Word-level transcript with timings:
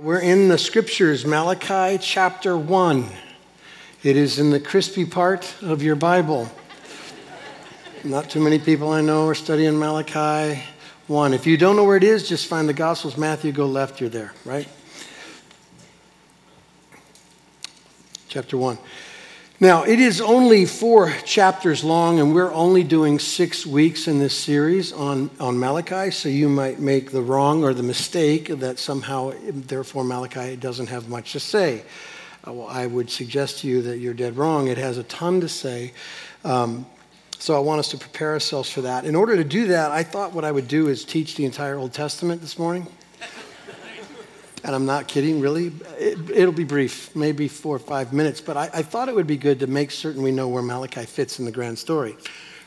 We're 0.00 0.20
in 0.20 0.48
the 0.48 0.56
scriptures, 0.56 1.26
Malachi 1.26 1.98
chapter 1.98 2.56
1. 2.56 3.06
It 4.02 4.16
is 4.16 4.38
in 4.38 4.48
the 4.48 4.58
crispy 4.58 5.04
part 5.04 5.54
of 5.60 5.82
your 5.82 5.94
Bible. 5.94 6.50
Not 8.02 8.30
too 8.30 8.40
many 8.40 8.58
people 8.58 8.92
I 8.92 9.02
know 9.02 9.28
are 9.28 9.34
studying 9.34 9.78
Malachi 9.78 10.62
1. 11.06 11.34
If 11.34 11.46
you 11.46 11.58
don't 11.58 11.76
know 11.76 11.84
where 11.84 11.98
it 11.98 12.02
is, 12.02 12.26
just 12.26 12.46
find 12.46 12.66
the 12.66 12.72
Gospels, 12.72 13.18
Matthew, 13.18 13.52
go 13.52 13.66
left, 13.66 14.00
you're 14.00 14.08
there, 14.08 14.32
right? 14.46 14.66
Chapter 18.28 18.56
1. 18.56 18.78
Now, 19.62 19.82
it 19.82 20.00
is 20.00 20.22
only 20.22 20.64
four 20.64 21.12
chapters 21.26 21.84
long, 21.84 22.18
and 22.18 22.34
we're 22.34 22.50
only 22.50 22.82
doing 22.82 23.18
six 23.18 23.66
weeks 23.66 24.08
in 24.08 24.18
this 24.18 24.34
series 24.34 24.90
on, 24.90 25.28
on 25.38 25.58
Malachi, 25.58 26.10
so 26.12 26.30
you 26.30 26.48
might 26.48 26.80
make 26.80 27.10
the 27.10 27.20
wrong 27.20 27.62
or 27.62 27.74
the 27.74 27.82
mistake 27.82 28.48
that 28.48 28.78
somehow, 28.78 29.34
therefore, 29.44 30.02
Malachi 30.02 30.56
doesn't 30.56 30.86
have 30.86 31.10
much 31.10 31.32
to 31.32 31.40
say. 31.40 31.82
Uh, 32.48 32.54
well, 32.54 32.68
I 32.68 32.86
would 32.86 33.10
suggest 33.10 33.58
to 33.58 33.68
you 33.68 33.82
that 33.82 33.98
you're 33.98 34.14
dead 34.14 34.38
wrong. 34.38 34.68
It 34.68 34.78
has 34.78 34.96
a 34.96 35.02
ton 35.02 35.42
to 35.42 35.48
say. 35.48 35.92
Um, 36.42 36.86
so 37.38 37.54
I 37.54 37.58
want 37.58 37.80
us 37.80 37.88
to 37.88 37.98
prepare 37.98 38.32
ourselves 38.32 38.70
for 38.70 38.80
that. 38.80 39.04
In 39.04 39.14
order 39.14 39.36
to 39.36 39.44
do 39.44 39.66
that, 39.66 39.90
I 39.90 40.04
thought 40.04 40.32
what 40.32 40.46
I 40.46 40.52
would 40.52 40.68
do 40.68 40.88
is 40.88 41.04
teach 41.04 41.36
the 41.36 41.44
entire 41.44 41.76
Old 41.76 41.92
Testament 41.92 42.40
this 42.40 42.58
morning. 42.58 42.86
And 44.62 44.74
I'm 44.74 44.86
not 44.86 45.08
kidding, 45.08 45.40
really. 45.40 45.72
It, 45.98 46.44
will 46.44 46.52
be 46.52 46.64
brief, 46.64 47.14
maybe 47.16 47.48
four 47.48 47.76
or 47.76 47.78
five 47.78 48.12
minutes, 48.12 48.40
but 48.40 48.56
I, 48.56 48.70
I, 48.74 48.82
thought 48.82 49.08
it 49.08 49.14
would 49.14 49.26
be 49.26 49.38
good 49.38 49.60
to 49.60 49.66
make 49.66 49.90
certain 49.90 50.22
we 50.22 50.32
know 50.32 50.48
where 50.48 50.62
Malachi 50.62 51.06
fits 51.06 51.38
in 51.38 51.46
the 51.46 51.50
grand 51.50 51.78
story. 51.78 52.16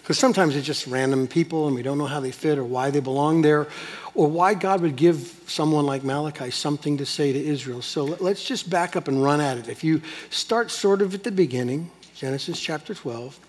Because 0.01 0.19
sometimes 0.19 0.55
it's 0.55 0.67
just 0.67 0.85
random 0.87 1.27
people 1.27 1.67
and 1.67 1.75
we 1.75 1.81
don't 1.81 1.97
know 1.97 2.07
how 2.07 2.19
they 2.19 2.31
fit 2.31 2.57
or 2.57 2.63
why 2.65 2.89
they 2.89 2.99
belong 2.99 3.41
there 3.41 3.67
or 4.15 4.27
why 4.27 4.53
God 4.53 4.81
would 4.81 4.97
give 4.97 5.41
someone 5.47 5.85
like 5.85 6.03
Malachi 6.03 6.51
something 6.51 6.97
to 6.97 7.05
say 7.05 7.31
to 7.31 7.39
Israel. 7.39 7.81
So 7.81 8.03
let's 8.03 8.43
just 8.43 8.69
back 8.69 8.97
up 8.97 9.07
and 9.07 9.23
run 9.23 9.39
at 9.39 9.57
it. 9.57 9.69
If 9.69 9.81
you 9.81 10.01
start 10.29 10.71
sort 10.71 11.01
of 11.01 11.13
at 11.13 11.23
the 11.23 11.31
beginning, 11.31 11.89
Genesis 12.15 12.59
chapter 12.59 12.93
12, 12.93 13.39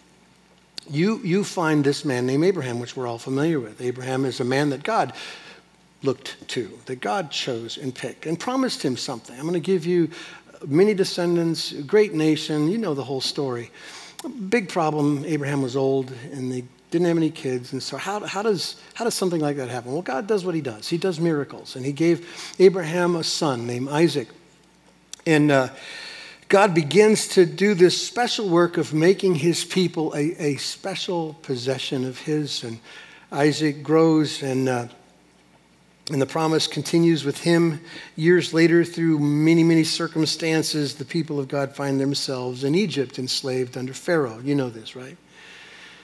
you, 0.90 1.18
you 1.24 1.42
find 1.42 1.82
this 1.82 2.04
man 2.04 2.24
named 2.26 2.44
Abraham, 2.44 2.78
which 2.78 2.96
we're 2.96 3.06
all 3.08 3.18
familiar 3.18 3.58
with. 3.58 3.80
Abraham 3.80 4.24
is 4.24 4.38
a 4.38 4.44
man 4.44 4.70
that 4.70 4.84
God 4.84 5.12
looked 6.04 6.46
to, 6.48 6.70
that 6.86 7.00
God 7.00 7.30
chose 7.30 7.78
and 7.78 7.94
picked 7.94 8.26
and 8.26 8.38
promised 8.38 8.82
him 8.82 8.96
something. 8.96 9.34
I'm 9.36 9.42
going 9.42 9.54
to 9.54 9.60
give 9.60 9.86
you 9.86 10.10
many 10.66 10.94
descendants, 10.94 11.72
great 11.72 12.14
nation. 12.14 12.70
You 12.70 12.78
know 12.78 12.94
the 12.94 13.04
whole 13.04 13.20
story. 13.20 13.70
Big 14.48 14.68
problem 14.68 15.24
Abraham 15.24 15.62
was 15.62 15.76
old 15.76 16.12
and 16.32 16.50
they 16.50 16.64
didn't 16.90 17.08
have 17.08 17.16
any 17.16 17.30
kids. 17.30 17.72
And 17.72 17.82
so, 17.82 17.96
how, 17.96 18.20
how, 18.20 18.42
does, 18.42 18.76
how 18.94 19.04
does 19.04 19.14
something 19.14 19.40
like 19.40 19.56
that 19.56 19.68
happen? 19.68 19.92
Well, 19.92 20.02
God 20.02 20.26
does 20.26 20.44
what 20.44 20.54
he 20.54 20.60
does. 20.60 20.88
He 20.88 20.96
does 20.96 21.18
miracles. 21.18 21.76
And 21.76 21.84
he 21.84 21.92
gave 21.92 22.54
Abraham 22.58 23.16
a 23.16 23.24
son 23.24 23.66
named 23.66 23.88
Isaac. 23.88 24.28
And 25.26 25.50
uh, 25.50 25.70
God 26.48 26.72
begins 26.72 27.28
to 27.28 27.46
do 27.46 27.74
this 27.74 28.06
special 28.06 28.48
work 28.48 28.76
of 28.76 28.94
making 28.94 29.34
his 29.36 29.64
people 29.64 30.14
a, 30.14 30.40
a 30.40 30.56
special 30.56 31.34
possession 31.42 32.04
of 32.04 32.18
his. 32.20 32.62
And 32.62 32.78
Isaac 33.32 33.82
grows 33.82 34.42
and 34.42 34.68
uh, 34.68 34.88
and 36.10 36.20
the 36.20 36.26
promise 36.26 36.66
continues 36.66 37.24
with 37.24 37.40
him. 37.40 37.80
Years 38.14 38.52
later, 38.52 38.84
through 38.84 39.18
many, 39.18 39.64
many 39.64 39.84
circumstances, 39.84 40.96
the 40.96 41.04
people 41.04 41.40
of 41.40 41.48
God 41.48 41.74
find 41.74 41.98
themselves 41.98 42.62
in 42.62 42.74
Egypt, 42.74 43.18
enslaved 43.18 43.76
under 43.78 43.94
Pharaoh. 43.94 44.38
You 44.44 44.54
know 44.54 44.68
this, 44.68 44.94
right? 44.94 45.16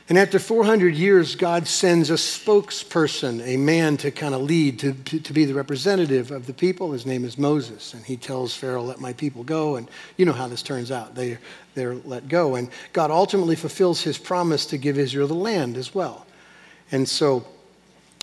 And 0.08 0.18
after 0.18 0.40
400 0.40 0.94
years, 0.96 1.36
God 1.36 1.68
sends 1.68 2.10
a 2.10 2.14
spokesperson, 2.14 3.46
a 3.46 3.56
man 3.56 3.96
to 3.98 4.10
kind 4.10 4.34
of 4.34 4.40
lead, 4.40 4.80
to, 4.80 4.92
to, 4.92 5.20
to, 5.20 5.32
be 5.32 5.44
the 5.44 5.54
representative 5.54 6.32
of 6.32 6.46
the 6.46 6.52
people. 6.52 6.90
His 6.90 7.06
name 7.06 7.24
is 7.24 7.38
Moses. 7.38 7.94
And 7.94 8.04
he 8.04 8.16
tells 8.16 8.52
Pharaoh, 8.52 8.82
Let 8.82 8.98
my 8.98 9.12
people 9.12 9.44
go. 9.44 9.76
And 9.76 9.88
you 10.16 10.24
know 10.24 10.32
how 10.32 10.48
this 10.48 10.62
turns 10.62 10.90
out. 10.90 11.14
They, 11.14 11.38
they're 11.74 11.94
let 11.94 12.26
go. 12.26 12.56
And 12.56 12.70
God 12.92 13.12
ultimately 13.12 13.54
fulfills 13.54 14.00
his 14.00 14.18
promise 14.18 14.66
to 14.66 14.78
give 14.78 14.98
Israel 14.98 15.28
the 15.28 15.34
land 15.34 15.76
as 15.76 15.94
well. 15.94 16.26
And 16.90 17.08
so 17.08 17.46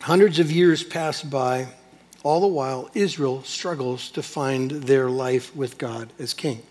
Hundreds 0.01 0.39
of 0.39 0.51
years 0.51 0.83
pass 0.83 1.21
by. 1.21 1.67
All 2.23 2.41
the 2.41 2.47
while, 2.47 2.89
Israel 2.93 3.43
struggles 3.43 4.09
to 4.11 4.23
find 4.23 4.71
their 4.71 5.09
life 5.09 5.55
with 5.55 5.77
God 5.77 6.11
as 6.19 6.33
king. 6.33 6.61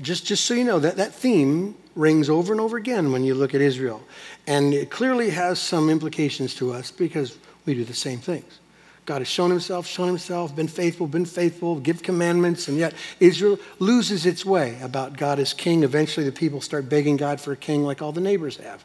Just, 0.00 0.24
just 0.24 0.44
so 0.44 0.54
you 0.54 0.64
know, 0.64 0.78
that, 0.78 0.96
that 0.96 1.12
theme 1.14 1.74
rings 1.94 2.30
over 2.30 2.52
and 2.52 2.60
over 2.60 2.76
again 2.76 3.10
when 3.10 3.24
you 3.24 3.34
look 3.34 3.54
at 3.54 3.60
Israel. 3.60 4.02
And 4.46 4.72
it 4.72 4.90
clearly 4.90 5.30
has 5.30 5.58
some 5.58 5.90
implications 5.90 6.54
to 6.56 6.72
us 6.72 6.90
because 6.90 7.36
we 7.66 7.74
do 7.74 7.84
the 7.84 7.94
same 7.94 8.18
things. 8.18 8.60
God 9.04 9.18
has 9.18 9.28
shown 9.28 9.50
himself, 9.50 9.86
shown 9.86 10.06
himself, 10.06 10.54
been 10.54 10.68
faithful, 10.68 11.06
been 11.06 11.24
faithful, 11.24 11.80
give 11.80 12.02
commandments, 12.02 12.68
and 12.68 12.76
yet 12.76 12.92
Israel 13.20 13.58
loses 13.78 14.26
its 14.26 14.44
way 14.44 14.78
about 14.82 15.16
God 15.16 15.38
as 15.38 15.54
king. 15.54 15.82
Eventually, 15.82 16.26
the 16.26 16.32
people 16.32 16.60
start 16.60 16.88
begging 16.90 17.16
God 17.16 17.40
for 17.40 17.52
a 17.52 17.56
king 17.56 17.84
like 17.84 18.02
all 18.02 18.12
the 18.12 18.20
neighbors 18.20 18.58
have. 18.58 18.84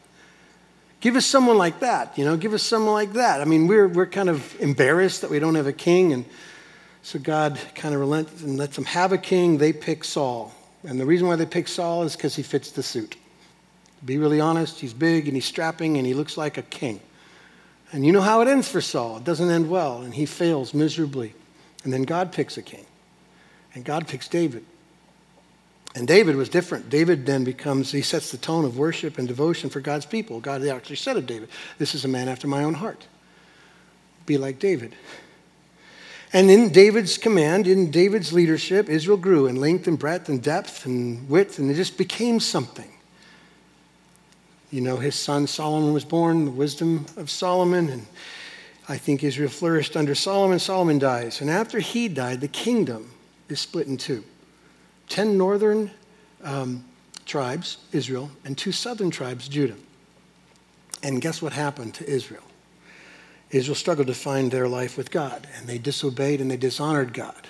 Give 1.04 1.16
us 1.16 1.26
someone 1.26 1.58
like 1.58 1.80
that, 1.80 2.16
you 2.16 2.24
know, 2.24 2.34
give 2.34 2.54
us 2.54 2.62
someone 2.62 2.94
like 2.94 3.12
that. 3.12 3.42
I 3.42 3.44
mean, 3.44 3.66
we're, 3.66 3.88
we're 3.88 4.06
kind 4.06 4.30
of 4.30 4.58
embarrassed 4.58 5.20
that 5.20 5.28
we 5.28 5.38
don't 5.38 5.54
have 5.54 5.66
a 5.66 5.72
king. 5.74 6.14
And 6.14 6.24
so 7.02 7.18
God 7.18 7.60
kind 7.74 7.94
of 7.94 8.00
relents 8.00 8.40
and 8.40 8.56
lets 8.56 8.74
them 8.76 8.86
have 8.86 9.12
a 9.12 9.18
king. 9.18 9.58
They 9.58 9.74
pick 9.74 10.02
Saul. 10.02 10.54
And 10.82 10.98
the 10.98 11.04
reason 11.04 11.28
why 11.28 11.36
they 11.36 11.44
pick 11.44 11.68
Saul 11.68 12.04
is 12.04 12.16
because 12.16 12.34
he 12.34 12.42
fits 12.42 12.70
the 12.70 12.82
suit. 12.82 13.18
To 13.98 14.04
be 14.06 14.16
really 14.16 14.40
honest, 14.40 14.80
he's 14.80 14.94
big 14.94 15.26
and 15.26 15.36
he's 15.36 15.44
strapping 15.44 15.98
and 15.98 16.06
he 16.06 16.14
looks 16.14 16.38
like 16.38 16.56
a 16.56 16.62
king. 16.62 17.02
And 17.92 18.06
you 18.06 18.10
know 18.10 18.22
how 18.22 18.40
it 18.40 18.48
ends 18.48 18.70
for 18.70 18.80
Saul. 18.80 19.18
It 19.18 19.24
doesn't 19.24 19.50
end 19.50 19.68
well, 19.68 20.00
and 20.00 20.14
he 20.14 20.24
fails 20.24 20.72
miserably. 20.72 21.34
And 21.84 21.92
then 21.92 22.04
God 22.04 22.32
picks 22.32 22.56
a 22.56 22.62
king. 22.62 22.86
And 23.74 23.84
God 23.84 24.08
picks 24.08 24.26
David. 24.26 24.64
And 25.94 26.08
David 26.08 26.34
was 26.34 26.48
different. 26.48 26.90
David 26.90 27.24
then 27.24 27.44
becomes, 27.44 27.92
he 27.92 28.02
sets 28.02 28.32
the 28.32 28.36
tone 28.36 28.64
of 28.64 28.76
worship 28.76 29.18
and 29.18 29.28
devotion 29.28 29.70
for 29.70 29.80
God's 29.80 30.06
people. 30.06 30.40
God 30.40 30.66
actually 30.66 30.96
said 30.96 31.16
of 31.16 31.26
David, 31.26 31.48
This 31.78 31.94
is 31.94 32.04
a 32.04 32.08
man 32.08 32.28
after 32.28 32.48
my 32.48 32.64
own 32.64 32.74
heart. 32.74 33.06
Be 34.26 34.36
like 34.36 34.58
David. 34.58 34.96
And 36.32 36.50
in 36.50 36.70
David's 36.70 37.16
command, 37.16 37.68
in 37.68 37.92
David's 37.92 38.32
leadership, 38.32 38.88
Israel 38.88 39.16
grew 39.16 39.46
in 39.46 39.54
length 39.54 39.86
and 39.86 39.96
breadth 39.96 40.28
and 40.28 40.42
depth 40.42 40.84
and 40.84 41.28
width, 41.28 41.60
and 41.60 41.70
it 41.70 41.74
just 41.74 41.96
became 41.96 42.40
something. 42.40 42.90
You 44.72 44.80
know, 44.80 44.96
his 44.96 45.14
son 45.14 45.46
Solomon 45.46 45.94
was 45.94 46.04
born, 46.04 46.46
the 46.46 46.50
wisdom 46.50 47.06
of 47.16 47.30
Solomon, 47.30 47.88
and 47.88 48.06
I 48.88 48.98
think 48.98 49.22
Israel 49.22 49.48
flourished 49.48 49.96
under 49.96 50.16
Solomon. 50.16 50.58
Solomon 50.58 50.98
dies. 50.98 51.40
And 51.40 51.48
after 51.48 51.78
he 51.78 52.08
died, 52.08 52.40
the 52.40 52.48
kingdom 52.48 53.12
is 53.48 53.60
split 53.60 53.86
in 53.86 53.96
two. 53.96 54.24
10 55.08 55.36
northern 55.36 55.90
um, 56.42 56.84
tribes, 57.26 57.78
Israel, 57.92 58.30
and 58.44 58.56
two 58.56 58.72
southern 58.72 59.10
tribes, 59.10 59.48
Judah. 59.48 59.76
And 61.02 61.20
guess 61.20 61.42
what 61.42 61.52
happened 61.52 61.94
to 61.94 62.08
Israel? 62.08 62.42
Israel 63.50 63.74
struggled 63.74 64.08
to 64.08 64.14
find 64.14 64.50
their 64.50 64.68
life 64.68 64.96
with 64.96 65.10
God, 65.10 65.46
and 65.56 65.66
they 65.66 65.78
disobeyed 65.78 66.40
and 66.40 66.50
they 66.50 66.56
dishonored 66.56 67.12
God. 67.12 67.46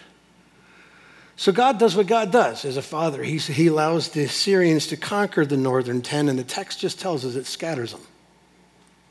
So 1.36 1.50
God 1.50 1.78
does 1.78 1.96
what 1.96 2.06
God 2.06 2.30
does 2.30 2.64
as 2.64 2.76
a 2.76 2.82
father. 2.82 3.22
He, 3.22 3.38
he 3.38 3.66
allows 3.66 4.08
the 4.10 4.24
Assyrians 4.24 4.86
to 4.88 4.96
conquer 4.96 5.44
the 5.44 5.56
northern 5.56 6.02
10, 6.02 6.28
and 6.28 6.38
the 6.38 6.44
text 6.44 6.80
just 6.80 7.00
tells 7.00 7.24
us 7.24 7.34
it 7.34 7.46
scatters 7.46 7.92
them. 7.92 8.02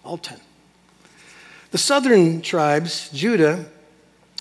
All 0.06 0.18
10. 0.18 0.40
The 1.72 1.78
southern 1.78 2.42
tribes, 2.42 3.10
Judah, 3.10 3.66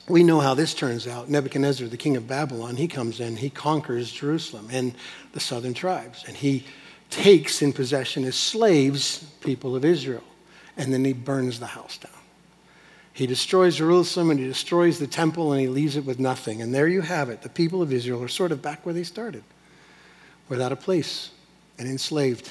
we 0.09 0.25
know 0.25 0.41
how 0.41 0.55
this 0.55 0.75
turns 0.75 1.07
out. 1.07 1.29
Nebuchadnezzar, 1.29 1.87
the 1.87 1.97
king 1.97 2.17
of 2.17 2.27
Babylon, 2.27 2.77
he 2.77 2.89
comes 2.89 3.21
in, 3.21 3.37
he 3.37 3.51
conquers 3.51 4.11
Jerusalem 4.11 4.69
and 4.73 4.95
the 5.33 5.41
southern 5.41 5.75
tribes, 5.75 6.25
and 6.27 6.37
he 6.37 6.65
takes 7.11 7.63
in 7.63 7.73
possession 7.73 8.25
as 8.25 8.35
slaves 8.35 9.19
people 9.41 9.77
of 9.77 9.85
Israel, 9.85 10.25
and 10.77 10.93
then 10.93 11.05
he 11.05 11.13
burns 11.13 11.61
the 11.61 11.67
house 11.67 11.99
down. 11.99 12.13
He 13.13 13.27
destroys 13.27 13.77
Jerusalem 13.77 14.31
and 14.31 14.41
he 14.41 14.47
destroys 14.47 14.99
the 14.99 15.07
temple 15.07 15.53
and 15.53 15.61
he 15.61 15.69
leaves 15.69 15.97
it 15.97 16.05
with 16.07 16.19
nothing. 16.19 16.63
And 16.63 16.75
there 16.75 16.89
you 16.89 17.03
have 17.03 17.29
it. 17.29 17.43
The 17.43 17.51
people 17.51 17.83
of 17.83 17.93
Israel 17.93 18.23
are 18.23 18.29
sort 18.29 18.53
of 18.53 18.63
back 18.63 18.87
where 18.87 18.95
they 18.95 19.03
started, 19.03 19.45
without 20.49 20.73
a 20.73 20.77
place 20.77 21.31
and 21.79 21.87
enslaved. 21.87 22.51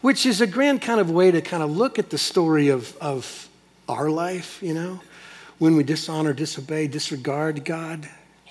Which 0.00 0.24
is 0.24 0.40
a 0.40 0.46
grand 0.46 0.80
kind 0.80 1.00
of 1.00 1.10
way 1.10 1.30
to 1.30 1.42
kind 1.42 1.62
of 1.62 1.70
look 1.70 1.98
at 1.98 2.08
the 2.08 2.16
story 2.16 2.68
of, 2.68 2.96
of 2.96 3.50
our 3.88 4.08
life, 4.08 4.62
you 4.62 4.72
know 4.72 5.00
when 5.58 5.76
we 5.76 5.82
dishonor, 5.82 6.32
disobey, 6.32 6.86
disregard 6.86 7.64
God, 7.64 8.08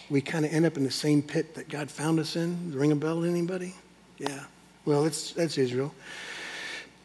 we 0.10 0.22
kind 0.22 0.46
of 0.46 0.54
end 0.54 0.66
up 0.66 0.78
in 0.78 0.84
the 0.84 0.92
same 0.92 1.22
pit 1.22 1.56
that 1.56 1.70
God 1.70 1.90
found 1.90 2.20
us 2.20 2.36
in. 2.36 2.74
Ring 2.74 2.92
a 2.92 2.96
bell 2.96 3.22
to 3.22 3.28
anybody? 3.28 3.76
Yeah. 4.18 4.44
Well, 4.86 5.04
that's, 5.04 5.32
that's 5.32 5.58
Israel. 5.58 5.94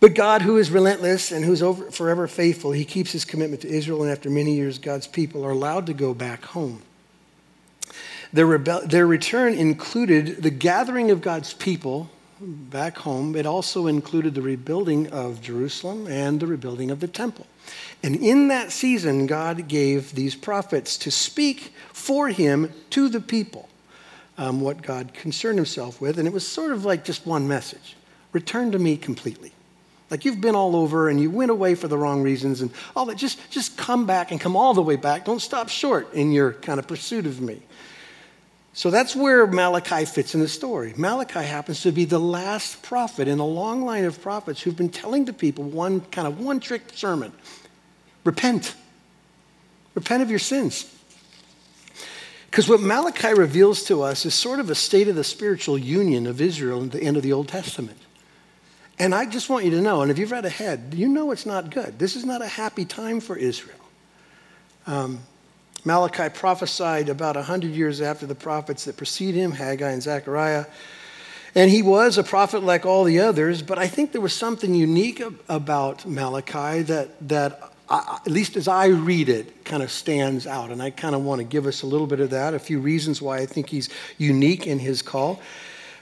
But 0.00 0.14
God, 0.14 0.42
who 0.42 0.56
is 0.56 0.70
relentless 0.70 1.30
and 1.30 1.44
who's 1.44 1.62
over, 1.62 1.90
forever 1.90 2.26
faithful, 2.26 2.72
he 2.72 2.84
keeps 2.84 3.12
his 3.12 3.24
commitment 3.24 3.62
to 3.62 3.68
Israel, 3.68 4.02
and 4.02 4.10
after 4.10 4.30
many 4.30 4.54
years, 4.54 4.78
God's 4.78 5.06
people 5.06 5.44
are 5.44 5.50
allowed 5.50 5.86
to 5.86 5.94
go 5.94 6.12
back 6.12 6.44
home. 6.44 6.82
Their, 8.32 8.58
their 8.58 9.06
return 9.06 9.54
included 9.54 10.42
the 10.42 10.50
gathering 10.50 11.10
of 11.10 11.20
God's 11.20 11.52
people, 11.52 12.10
back 12.42 12.98
home, 12.98 13.36
it 13.36 13.46
also 13.46 13.86
included 13.86 14.34
the 14.34 14.42
rebuilding 14.42 15.08
of 15.08 15.40
Jerusalem 15.40 16.06
and 16.06 16.40
the 16.40 16.46
rebuilding 16.46 16.90
of 16.90 17.00
the 17.00 17.08
temple. 17.08 17.46
And 18.02 18.16
in 18.16 18.48
that 18.48 18.72
season, 18.72 19.26
God 19.26 19.68
gave 19.68 20.14
these 20.14 20.34
prophets 20.34 20.96
to 20.98 21.10
speak 21.10 21.72
for 21.92 22.28
him 22.28 22.72
to 22.90 23.08
the 23.08 23.20
people 23.20 23.68
um, 24.38 24.60
what 24.60 24.82
God 24.82 25.14
concerned 25.14 25.58
himself 25.58 26.00
with. 26.00 26.18
And 26.18 26.26
it 26.26 26.34
was 26.34 26.46
sort 26.46 26.72
of 26.72 26.84
like 26.84 27.04
just 27.04 27.26
one 27.26 27.46
message 27.46 27.96
return 28.32 28.72
to 28.72 28.78
me 28.78 28.96
completely. 28.96 29.52
Like 30.10 30.24
you've 30.24 30.40
been 30.40 30.54
all 30.54 30.76
over 30.76 31.08
and 31.08 31.20
you 31.20 31.30
went 31.30 31.50
away 31.50 31.74
for 31.74 31.88
the 31.88 31.96
wrong 31.96 32.22
reasons 32.22 32.60
and 32.60 32.70
all 32.96 33.06
that. 33.06 33.16
Just, 33.16 33.38
just 33.50 33.76
come 33.76 34.06
back 34.06 34.30
and 34.30 34.40
come 34.40 34.56
all 34.56 34.74
the 34.74 34.82
way 34.82 34.96
back. 34.96 35.24
Don't 35.24 35.40
stop 35.40 35.68
short 35.68 36.12
in 36.12 36.32
your 36.32 36.52
kind 36.54 36.78
of 36.78 36.86
pursuit 36.86 37.26
of 37.26 37.40
me. 37.40 37.62
So 38.74 38.90
that's 38.90 39.14
where 39.14 39.46
Malachi 39.46 40.06
fits 40.06 40.34
in 40.34 40.40
the 40.40 40.48
story. 40.48 40.94
Malachi 40.96 41.42
happens 41.42 41.82
to 41.82 41.92
be 41.92 42.06
the 42.06 42.18
last 42.18 42.82
prophet 42.82 43.28
in 43.28 43.38
a 43.38 43.46
long 43.46 43.84
line 43.84 44.04
of 44.04 44.20
prophets 44.22 44.62
who've 44.62 44.76
been 44.76 44.88
telling 44.88 45.26
the 45.26 45.32
people 45.32 45.64
one 45.64 46.00
kind 46.00 46.26
of 46.26 46.40
one 46.40 46.58
trick 46.58 46.82
sermon 46.94 47.32
repent. 48.24 48.74
Repent 49.94 50.22
of 50.22 50.30
your 50.30 50.38
sins. 50.38 50.90
Because 52.50 52.68
what 52.68 52.80
Malachi 52.80 53.34
reveals 53.34 53.84
to 53.84 54.02
us 54.02 54.24
is 54.24 54.34
sort 54.34 54.58
of 54.58 54.70
a 54.70 54.74
state 54.74 55.08
of 55.08 55.16
the 55.16 55.24
spiritual 55.24 55.76
union 55.76 56.26
of 56.26 56.40
Israel 56.40 56.82
at 56.82 56.92
the 56.92 57.02
end 57.02 57.16
of 57.16 57.22
the 57.22 57.32
Old 57.32 57.48
Testament. 57.48 57.98
And 58.98 59.14
I 59.14 59.26
just 59.26 59.50
want 59.50 59.64
you 59.64 59.70
to 59.72 59.80
know, 59.80 60.02
and 60.02 60.10
if 60.10 60.18
you've 60.18 60.30
read 60.30 60.44
ahead, 60.44 60.94
you 60.94 61.08
know 61.08 61.30
it's 61.30 61.46
not 61.46 61.70
good. 61.70 61.98
This 61.98 62.14
is 62.14 62.24
not 62.24 62.42
a 62.42 62.46
happy 62.46 62.84
time 62.84 63.20
for 63.20 63.36
Israel. 63.36 63.78
Um, 64.86 65.20
Malachi 65.84 66.28
prophesied 66.28 67.08
about 67.08 67.36
100 67.36 67.72
years 67.72 68.00
after 68.00 68.26
the 68.26 68.34
prophets 68.34 68.84
that 68.84 68.96
precede 68.96 69.34
him, 69.34 69.52
Haggai 69.52 69.90
and 69.90 70.02
Zechariah. 70.02 70.66
And 71.54 71.70
he 71.70 71.82
was 71.82 72.16
a 72.18 72.22
prophet 72.22 72.62
like 72.62 72.86
all 72.86 73.04
the 73.04 73.20
others, 73.20 73.62
but 73.62 73.78
I 73.78 73.86
think 73.88 74.12
there 74.12 74.20
was 74.20 74.32
something 74.32 74.74
unique 74.74 75.22
about 75.48 76.06
Malachi 76.06 76.82
that, 76.82 77.28
that 77.28 77.72
I, 77.90 78.20
at 78.24 78.30
least 78.30 78.56
as 78.56 78.68
I 78.68 78.86
read 78.86 79.28
it, 79.28 79.64
kind 79.64 79.82
of 79.82 79.90
stands 79.90 80.46
out. 80.46 80.70
And 80.70 80.82
I 80.82 80.90
kind 80.90 81.14
of 81.14 81.22
want 81.24 81.40
to 81.40 81.44
give 81.44 81.66
us 81.66 81.82
a 81.82 81.86
little 81.86 82.06
bit 82.06 82.20
of 82.20 82.30
that, 82.30 82.54
a 82.54 82.58
few 82.58 82.80
reasons 82.80 83.20
why 83.20 83.38
I 83.38 83.46
think 83.46 83.68
he's 83.68 83.90
unique 84.16 84.66
in 84.66 84.78
his 84.78 85.02
call. 85.02 85.40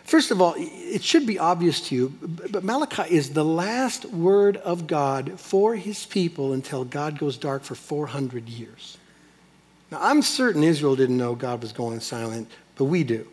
First 0.04 0.30
of 0.30 0.40
all, 0.40 0.54
it 0.56 1.02
should 1.02 1.26
be 1.26 1.38
obvious 1.38 1.80
to 1.88 1.94
you, 1.94 2.12
but 2.50 2.64
Malachi 2.64 3.14
is 3.14 3.30
the 3.30 3.44
last 3.44 4.04
word 4.06 4.56
of 4.58 4.86
God 4.86 5.38
for 5.38 5.74
his 5.74 6.06
people 6.06 6.52
until 6.52 6.84
God 6.84 7.18
goes 7.18 7.36
dark 7.36 7.62
for 7.62 7.74
400 7.74 8.48
years. 8.48 8.98
Now, 9.90 9.98
I'm 10.00 10.22
certain 10.22 10.62
Israel 10.62 10.96
didn't 10.96 11.16
know 11.16 11.34
God 11.34 11.62
was 11.62 11.72
going 11.72 12.00
silent, 12.00 12.48
but 12.76 12.84
we 12.84 13.04
do. 13.04 13.26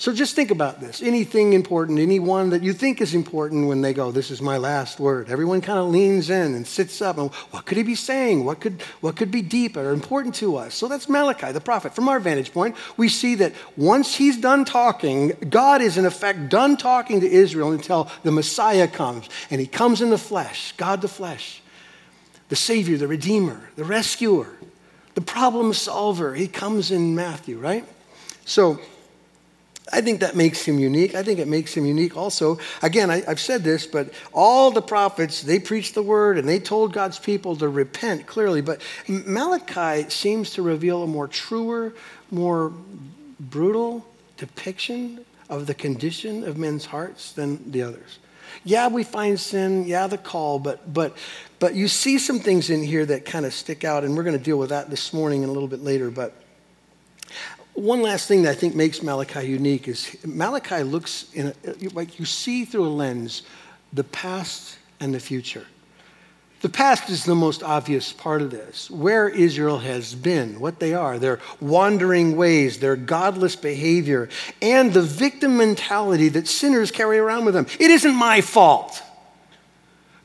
So 0.00 0.14
just 0.14 0.34
think 0.34 0.50
about 0.50 0.80
this. 0.80 1.02
Anything 1.02 1.52
important, 1.52 1.98
anyone 1.98 2.48
that 2.50 2.62
you 2.62 2.72
think 2.72 3.02
is 3.02 3.14
important 3.14 3.68
when 3.68 3.82
they 3.82 3.92
go, 3.92 4.10
This 4.10 4.30
is 4.30 4.40
my 4.40 4.56
last 4.56 4.98
word. 4.98 5.28
Everyone 5.28 5.60
kind 5.60 5.78
of 5.78 5.90
leans 5.90 6.30
in 6.30 6.54
and 6.54 6.66
sits 6.66 7.02
up 7.02 7.18
and 7.18 7.30
what 7.50 7.66
could 7.66 7.76
he 7.76 7.82
be 7.82 7.94
saying? 7.94 8.46
What 8.46 8.60
could, 8.60 8.80
what 9.02 9.14
could 9.14 9.30
be 9.30 9.42
deep 9.42 9.76
or 9.76 9.90
important 9.90 10.34
to 10.36 10.56
us? 10.56 10.74
So 10.74 10.88
that's 10.88 11.06
Malachi, 11.06 11.52
the 11.52 11.60
prophet. 11.60 11.94
From 11.94 12.08
our 12.08 12.18
vantage 12.18 12.50
point, 12.50 12.76
we 12.96 13.10
see 13.10 13.34
that 13.34 13.52
once 13.76 14.14
he's 14.14 14.38
done 14.38 14.64
talking, 14.64 15.32
God 15.50 15.82
is 15.82 15.98
in 15.98 16.06
effect 16.06 16.48
done 16.48 16.78
talking 16.78 17.20
to 17.20 17.30
Israel 17.30 17.72
until 17.72 18.10
the 18.22 18.32
Messiah 18.32 18.88
comes. 18.88 19.28
And 19.50 19.60
he 19.60 19.66
comes 19.66 20.00
in 20.00 20.08
the 20.08 20.16
flesh, 20.16 20.72
God 20.78 21.02
the 21.02 21.08
flesh, 21.08 21.60
the 22.48 22.56
Savior, 22.56 22.96
the 22.96 23.06
Redeemer, 23.06 23.68
the 23.76 23.84
rescuer, 23.84 24.48
the 25.20 25.26
problem 25.26 25.72
solver. 25.74 26.34
He 26.34 26.48
comes 26.48 26.90
in 26.90 27.14
Matthew, 27.14 27.58
right? 27.58 27.84
So 28.44 28.80
I 29.92 30.00
think 30.00 30.20
that 30.20 30.34
makes 30.34 30.64
him 30.64 30.78
unique. 30.78 31.14
I 31.14 31.22
think 31.22 31.38
it 31.38 31.48
makes 31.48 31.74
him 31.74 31.84
unique 31.84 32.16
also. 32.16 32.58
Again, 32.82 33.10
I, 33.10 33.20
have 33.22 33.40
said 33.40 33.62
this, 33.62 33.86
but 33.86 34.12
all 34.32 34.70
the 34.70 34.82
prophets, 34.82 35.42
they 35.42 35.58
preached 35.58 35.94
the 35.94 36.02
word 36.02 36.38
and 36.38 36.48
they 36.48 36.58
told 36.58 36.92
God's 36.92 37.18
people 37.18 37.56
to 37.56 37.68
repent 37.68 38.26
clearly. 38.26 38.60
But 38.62 38.80
Malachi 39.08 40.08
seems 40.08 40.52
to 40.54 40.62
reveal 40.62 41.02
a 41.02 41.06
more 41.06 41.28
truer, 41.28 41.92
more 42.30 42.72
brutal 43.38 44.06
depiction 44.36 45.24
of 45.48 45.66
the 45.66 45.74
condition 45.74 46.44
of 46.44 46.56
men's 46.56 46.86
hearts 46.86 47.32
than 47.32 47.70
the 47.70 47.82
others. 47.82 48.20
Yeah, 48.62 48.88
we 48.88 49.04
find 49.04 49.40
sin, 49.40 49.86
yeah, 49.86 50.06
the 50.06 50.18
call, 50.18 50.58
but 50.58 50.92
but 50.92 51.16
but 51.58 51.74
you 51.74 51.88
see 51.88 52.18
some 52.18 52.40
things 52.40 52.68
in 52.70 52.82
here 52.82 53.06
that 53.06 53.24
kind 53.24 53.46
of 53.46 53.54
stick 53.54 53.84
out, 53.84 54.04
and 54.04 54.16
we're 54.16 54.22
going 54.22 54.36
to 54.36 54.44
deal 54.44 54.58
with 54.58 54.70
that 54.70 54.90
this 54.90 55.12
morning 55.12 55.42
and 55.42 55.50
a 55.50 55.52
little 55.52 55.68
bit 55.68 55.80
later. 55.80 56.10
But 56.10 56.34
one 57.74 58.02
last 58.02 58.28
thing 58.28 58.42
that 58.42 58.50
I 58.50 58.54
think 58.54 58.74
makes 58.74 59.02
Malachi 59.02 59.46
unique 59.46 59.88
is 59.88 60.16
Malachi 60.24 60.82
looks 60.82 61.32
in 61.32 61.48
a, 61.48 61.88
like 61.94 62.18
you 62.18 62.26
see 62.26 62.64
through 62.64 62.86
a 62.86 62.88
lens 62.88 63.42
the 63.92 64.04
past 64.04 64.78
and 65.00 65.14
the 65.14 65.20
future. 65.20 65.66
The 66.60 66.68
past 66.68 67.08
is 67.08 67.24
the 67.24 67.34
most 67.34 67.62
obvious 67.62 68.12
part 68.12 68.42
of 68.42 68.50
this. 68.50 68.90
Where 68.90 69.28
Israel 69.28 69.78
has 69.78 70.14
been, 70.14 70.60
what 70.60 70.78
they 70.78 70.92
are, 70.92 71.18
their 71.18 71.40
wandering 71.58 72.36
ways, 72.36 72.78
their 72.80 72.96
godless 72.96 73.56
behavior, 73.56 74.28
and 74.60 74.92
the 74.92 75.00
victim 75.02 75.56
mentality 75.56 76.28
that 76.30 76.46
sinners 76.46 76.90
carry 76.90 77.18
around 77.18 77.46
with 77.46 77.54
them. 77.54 77.66
It 77.78 77.90
isn't 77.90 78.14
my 78.14 78.42
fault. 78.42 79.02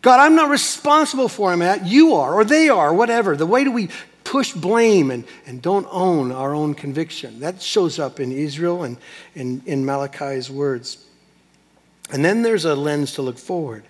God, 0.01 0.19
I'm 0.19 0.35
not 0.35 0.49
responsible 0.49 1.29
for 1.29 1.53
him, 1.53 1.59
Matt. 1.59 1.87
You 1.87 2.15
are, 2.15 2.33
or 2.33 2.43
they 2.43 2.69
are, 2.69 2.93
whatever. 2.93 3.37
The 3.37 3.45
way 3.45 3.63
do 3.63 3.71
we 3.71 3.89
push 4.25 4.51
blame 4.51 5.11
and, 5.11 5.23
and 5.45 5.61
don't 5.61 5.87
own 5.89 6.33
our 6.33 6.53
own 6.53 6.73
conviction. 6.73 7.39
That 7.39 7.61
shows 7.61 7.97
up 7.97 8.19
in 8.19 8.33
Israel 8.33 8.83
and 8.83 8.97
in, 9.35 9.63
in 9.65 9.85
Malachi's 9.85 10.49
words. 10.49 11.03
And 12.11 12.25
then 12.25 12.41
there's 12.41 12.65
a 12.65 12.75
lens 12.75 13.13
to 13.13 13.21
look 13.21 13.37
forward, 13.37 13.85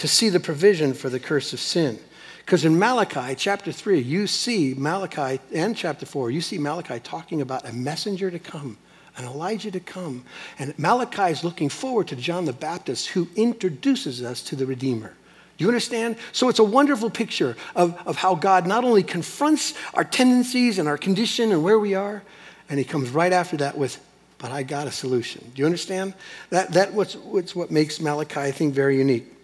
to 0.00 0.08
see 0.08 0.30
the 0.30 0.40
provision 0.40 0.94
for 0.94 1.08
the 1.08 1.20
curse 1.20 1.52
of 1.52 1.60
sin. 1.60 1.98
Because 2.38 2.64
in 2.64 2.78
Malachi 2.78 3.34
chapter 3.36 3.70
3, 3.70 4.00
you 4.00 4.26
see 4.26 4.74
Malachi, 4.76 5.40
and 5.54 5.76
chapter 5.76 6.04
4, 6.04 6.30
you 6.30 6.40
see 6.40 6.58
Malachi 6.58 6.98
talking 6.98 7.42
about 7.42 7.68
a 7.68 7.72
messenger 7.72 8.30
to 8.30 8.38
come, 8.38 8.78
an 9.18 9.26
Elijah 9.26 9.70
to 9.70 9.78
come. 9.78 10.24
And 10.58 10.76
Malachi 10.78 11.30
is 11.30 11.44
looking 11.44 11.68
forward 11.68 12.08
to 12.08 12.16
John 12.16 12.46
the 12.46 12.52
Baptist, 12.52 13.08
who 13.08 13.28
introduces 13.36 14.22
us 14.22 14.42
to 14.44 14.56
the 14.56 14.66
Redeemer. 14.66 15.14
Do 15.58 15.64
you 15.64 15.68
understand? 15.68 16.16
So 16.32 16.48
it's 16.48 16.58
a 16.58 16.64
wonderful 16.64 17.10
picture 17.10 17.54
of, 17.76 17.94
of 18.06 18.16
how 18.16 18.34
God 18.34 18.66
not 18.66 18.84
only 18.84 19.02
confronts 19.02 19.74
our 19.92 20.04
tendencies 20.04 20.78
and 20.78 20.88
our 20.88 20.96
condition 20.96 21.52
and 21.52 21.62
where 21.62 21.78
we 21.78 21.94
are, 21.94 22.22
and 22.70 22.78
he 22.78 22.84
comes 22.86 23.10
right 23.10 23.34
after 23.34 23.58
that 23.58 23.76
with, 23.76 24.02
but 24.38 24.50
I 24.50 24.62
got 24.62 24.86
a 24.86 24.92
solution. 24.92 25.52
Do 25.54 25.60
you 25.60 25.66
understand? 25.66 26.14
That, 26.48 26.72
that 26.72 26.94
what's, 26.94 27.16
what's 27.16 27.54
what 27.54 27.70
makes 27.70 28.00
Malachi, 28.00 28.40
I 28.40 28.50
think, 28.50 28.72
very 28.72 28.96
unique. 28.96 29.36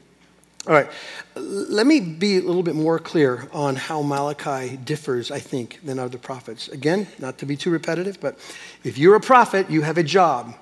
All 0.66 0.72
right, 0.72 0.90
let 1.36 1.86
me 1.86 2.00
be 2.00 2.38
a 2.38 2.40
little 2.40 2.64
bit 2.64 2.74
more 2.74 2.98
clear 2.98 3.48
on 3.52 3.76
how 3.76 4.02
Malachi 4.02 4.76
differs, 4.76 5.30
I 5.30 5.38
think, 5.38 5.78
than 5.84 6.00
other 6.00 6.18
prophets. 6.18 6.66
Again, 6.66 7.06
not 7.20 7.38
to 7.38 7.46
be 7.46 7.56
too 7.56 7.70
repetitive, 7.70 8.20
but 8.20 8.36
if 8.82 8.98
you're 8.98 9.14
a 9.14 9.20
prophet, 9.20 9.70
you 9.70 9.82
have 9.82 9.96
a 9.96 10.02
job. 10.02 10.56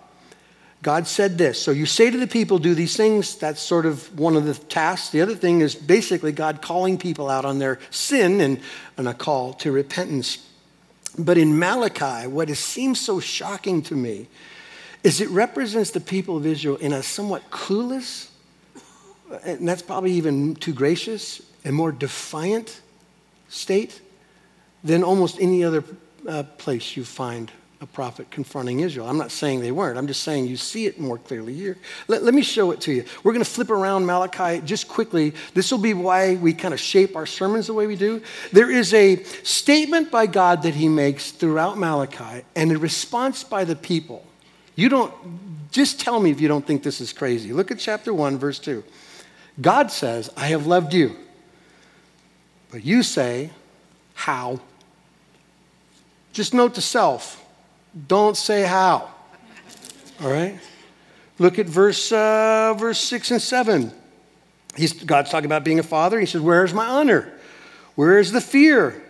God 0.82 1.06
said 1.06 1.38
this. 1.38 1.58
So 1.58 1.70
you 1.70 1.86
say 1.86 2.10
to 2.10 2.18
the 2.18 2.26
people, 2.26 2.58
do 2.58 2.74
these 2.74 2.94
things. 2.94 3.36
That's 3.36 3.62
sort 3.62 3.86
of 3.86 4.18
one 4.18 4.36
of 4.36 4.44
the 4.44 4.52
tasks. 4.52 5.08
The 5.08 5.22
other 5.22 5.34
thing 5.34 5.62
is 5.62 5.74
basically 5.74 6.32
God 6.32 6.60
calling 6.60 6.98
people 6.98 7.30
out 7.30 7.46
on 7.46 7.58
their 7.58 7.78
sin 7.88 8.42
and, 8.42 8.60
and 8.98 9.08
a 9.08 9.14
call 9.14 9.54
to 9.54 9.72
repentance. 9.72 10.46
But 11.18 11.38
in 11.38 11.58
Malachi, 11.58 12.28
what 12.28 12.50
is, 12.50 12.58
seems 12.58 13.00
so 13.00 13.20
shocking 13.20 13.80
to 13.84 13.96
me 13.96 14.28
is 15.02 15.22
it 15.22 15.30
represents 15.30 15.92
the 15.92 16.00
people 16.00 16.36
of 16.36 16.44
Israel 16.44 16.76
in 16.76 16.92
a 16.92 17.02
somewhat 17.02 17.50
clueless, 17.50 18.28
and 19.44 19.68
that's 19.68 19.82
probably 19.82 20.12
even 20.12 20.54
too 20.54 20.72
gracious, 20.72 21.42
and 21.64 21.74
more 21.74 21.92
defiant 21.92 22.80
state 23.48 24.00
than 24.82 25.02
almost 25.02 25.40
any 25.40 25.64
other 25.64 25.84
uh, 26.28 26.42
place 26.58 26.96
you 26.96 27.04
find 27.04 27.50
a 27.80 27.86
prophet 27.86 28.30
confronting 28.30 28.80
Israel. 28.80 29.08
I'm 29.08 29.18
not 29.18 29.30
saying 29.30 29.60
they 29.60 29.70
weren't. 29.70 29.98
I'm 29.98 30.06
just 30.06 30.22
saying 30.22 30.46
you 30.46 30.56
see 30.56 30.86
it 30.86 30.98
more 30.98 31.18
clearly 31.18 31.54
here. 31.54 31.76
Let, 32.08 32.22
let 32.22 32.32
me 32.32 32.42
show 32.42 32.70
it 32.70 32.80
to 32.82 32.92
you. 32.92 33.04
We're 33.22 33.32
going 33.32 33.44
to 33.44 33.50
flip 33.50 33.70
around 33.70 34.06
Malachi 34.06 34.60
just 34.64 34.88
quickly. 34.88 35.34
This 35.52 35.70
will 35.70 35.78
be 35.78 35.92
why 35.92 36.36
we 36.36 36.54
kind 36.54 36.72
of 36.72 36.80
shape 36.80 37.14
our 37.14 37.26
sermons 37.26 37.66
the 37.66 37.74
way 37.74 37.86
we 37.86 37.96
do. 37.96 38.22
There 38.52 38.70
is 38.70 38.94
a 38.94 39.22
statement 39.42 40.10
by 40.10 40.26
God 40.26 40.62
that 40.62 40.74
he 40.74 40.88
makes 40.88 41.30
throughout 41.30 41.76
Malachi 41.76 42.44
and 42.56 42.72
a 42.72 42.78
response 42.78 43.44
by 43.44 43.64
the 43.64 43.76
people. 43.76 44.26
You 44.76 44.88
don't, 44.88 45.12
just 45.70 46.00
tell 46.00 46.18
me 46.20 46.30
if 46.30 46.40
you 46.40 46.48
don't 46.48 46.66
think 46.66 46.82
this 46.82 47.00
is 47.00 47.12
crazy. 47.12 47.52
Look 47.52 47.70
at 47.70 47.78
chapter 47.78 48.14
1, 48.14 48.38
verse 48.38 48.58
2. 48.58 48.82
God 49.60 49.90
says, 49.90 50.30
I 50.36 50.46
have 50.46 50.66
loved 50.66 50.92
you. 50.94 51.16
But 52.70 52.84
you 52.84 53.02
say, 53.02 53.50
How? 54.14 54.60
Just 56.32 56.54
note 56.54 56.74
to 56.74 56.80
self 56.80 57.44
don't 58.08 58.36
say 58.36 58.62
how. 58.62 59.08
All 60.20 60.30
right? 60.30 60.58
Look 61.38 61.58
at 61.58 61.66
verse, 61.66 62.12
uh, 62.12 62.74
verse 62.76 63.00
6 63.00 63.32
and 63.32 63.42
7. 63.42 63.92
He's, 64.76 64.92
God's 64.92 65.30
talking 65.30 65.46
about 65.46 65.64
being 65.64 65.78
a 65.78 65.84
father. 65.84 66.18
He 66.18 66.26
says, 66.26 66.40
Where's 66.40 66.74
my 66.74 66.86
honor? 66.86 67.32
Where 67.94 68.18
is 68.18 68.32
the 68.32 68.40
fear? 68.40 69.00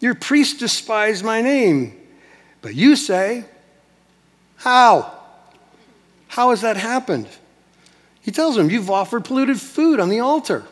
Your 0.00 0.14
priests 0.14 0.58
despise 0.58 1.22
my 1.22 1.40
name. 1.40 1.96
But 2.60 2.74
you 2.74 2.96
say, 2.96 3.44
How? 4.56 5.14
How 6.28 6.50
has 6.50 6.60
that 6.60 6.76
happened? 6.76 7.28
He 8.30 8.32
tells 8.32 8.54
them, 8.54 8.70
You've 8.70 8.92
offered 8.92 9.24
polluted 9.24 9.60
food 9.60 9.98
on 9.98 10.08
the 10.08 10.20
altar. 10.20 10.62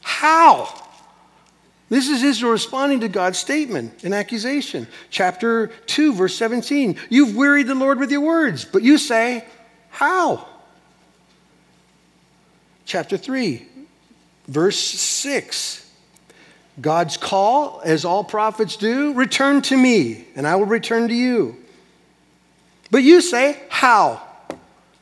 How? 0.00 0.72
This 1.88 2.08
is 2.08 2.22
Israel 2.22 2.52
responding 2.52 3.00
to 3.00 3.08
God's 3.08 3.36
statement 3.36 4.04
and 4.04 4.14
accusation. 4.14 4.86
Chapter 5.10 5.72
2, 5.86 6.14
verse 6.14 6.36
17. 6.36 7.00
You've 7.10 7.34
wearied 7.34 7.66
the 7.66 7.74
Lord 7.74 7.98
with 7.98 8.12
your 8.12 8.20
words, 8.20 8.64
but 8.64 8.84
you 8.84 8.96
say, 8.96 9.44
How? 9.90 10.46
Chapter 12.84 13.16
3, 13.16 13.66
verse 14.46 14.78
6. 14.78 15.90
God's 16.80 17.16
call, 17.16 17.82
as 17.84 18.04
all 18.04 18.22
prophets 18.22 18.76
do, 18.76 19.14
return 19.14 19.62
to 19.62 19.76
me, 19.76 20.28
and 20.36 20.46
I 20.46 20.54
will 20.54 20.66
return 20.66 21.08
to 21.08 21.14
you. 21.14 21.56
But 22.92 23.02
you 23.02 23.20
say, 23.20 23.60
How? 23.68 24.22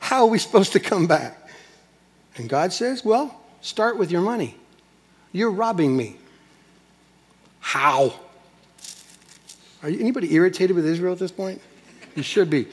How 0.04 0.24
are 0.24 0.26
we 0.26 0.38
supposed 0.38 0.72
to 0.72 0.80
come 0.80 1.06
back? 1.06 1.48
And 2.36 2.46
God 2.46 2.74
says, 2.74 3.06
Well, 3.06 3.40
start 3.62 3.96
with 3.96 4.10
your 4.10 4.20
money. 4.20 4.54
You're 5.32 5.50
robbing 5.50 5.96
me. 5.96 6.18
How? 7.60 8.12
Are 9.82 9.88
you, 9.88 9.98
anybody 9.98 10.34
irritated 10.34 10.76
with 10.76 10.84
Israel 10.84 11.14
at 11.14 11.18
this 11.18 11.32
point? 11.32 11.58
You 12.14 12.22
should 12.22 12.50
be. 12.50 12.68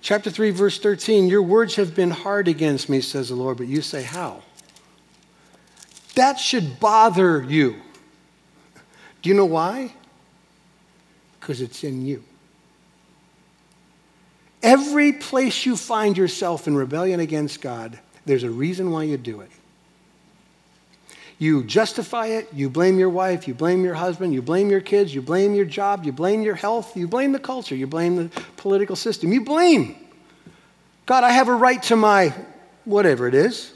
Chapter 0.00 0.30
3, 0.30 0.50
verse 0.52 0.78
13 0.78 1.28
Your 1.28 1.42
words 1.42 1.74
have 1.74 1.94
been 1.94 2.10
hard 2.10 2.48
against 2.48 2.88
me, 2.88 3.02
says 3.02 3.28
the 3.28 3.34
Lord, 3.34 3.58
but 3.58 3.66
you 3.66 3.82
say, 3.82 4.02
How? 4.02 4.42
That 6.14 6.38
should 6.38 6.80
bother 6.80 7.42
you. 7.42 7.76
Do 9.20 9.28
you 9.28 9.34
know 9.34 9.44
why? 9.44 9.92
Because 11.38 11.60
it's 11.60 11.84
in 11.84 12.06
you. 12.06 12.24
Every 14.62 15.12
place 15.12 15.64
you 15.64 15.76
find 15.76 16.16
yourself 16.16 16.66
in 16.66 16.74
rebellion 16.74 17.20
against 17.20 17.60
God, 17.60 17.98
there's 18.26 18.42
a 18.42 18.50
reason 18.50 18.90
why 18.90 19.04
you 19.04 19.16
do 19.16 19.40
it. 19.40 19.50
You 21.38 21.64
justify 21.64 22.26
it, 22.26 22.52
you 22.52 22.68
blame 22.68 22.98
your 22.98 23.08
wife, 23.08 23.48
you 23.48 23.54
blame 23.54 23.82
your 23.82 23.94
husband, 23.94 24.34
you 24.34 24.42
blame 24.42 24.68
your 24.68 24.82
kids, 24.82 25.14
you 25.14 25.22
blame 25.22 25.54
your 25.54 25.64
job, 25.64 26.04
you 26.04 26.12
blame 26.12 26.42
your 26.42 26.54
health, 26.54 26.94
you 26.94 27.08
blame 27.08 27.32
the 27.32 27.38
culture, 27.38 27.74
you 27.74 27.86
blame 27.86 28.16
the 28.16 28.42
political 28.58 28.94
system. 28.94 29.32
You 29.32 29.42
blame. 29.42 29.96
God, 31.06 31.24
I 31.24 31.30
have 31.30 31.48
a 31.48 31.54
right 31.54 31.82
to 31.84 31.96
my 31.96 32.34
whatever 32.84 33.26
it 33.26 33.34
is. 33.34 33.72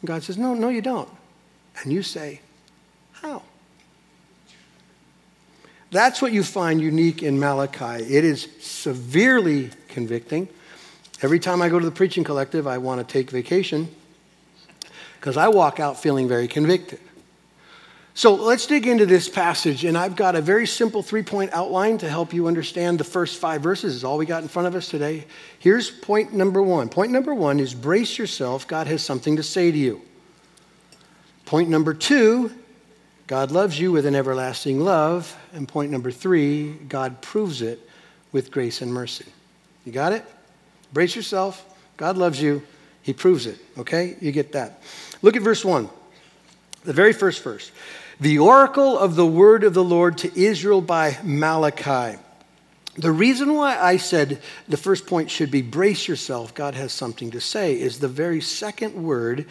And 0.00 0.06
God 0.06 0.22
says, 0.22 0.38
No, 0.38 0.54
no, 0.54 0.68
you 0.68 0.80
don't. 0.80 1.08
And 1.82 1.92
you 1.92 2.04
say, 2.04 2.40
How? 3.10 3.42
That's 5.90 6.22
what 6.22 6.32
you 6.32 6.44
find 6.44 6.80
unique 6.80 7.22
in 7.22 7.38
Malachi. 7.38 8.04
It 8.04 8.24
is 8.24 8.48
severely 8.60 9.70
convicting. 9.96 10.46
Every 11.22 11.38
time 11.38 11.62
I 11.62 11.70
go 11.70 11.78
to 11.78 11.84
the 11.86 11.90
preaching 11.90 12.22
collective, 12.22 12.66
I 12.66 12.76
want 12.76 13.00
to 13.00 13.10
take 13.10 13.30
vacation 13.30 13.88
because 15.18 15.38
I 15.38 15.48
walk 15.48 15.80
out 15.80 15.98
feeling 15.98 16.28
very 16.28 16.46
convicted. 16.46 17.00
So 18.12 18.34
let's 18.34 18.66
dig 18.66 18.86
into 18.86 19.06
this 19.06 19.26
passage, 19.26 19.86
and 19.86 19.96
I've 19.96 20.14
got 20.14 20.36
a 20.36 20.42
very 20.42 20.66
simple 20.66 21.02
three 21.02 21.22
point 21.22 21.50
outline 21.54 21.96
to 21.98 22.10
help 22.10 22.34
you 22.34 22.46
understand 22.46 23.00
the 23.00 23.04
first 23.04 23.40
five 23.40 23.62
verses, 23.62 23.94
is 23.94 24.04
all 24.04 24.18
we 24.18 24.26
got 24.26 24.42
in 24.42 24.48
front 24.48 24.68
of 24.68 24.74
us 24.74 24.90
today. 24.90 25.24
Here's 25.60 25.90
point 25.90 26.34
number 26.34 26.62
one. 26.62 26.90
Point 26.90 27.10
number 27.10 27.34
one 27.34 27.58
is 27.58 27.72
brace 27.72 28.18
yourself, 28.18 28.68
God 28.68 28.86
has 28.86 29.02
something 29.02 29.36
to 29.36 29.42
say 29.42 29.72
to 29.72 29.78
you. 29.78 30.02
Point 31.46 31.70
number 31.70 31.94
two, 31.94 32.52
God 33.26 33.50
loves 33.50 33.80
you 33.80 33.92
with 33.92 34.04
an 34.04 34.14
everlasting 34.14 34.78
love. 34.80 35.34
And 35.54 35.66
point 35.66 35.90
number 35.90 36.10
three, 36.10 36.72
God 36.72 37.22
proves 37.22 37.62
it 37.62 37.80
with 38.30 38.50
grace 38.50 38.82
and 38.82 38.92
mercy. 38.92 39.24
You 39.86 39.92
got 39.92 40.12
it? 40.12 40.24
Brace 40.92 41.16
yourself. 41.16 41.64
God 41.96 42.18
loves 42.18 42.42
you. 42.42 42.62
He 43.02 43.12
proves 43.12 43.46
it. 43.46 43.58
Okay? 43.78 44.16
You 44.20 44.32
get 44.32 44.52
that. 44.52 44.82
Look 45.22 45.36
at 45.36 45.42
verse 45.42 45.64
1, 45.64 45.88
the 46.84 46.92
very 46.92 47.12
first 47.12 47.42
verse. 47.42 47.70
The 48.20 48.38
oracle 48.38 48.98
of 48.98 49.14
the 49.14 49.26
word 49.26 49.62
of 49.62 49.74
the 49.74 49.84
Lord 49.84 50.18
to 50.18 50.40
Israel 50.40 50.80
by 50.80 51.16
Malachi. 51.22 52.18
The 52.96 53.12
reason 53.12 53.54
why 53.54 53.78
I 53.78 53.98
said 53.98 54.40
the 54.68 54.76
first 54.76 55.06
point 55.06 55.30
should 55.30 55.50
be 55.50 55.62
brace 55.62 56.08
yourself, 56.08 56.54
God 56.54 56.74
has 56.74 56.92
something 56.92 57.30
to 57.32 57.40
say, 57.40 57.78
is 57.78 57.98
the 57.98 58.08
very 58.08 58.40
second 58.40 58.94
word 58.94 59.46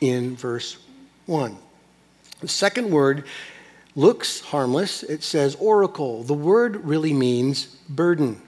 in 0.00 0.36
verse 0.36 0.78
1. 1.26 1.56
The 2.40 2.48
second 2.48 2.90
word 2.90 3.24
looks 3.94 4.40
harmless. 4.40 5.02
It 5.02 5.22
says 5.22 5.54
oracle. 5.56 6.24
The 6.24 6.34
word 6.34 6.84
really 6.84 7.12
means 7.12 7.66
burden 7.88 8.42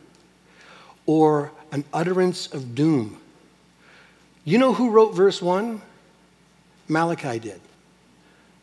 or 1.11 1.51
an 1.73 1.83
utterance 1.93 2.47
of 2.55 2.77
doom. 2.77 3.19
You 4.45 4.59
know 4.59 4.73
who 4.73 4.91
wrote 4.91 5.13
verse 5.13 5.43
1? 5.43 5.83
Malachi 6.87 7.41
did. 7.41 7.61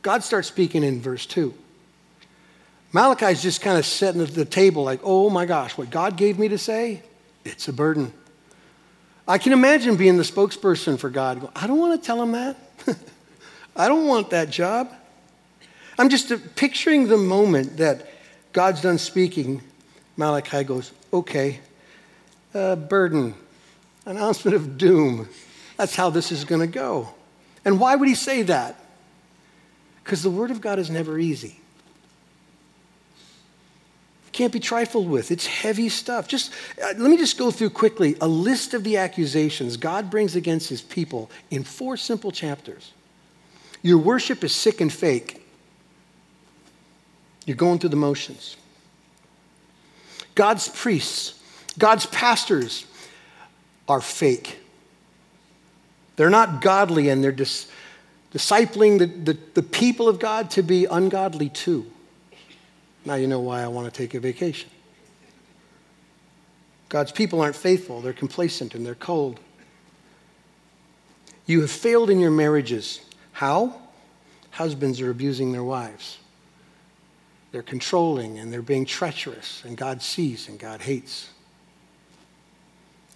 God 0.02 0.24
starts 0.24 0.48
speaking 0.48 0.82
in 0.82 1.02
verse 1.02 1.26
2. 1.26 1.54
Malachi's 2.94 3.42
just 3.42 3.60
kind 3.60 3.78
of 3.78 3.86
setting 3.86 4.22
at 4.22 4.30
the 4.30 4.46
table 4.46 4.86
like, 4.86 5.02
oh 5.04 5.30
my 5.30 5.46
gosh, 5.46 5.78
what 5.78 5.90
God 5.90 6.16
gave 6.16 6.40
me 6.40 6.48
to 6.48 6.58
say, 6.58 7.02
it's 7.44 7.68
a 7.68 7.74
burden. 7.74 8.14
I 9.28 9.40
can 9.40 9.52
imagine 9.52 9.98
being 9.98 10.16
the 10.16 10.24
spokesperson 10.24 10.98
for 10.98 11.10
God. 11.10 11.52
I 11.54 11.68
don't 11.68 11.80
want 11.80 12.02
to 12.02 12.06
tell 12.06 12.24
him 12.24 12.32
that. 12.32 12.56
I 13.76 13.90
don't 13.90 14.08
want 14.08 14.30
that 14.30 14.52
job. 14.52 14.94
I'm 16.00 16.08
just 16.08 16.32
picturing 16.56 17.10
the 17.10 17.18
moment 17.18 17.76
that 17.76 18.08
God's 18.54 18.80
done 18.80 19.00
speaking. 19.00 19.62
Malachi 20.16 20.64
goes, 20.64 20.94
okay, 21.12 21.60
uh, 22.54 22.76
burden, 22.76 23.36
announcement 24.06 24.56
of 24.56 24.78
doom. 24.78 25.28
That's 25.78 25.96
how 25.96 26.10
this 26.10 26.32
is 26.32 26.46
going 26.46 26.62
to 26.62 26.68
go. 26.68 27.14
And 27.66 27.80
why 27.80 27.96
would 27.96 28.08
he 28.08 28.16
say 28.16 28.44
that? 28.44 28.80
Because 30.04 30.24
the 30.24 30.30
Word 30.30 30.52
of 30.52 30.62
God 30.62 30.80
is 30.80 30.90
never 30.90 31.20
easy. 31.20 31.60
It 34.28 34.32
can't 34.32 34.54
be 34.54 34.60
trifled 34.60 35.10
with. 35.10 35.32
It's 35.32 35.46
heavy 35.46 35.90
stuff. 35.90 36.28
Just 36.28 36.54
uh, 36.82 36.94
let 36.98 37.12
me 37.12 37.18
just 37.18 37.38
go 37.38 37.52
through 37.52 37.72
quickly 37.72 38.16
a 38.22 38.28
list 38.28 38.74
of 38.74 38.84
the 38.84 38.98
accusations 38.98 39.76
God 39.76 40.10
brings 40.10 40.36
against 40.36 40.70
his 40.70 40.82
people 40.82 41.30
in 41.52 41.64
four 41.64 41.98
simple 41.98 42.32
chapters. 42.32 42.94
Your 43.82 43.98
worship 43.98 44.44
is 44.44 44.54
sick 44.54 44.82
and 44.82 44.92
fake. 44.92 45.44
You're 47.46 47.58
going 47.58 47.80
through 47.80 47.92
the 47.92 47.96
motions. 47.96 48.58
God's 50.36 50.68
priests, 50.68 51.37
God's 51.78 52.06
pastors 52.08 52.86
are 53.88 54.02
fake. 54.02 54.60
They're 56.16 56.30
not 56.30 56.62
godly 56.62 57.10
and 57.10 57.24
they're 57.24 57.32
dis- 57.32 57.70
discipling 58.34 59.00
the, 59.00 59.06
the, 59.06 59.40
the 59.54 59.64
people 59.64 60.08
of 60.08 60.20
God 60.20 60.50
to 60.52 60.64
be 60.64 60.86
ungodly 60.86 61.50
too. 61.50 61.86
Now 63.06 63.16
you 63.16 63.28
know 63.28 63.40
why 63.40 63.62
I 63.62 63.68
want 63.68 63.92
to 63.92 63.98
take 63.98 64.14
a 64.14 64.20
vacation. 64.20 64.70
God's 66.90 67.12
people 67.12 67.42
aren't 67.42 67.56
faithful, 67.56 68.02
they're 68.02 68.14
complacent 68.14 68.74
and 68.76 68.86
they're 68.86 68.96
cold. 68.96 69.40
You 71.46 71.62
have 71.62 71.72
failed 71.72 72.10
in 72.10 72.20
your 72.20 72.32
marriages. 72.32 73.02
How? 73.32 73.82
Husbands 74.52 75.00
are 75.02 75.12
abusing 75.12 75.52
their 75.52 75.64
wives. 75.64 76.18
They're 77.52 77.62
controlling 77.62 78.40
and 78.40 78.52
they're 78.52 78.62
being 78.62 78.86
treacherous, 78.86 79.64
and 79.64 79.78
God 79.78 80.02
sees 80.02 80.50
and 80.50 80.60
God 80.60 80.82
hates. 80.82 81.30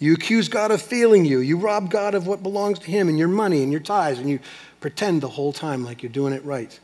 You 0.01 0.13
accuse 0.13 0.49
God 0.49 0.71
of 0.71 0.81
failing 0.81 1.25
you. 1.25 1.41
You 1.41 1.57
rob 1.57 1.91
God 1.91 2.15
of 2.15 2.25
what 2.25 2.41
belongs 2.41 2.79
to 2.79 2.87
Him 2.87 3.07
and 3.07 3.19
your 3.19 3.27
money 3.27 3.61
and 3.61 3.71
your 3.71 3.81
tithes, 3.81 4.17
and 4.17 4.27
you 4.27 4.39
pretend 4.79 5.21
the 5.21 5.27
whole 5.27 5.53
time 5.53 5.85
like 5.85 6.01
you're 6.01 6.11
doing 6.11 6.33
it 6.33 6.43
right. 6.43 6.77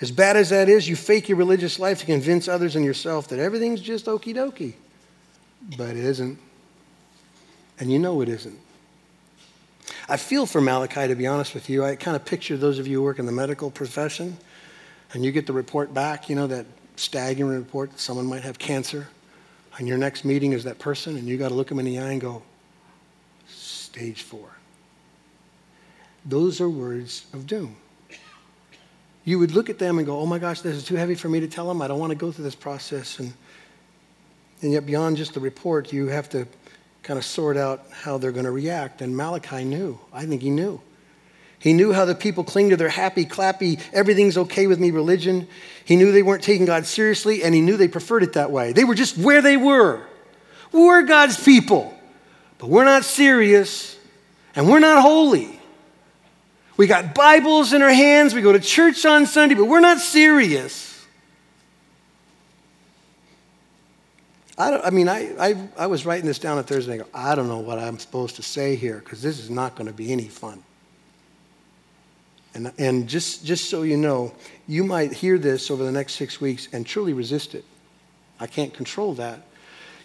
As 0.00 0.10
bad 0.10 0.38
as 0.38 0.48
that 0.48 0.70
is, 0.70 0.88
you 0.88 0.96
fake 0.96 1.28
your 1.28 1.36
religious 1.36 1.78
life 1.78 2.00
to 2.00 2.06
convince 2.06 2.48
others 2.48 2.74
and 2.74 2.82
yourself 2.82 3.28
that 3.28 3.38
everything's 3.38 3.82
just 3.82 4.06
okie 4.06 4.34
dokie. 4.34 4.72
But 5.76 5.90
it 5.90 5.96
isn't. 5.98 6.38
And 7.78 7.92
you 7.92 7.98
know 7.98 8.22
it 8.22 8.30
isn't. 8.30 8.58
I 10.08 10.16
feel 10.16 10.46
for 10.46 10.62
Malachi, 10.62 11.08
to 11.08 11.14
be 11.14 11.26
honest 11.26 11.52
with 11.52 11.68
you. 11.68 11.84
I 11.84 11.94
kind 11.94 12.16
of 12.16 12.24
picture 12.24 12.56
those 12.56 12.78
of 12.78 12.86
you 12.86 12.98
who 12.98 13.02
work 13.02 13.18
in 13.18 13.26
the 13.26 13.32
medical 13.32 13.70
profession, 13.70 14.38
and 15.12 15.22
you 15.22 15.30
get 15.30 15.46
the 15.46 15.52
report 15.52 15.92
back, 15.92 16.30
you 16.30 16.36
know, 16.36 16.46
that 16.46 16.64
staggering 16.96 17.54
report 17.54 17.90
that 17.90 18.00
someone 18.00 18.24
might 18.24 18.44
have 18.44 18.58
cancer, 18.58 19.08
and 19.78 19.86
your 19.86 19.98
next 19.98 20.24
meeting 20.24 20.52
is 20.52 20.64
that 20.64 20.78
person, 20.78 21.16
and 21.16 21.26
you 21.26 21.36
got 21.36 21.48
to 21.48 21.54
look 21.54 21.68
them 21.68 21.78
in 21.78 21.84
the 21.84 21.98
eye 21.98 22.12
and 22.12 22.20
go, 22.20 22.42
stage 23.48 24.22
four. 24.22 24.48
Those 26.24 26.60
are 26.60 26.68
words 26.68 27.26
of 27.32 27.46
doom. 27.46 27.76
You 29.24 29.38
would 29.38 29.52
look 29.52 29.68
at 29.68 29.78
them 29.78 29.98
and 29.98 30.06
go, 30.06 30.18
oh 30.18 30.26
my 30.26 30.38
gosh, 30.38 30.60
this 30.60 30.76
is 30.76 30.84
too 30.84 30.94
heavy 30.94 31.14
for 31.14 31.28
me 31.28 31.40
to 31.40 31.48
tell 31.48 31.66
them. 31.66 31.82
I 31.82 31.88
don't 31.88 31.98
want 31.98 32.10
to 32.10 32.16
go 32.16 32.30
through 32.30 32.44
this 32.44 32.54
process. 32.54 33.18
And, 33.18 33.32
and 34.62 34.72
yet, 34.72 34.86
beyond 34.86 35.16
just 35.16 35.34
the 35.34 35.40
report, 35.40 35.92
you 35.92 36.06
have 36.06 36.28
to 36.30 36.46
kind 37.02 37.18
of 37.18 37.24
sort 37.24 37.56
out 37.56 37.86
how 37.90 38.18
they're 38.18 38.32
going 38.32 38.44
to 38.44 38.52
react. 38.52 39.02
And 39.02 39.16
Malachi 39.16 39.64
knew. 39.64 39.98
I 40.12 40.26
think 40.26 40.42
he 40.42 40.50
knew. 40.50 40.80
He 41.58 41.72
knew 41.72 41.92
how 41.92 42.04
the 42.04 42.14
people 42.14 42.44
cling 42.44 42.70
to 42.70 42.76
their 42.76 42.88
happy, 42.88 43.24
clappy, 43.24 43.80
everything's 43.92 44.36
okay 44.36 44.66
with 44.66 44.78
me 44.78 44.90
religion. 44.90 45.48
He 45.84 45.96
knew 45.96 46.12
they 46.12 46.22
weren't 46.22 46.42
taking 46.42 46.66
God 46.66 46.86
seriously, 46.86 47.42
and 47.42 47.54
he 47.54 47.60
knew 47.60 47.76
they 47.76 47.88
preferred 47.88 48.22
it 48.22 48.34
that 48.34 48.50
way. 48.50 48.72
They 48.72 48.84
were 48.84 48.94
just 48.94 49.16
where 49.16 49.40
they 49.40 49.56
were. 49.56 50.06
We're 50.72 51.02
God's 51.02 51.42
people. 51.42 51.94
but 52.58 52.68
we're 52.68 52.84
not 52.84 53.04
serious, 53.04 53.98
and 54.54 54.68
we're 54.68 54.80
not 54.80 55.02
holy. 55.02 55.60
We 56.76 56.86
got 56.86 57.14
Bibles 57.14 57.72
in 57.72 57.82
our 57.82 57.92
hands, 57.92 58.34
we 58.34 58.42
go 58.42 58.52
to 58.52 58.60
church 58.60 59.04
on 59.06 59.26
Sunday, 59.26 59.54
but 59.54 59.64
we're 59.64 59.80
not 59.80 59.98
serious. 59.98 61.04
I, 64.58 64.78
I 64.78 64.90
mean, 64.90 65.08
I, 65.08 65.34
I, 65.38 65.68
I 65.76 65.86
was 65.86 66.06
writing 66.06 66.26
this 66.26 66.38
down 66.38 66.58
on 66.58 66.64
Thursday. 66.64 66.94
I 66.94 66.96
go, 66.98 67.06
I 67.12 67.34
don't 67.34 67.48
know 67.48 67.58
what 67.58 67.78
I'm 67.78 67.98
supposed 67.98 68.36
to 68.36 68.42
say 68.42 68.74
here 68.74 68.98
because 68.98 69.20
this 69.20 69.38
is 69.38 69.50
not 69.50 69.74
going 69.74 69.86
to 69.86 69.92
be 69.92 70.12
any 70.12 70.28
fun. 70.28 70.62
And, 72.56 72.72
and 72.78 73.06
just, 73.06 73.44
just 73.44 73.68
so 73.68 73.82
you 73.82 73.98
know, 73.98 74.32
you 74.66 74.82
might 74.82 75.12
hear 75.12 75.38
this 75.38 75.70
over 75.70 75.84
the 75.84 75.92
next 75.92 76.14
six 76.14 76.40
weeks 76.40 76.68
and 76.72 76.86
truly 76.86 77.12
resist 77.12 77.54
it. 77.54 77.66
I 78.40 78.46
can't 78.46 78.72
control 78.72 79.12
that. 79.14 79.42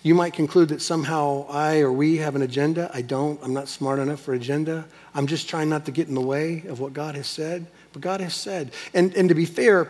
You 0.03 0.15
might 0.15 0.33
conclude 0.33 0.67
that 0.69 0.81
somehow 0.81 1.45
I 1.47 1.79
or 1.79 1.93
we 1.93 2.17
have 2.17 2.35
an 2.35 2.41
agenda. 2.41 2.91
I 2.93 3.03
don't. 3.03 3.39
I'm 3.41 3.53
not 3.53 3.69
smart 3.69 3.99
enough 3.99 4.19
for 4.19 4.33
agenda. 4.33 4.85
I'm 5.15 5.27
just 5.27 5.47
trying 5.47 5.69
not 5.69 5.85
to 5.85 5.91
get 5.91 6.09
in 6.09 6.13
the 6.13 6.21
way 6.21 6.63
of 6.67 6.81
what 6.81 6.91
God 6.91 7.15
has 7.15 7.27
said. 7.27 7.67
But 7.93 8.01
God 8.01 8.19
has 8.19 8.33
said. 8.33 8.71
And, 8.93 9.15
and 9.15 9.29
to 9.29 9.35
be 9.35 9.45
fair, 9.45 9.87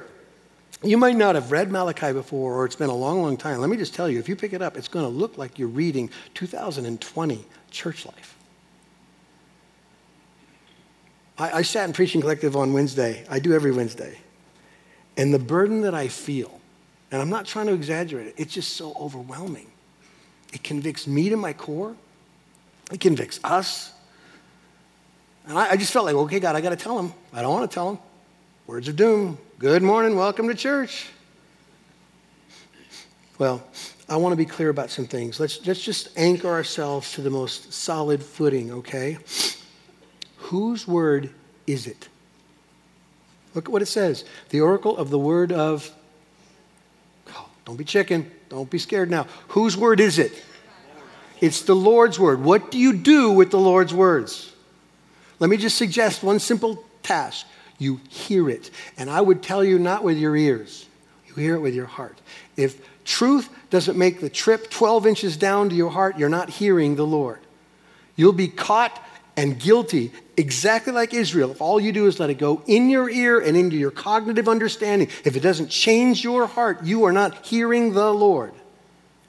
you 0.84 0.98
might 0.98 1.16
not 1.16 1.34
have 1.34 1.52
read 1.52 1.72
Malachi 1.72 2.14
before, 2.14 2.54
or 2.54 2.66
it's 2.66 2.76
been 2.76 2.90
a 2.92 2.96
long, 2.96 3.24
long 3.24 3.38
time. 3.38 3.60
Let 3.60 3.72
me 3.72 3.78
just 3.78 3.96
tell 3.96 4.08
you 4.08 4.20
if 4.20 4.30
you 4.30 4.36
pick 4.36 4.54
it 4.54 4.62
up, 4.62 4.78
it's 4.78 4.88
going 4.88 5.06
to 5.06 5.10
look 5.10 5.36
like 5.36 5.58
you're 5.58 5.68
reading 5.68 6.12
2020 6.36 7.44
church 7.72 8.06
life. 8.06 8.38
I, 11.38 11.52
I 11.52 11.62
sat 11.62 11.88
in 11.88 11.94
Preaching 11.94 12.22
Collective 12.22 12.56
on 12.56 12.74
Wednesday. 12.74 13.26
I 13.30 13.40
do 13.40 13.54
every 13.54 13.72
Wednesday. 13.72 14.18
And 15.18 15.34
the 15.34 15.40
burden 15.40 15.82
that 15.82 15.94
I 15.94 16.08
feel, 16.08 16.60
and 17.12 17.22
I'm 17.22 17.30
not 17.30 17.46
trying 17.46 17.68
to 17.68 17.74
exaggerate 17.74 18.28
it, 18.28 18.36
it's 18.38 18.54
just 18.54 18.74
so 18.74 18.96
overwhelming. 19.00 19.68
It 20.54 20.64
convicts 20.64 21.08
me 21.08 21.30
to 21.30 21.38
my 21.38 21.54
core, 21.54 21.96
it 22.92 23.00
convicts 23.00 23.40
us. 23.44 23.92
And 25.48 25.58
I, 25.58 25.72
I 25.72 25.78
just 25.78 25.92
felt 25.92 26.06
like, 26.06 26.16
okay, 26.16 26.40
God, 26.40 26.56
I 26.56 26.62
got 26.62 26.70
to 26.70 26.76
tell 26.76 27.00
him. 27.00 27.14
I 27.34 27.42
don't 27.42 27.52
want 27.52 27.70
to 27.70 27.74
tell 27.74 27.90
him. 27.92 28.00
Words 28.68 28.88
of 28.88 28.96
doom. 28.96 29.38
Good 29.60 29.82
morning, 29.82 30.16
welcome 30.16 30.48
to 30.48 30.56
church. 30.56 31.10
Well, 33.38 33.64
I 34.08 34.18
want 34.18 34.34
to 34.34 34.38
be 34.38 34.46
clear 34.46 34.70
about 34.70 34.92
some 34.92 35.06
things. 35.06 35.40
Let's, 35.40 35.66
let's 35.66 35.82
just 35.82 36.10
anchor 36.18 36.50
ourselves 36.50 37.14
to 37.14 37.22
the 37.22 37.30
most 37.30 37.74
solid 37.74 38.22
footing, 38.22 38.72
okay? 38.72 39.18
Whose 40.52 40.86
word 40.86 41.30
is 41.66 41.88
it? 41.88 42.10
Look 43.56 43.70
at 43.70 43.72
what 43.72 43.82
it 43.82 43.86
says 43.86 44.26
the 44.50 44.60
oracle 44.60 44.98
of 44.98 45.10
the 45.10 45.18
word 45.18 45.54
of. 45.54 45.90
Oh, 47.30 47.50
don't 47.64 47.78
be 47.78 47.86
chicken. 47.86 48.30
Don't 48.50 48.70
be 48.70 48.78
scared 48.78 49.10
now. 49.10 49.28
Whose 49.48 49.78
word 49.78 50.02
is 50.02 50.20
it? 50.20 50.44
It's 51.40 51.62
the 51.62 51.74
Lord's 51.74 52.20
word. 52.20 52.44
What 52.44 52.70
do 52.70 52.78
you 52.78 52.92
do 52.92 53.32
with 53.32 53.50
the 53.50 53.60
Lord's 53.60 53.94
words? 53.94 54.52
Let 55.40 55.50
me 55.50 55.56
just 55.56 55.78
suggest 55.78 56.22
one 56.22 56.38
simple 56.40 56.84
task 57.02 57.48
you 57.78 58.02
hear 58.10 58.50
it. 58.50 58.72
And 58.98 59.10
I 59.10 59.22
would 59.22 59.42
tell 59.42 59.64
you 59.64 59.80
not 59.80 60.04
with 60.04 60.18
your 60.18 60.36
ears, 60.36 60.86
you 61.30 61.36
hear 61.36 61.56
it 61.56 61.62
with 61.62 61.76
your 61.76 61.86
heart. 61.86 62.20
If 62.58 62.86
truth 63.06 63.48
doesn't 63.70 63.98
make 63.98 64.20
the 64.20 64.30
trip 64.30 64.70
12 64.70 65.08
inches 65.08 65.38
down 65.38 65.70
to 65.70 65.76
your 65.76 65.92
heart, 65.92 66.20
you're 66.20 66.28
not 66.28 66.50
hearing 66.50 66.98
the 66.98 67.08
Lord. 67.08 67.40
You'll 68.18 68.34
be 68.34 68.50
caught 68.50 69.02
and 69.42 69.60
guilty 69.60 70.12
exactly 70.38 70.94
like 70.94 71.16
Israel 71.16 71.50
if 71.50 71.62
all 71.62 71.80
you 71.80 71.92
do 71.92 72.06
is 72.06 72.20
let 72.20 72.30
it 72.30 72.38
go 72.38 72.62
in 72.68 72.92
your 72.92 73.10
ear 73.10 73.40
and 73.40 73.58
into 73.58 73.76
your 73.76 73.90
cognitive 73.90 74.48
understanding. 74.48 75.08
If 75.26 75.36
it 75.36 75.40
doesn't 75.40 75.70
change 75.70 76.24
your 76.24 76.46
heart, 76.46 76.84
you 76.84 77.06
are 77.06 77.12
not 77.12 77.44
hearing 77.44 77.94
the 77.94 78.14
Lord. 78.14 78.54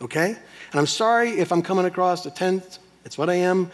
Okay? 0.02 0.26
And 0.26 0.78
I'm 0.78 0.87
sorry 0.87 1.31
if 1.31 1.50
I'm 1.50 1.62
coming 1.62 1.87
across 1.87 2.26
a 2.26 2.31
tenth, 2.31 2.78
it's 3.07 3.16
what 3.16 3.31
I 3.31 3.37
am, 3.37 3.71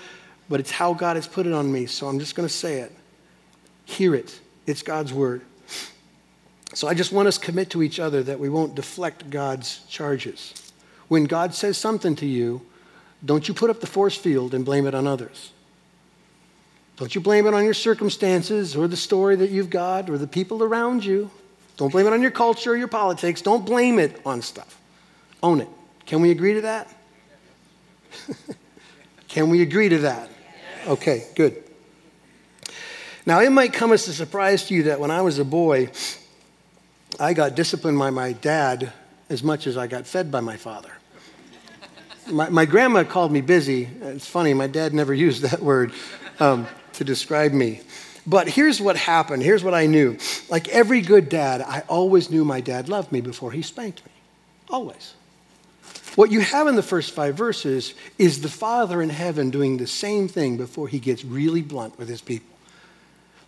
but 0.49 0.61
it's 0.61 0.71
how 0.71 0.95
God 0.95 1.17
has 1.17 1.27
put 1.27 1.45
it 1.45 1.53
on 1.53 1.73
me, 1.73 1.87
so 1.87 2.07
I'm 2.07 2.21
just 2.21 2.37
going 2.37 2.47
to 2.47 2.55
say 2.55 2.83
it. 2.83 2.93
Hear 3.85 4.15
it. 4.15 4.39
It's 4.65 4.83
God's 4.83 5.13
word. 5.13 5.43
So 6.73 6.87
I 6.87 6.95
just 6.95 7.11
want 7.11 7.27
us 7.27 7.37
to 7.37 7.45
commit 7.45 7.71
to 7.71 7.83
each 7.83 7.99
other 7.99 8.23
that 8.23 8.39
we 8.39 8.49
won't 8.49 8.77
deflect 8.77 9.29
God's 9.29 9.81
charges. 9.89 10.55
When 11.09 11.25
God 11.25 11.53
says 11.53 11.77
something 11.79 12.15
to 12.15 12.27
you, 12.27 12.65
don't 13.25 13.49
you 13.49 13.55
put 13.55 13.71
up 13.71 13.81
the 13.81 13.89
force 13.89 14.17
field 14.17 14.55
and 14.55 14.65
blame 14.65 14.87
it 14.87 14.95
on 14.95 15.05
others. 15.05 15.51
Don't 16.99 17.15
you 17.15 17.21
blame 17.21 17.47
it 17.47 17.55
on 17.55 17.65
your 17.65 17.75
circumstances 17.75 18.75
or 18.75 18.89
the 18.89 18.97
story 18.97 19.37
that 19.37 19.51
you've 19.51 19.71
got 19.71 20.11
or 20.11 20.19
the 20.19 20.27
people 20.27 20.65
around 20.65 21.05
you. 21.05 21.31
Don't 21.77 21.93
blame 21.93 22.09
it 22.09 22.13
on 22.13 22.21
your 22.21 22.33
culture 22.33 22.73
or 22.73 22.77
your 22.77 22.89
politics. 22.89 23.41
Don't 23.41 23.65
blame 23.65 24.01
it 24.01 24.21
on 24.27 24.43
stuff. 24.43 24.81
Own 25.41 25.61
it. 25.61 25.69
Can 26.07 26.21
we 26.21 26.33
agree 26.33 26.55
to 26.55 26.63
that? 26.63 26.93
Can 29.29 29.49
we 29.49 29.63
agree 29.63 29.89
to 29.89 29.99
that? 29.99 30.29
Okay, 30.89 31.29
good. 31.37 31.63
Now, 33.25 33.41
it 33.41 33.51
might 33.51 33.73
come 33.73 33.93
as 33.93 34.09
a 34.09 34.13
surprise 34.13 34.65
to 34.67 34.75
you 34.75 34.85
that 34.85 34.99
when 34.99 35.13
I 35.13 35.23
was 35.23 35.39
a 35.39 35.45
boy, 35.45 35.93
I 37.21 37.33
got 37.33 37.55
disciplined 37.55 37.99
by 38.01 38.11
my 38.11 38.33
dad 38.33 38.93
as 39.31 39.45
much 39.45 39.69
as 39.69 39.77
I 39.77 39.87
got 39.87 40.05
fed 40.05 40.33
by 40.33 40.41
my 40.41 40.57
father. 40.57 40.98
My, 42.31 42.49
my 42.49 42.65
grandma 42.65 43.05
called 43.05 43.33
me 43.33 43.41
busy. 43.41 43.89
It's 44.03 44.27
funny, 44.27 44.55
my 44.55 44.67
dad 44.67 44.95
never 44.95 45.15
used 45.27 45.43
that 45.43 45.61
word 45.61 45.93
um, 46.41 46.67
to 46.95 47.05
describe 47.05 47.53
me. 47.53 47.81
But 48.27 48.49
here's 48.49 48.81
what 48.81 48.97
happened. 48.97 49.43
Here's 49.43 49.65
what 49.65 49.75
I 49.75 49.87
knew. 49.87 50.19
Like 50.49 50.69
every 50.69 51.01
good 51.01 51.29
dad, 51.29 51.63
I 51.63 51.83
always 51.89 52.31
knew 52.31 52.45
my 52.45 52.61
dad 52.61 52.89
loved 52.89 53.11
me 53.11 53.21
before 53.21 53.53
he 53.53 53.63
spanked 53.63 54.05
me. 54.05 54.13
Always. 54.69 55.15
What 56.15 56.31
you 56.31 56.41
have 56.41 56.67
in 56.67 56.77
the 56.77 56.83
first 56.83 57.15
five 57.15 57.37
verses 57.37 57.95
is 58.19 58.43
the 58.43 58.49
Father 58.49 59.01
in 59.01 59.09
heaven 59.09 59.51
doing 59.51 59.79
the 59.79 59.87
same 59.87 60.29
thing 60.29 60.57
before 60.57 60.89
he 60.89 60.99
gets 60.99 61.25
really 61.25 61.63
blunt 61.63 61.99
with 61.99 62.09
his 62.09 62.21
people 62.21 62.59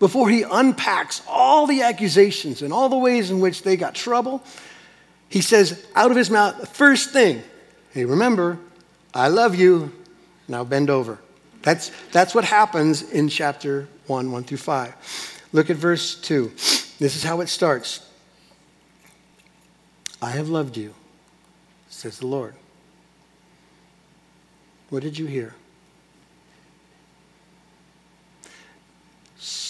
before 0.00 0.30
he 0.30 0.42
unpacks 0.50 1.22
all 1.28 1.66
the 1.66 1.82
accusations 1.82 2.62
and 2.62 2.72
all 2.72 2.88
the 2.88 2.98
ways 2.98 3.30
in 3.30 3.38
which 3.38 3.62
they 3.62 3.76
got 3.76 3.94
trouble, 3.94 4.42
he 5.28 5.42
says 5.42 5.86
out 5.94 6.10
of 6.10 6.16
his 6.16 6.30
mouth, 6.30 6.58
the 6.58 6.66
first 6.66 7.10
thing, 7.10 7.40
hey, 7.92 8.06
remember, 8.06 8.58
I 9.14 9.28
love 9.28 9.54
you, 9.54 9.92
now 10.48 10.64
bend 10.64 10.90
over. 10.90 11.18
That's, 11.62 11.90
that's 12.12 12.34
what 12.34 12.44
happens 12.44 13.02
in 13.02 13.28
chapter 13.28 13.88
1, 14.06 14.30
1 14.32 14.44
through 14.44 14.58
5. 14.58 15.48
Look 15.52 15.70
at 15.70 15.76
verse 15.76 16.14
2. 16.14 16.48
This 16.98 17.16
is 17.16 17.22
how 17.22 17.40
it 17.40 17.48
starts. 17.48 18.06
I 20.22 20.30
have 20.30 20.48
loved 20.48 20.76
you, 20.76 20.94
says 21.88 22.18
the 22.18 22.26
Lord. 22.26 22.54
What 24.90 25.02
did 25.02 25.18
you 25.18 25.26
hear? 25.26 25.54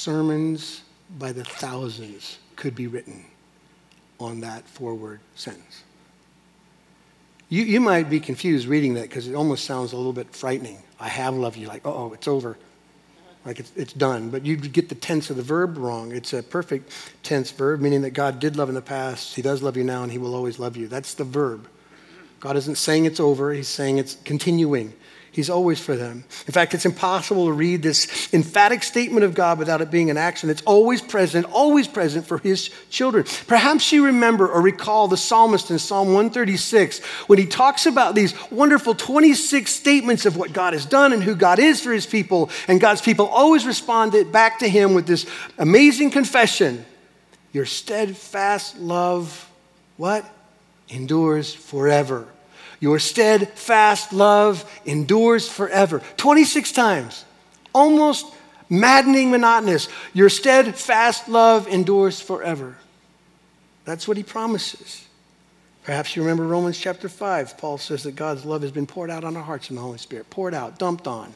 sermons 0.01 0.83
by 1.19 1.31
the 1.31 1.45
thousands 1.45 2.39
could 2.57 2.75
be 2.75 2.87
written 2.87 3.25
on 4.19 4.41
that 4.41 4.67
four 4.67 4.95
word 4.95 5.21
sentence. 5.35 5.85
You, 7.51 7.65
you 7.65 7.81
might 7.81 8.09
be 8.09 8.21
confused 8.21 8.69
reading 8.69 8.95
that 8.95 9.03
because 9.03 9.27
it 9.27 9.35
almost 9.35 9.65
sounds 9.65 9.93
a 9.93 9.97
little 9.97 10.13
bit 10.13 10.35
frightening. 10.35 10.79
I 11.01 11.09
have 11.09 11.35
loved 11.35 11.57
you, 11.57 11.67
like, 11.67 11.85
oh, 11.85 12.13
it's 12.13 12.29
over. 12.29 12.57
Like 13.45 13.59
it's, 13.59 13.73
it's 13.75 13.93
done. 13.93 14.31
But 14.31 14.47
you 14.47 14.57
get 14.57 14.89
the 14.89 14.95
tense 14.95 15.31
of 15.31 15.37
the 15.37 15.43
verb 15.43 15.77
wrong. 15.77 16.13
It's 16.13 16.33
a 16.33 16.43
perfect 16.43 16.93
tense 17.23 17.51
verb, 17.51 17.81
meaning 17.81 18.03
that 18.03 18.11
God 18.11 18.39
did 18.39 18.57
love 18.57 18.69
in 18.69 18.75
the 18.75 18.83
past, 18.83 19.35
He 19.35 19.43
does 19.43 19.63
love 19.63 19.77
you 19.77 19.83
now, 19.83 20.05
and 20.05 20.13
He 20.13 20.19
will 20.19 20.35
always 20.35 20.59
love 20.59 20.77
you. 20.77 20.87
That's 20.87 21.15
the 21.15 21.25
verb. 21.25 21.69
God 22.39 22.57
isn't 22.57 22.77
saying 22.77 23.07
it's 23.07 23.21
over, 23.21 23.53
He's 23.53 23.69
saying 23.69 23.99
it's 23.99 24.15
continuing. 24.25 24.93
He's 25.33 25.49
always 25.49 25.79
for 25.79 25.95
them. 25.95 26.25
In 26.49 26.53
fact, 26.53 26.75
it's 26.75 26.85
impossible 26.85 27.47
to 27.47 27.53
read 27.53 27.83
this 27.83 28.33
emphatic 28.35 28.83
statement 28.83 29.25
of 29.25 29.33
God 29.33 29.61
without 29.61 29.81
it 29.81 29.89
being 29.89 30.11
an 30.11 30.17
action. 30.17 30.51
It's 30.51 30.63
always 30.63 31.01
present, 31.01 31.47
always 31.53 31.87
present 31.87 32.27
for 32.27 32.39
his 32.39 32.71
children. 32.91 33.25
Perhaps 33.47 33.93
you 33.93 34.07
remember 34.07 34.49
or 34.49 34.61
recall 34.61 35.07
the 35.07 35.17
psalmist 35.17 35.71
in 35.71 35.79
Psalm 35.79 36.09
136 36.09 36.99
when 37.29 37.39
he 37.39 37.47
talks 37.47 37.87
about 37.87 38.17
these 38.17 38.35
wonderful 38.51 38.93
26 38.93 39.71
statements 39.71 40.27
of 40.27 40.37
what 40.37 40.53
God 40.53 40.73
has 40.73 40.85
done 40.85 41.13
and 41.13 41.23
who 41.23 41.37
God 41.37 41.61
is 41.61 41.81
for 41.81 41.93
his 41.93 42.07
people. 42.07 42.51
And 42.67 42.81
God's 42.81 43.01
people 43.01 43.27
always 43.27 43.65
responded 43.65 44.33
back 44.33 44.59
to 44.61 44.69
him 44.69 44.95
with 44.95 45.07
this 45.07 45.27
amazing 45.59 46.11
confession 46.11 46.85
Your 47.53 47.67
steadfast 47.67 48.79
love, 48.79 49.49
what? 49.97 50.25
Endures 50.89 51.55
forever. 51.55 52.27
Your 52.81 52.99
steadfast 52.99 54.13
love 54.13 54.65
endures 54.87 55.49
forever. 55.49 56.03
26 56.17 56.73
times. 56.73 57.25
Almost 57.75 58.27
maddening 58.71 59.31
monotonous. 59.31 59.89
Your 60.15 60.31
steadfast 60.31 61.29
love 61.29 61.69
endures 61.69 62.21
forever. 62.21 62.77
That's 63.85 64.09
what 64.09 64.17
he 64.17 64.23
promises. 64.23 65.07
Perhaps 65.83 66.17
you 66.17 66.23
remember 66.23 66.47
Romans 66.47 66.79
chapter 66.79 67.09
5. 67.09 67.59
Paul 67.59 67.79
says 67.79 68.03
that 68.05 68.17
God's 68.17 68.45
love 68.45 68.63
has 68.63 68.71
been 68.71 68.87
poured 68.87 69.11
out 69.11 69.25
on 69.25 69.37
our 69.37 69.43
hearts 69.43 69.71
in 69.71 69.77
the 69.77 69.83
Holy 69.83 69.99
Spirit. 69.99 70.31
Poured 70.31 70.55
out, 70.55 70.79
dumped 70.79 71.07
on. 71.07 71.35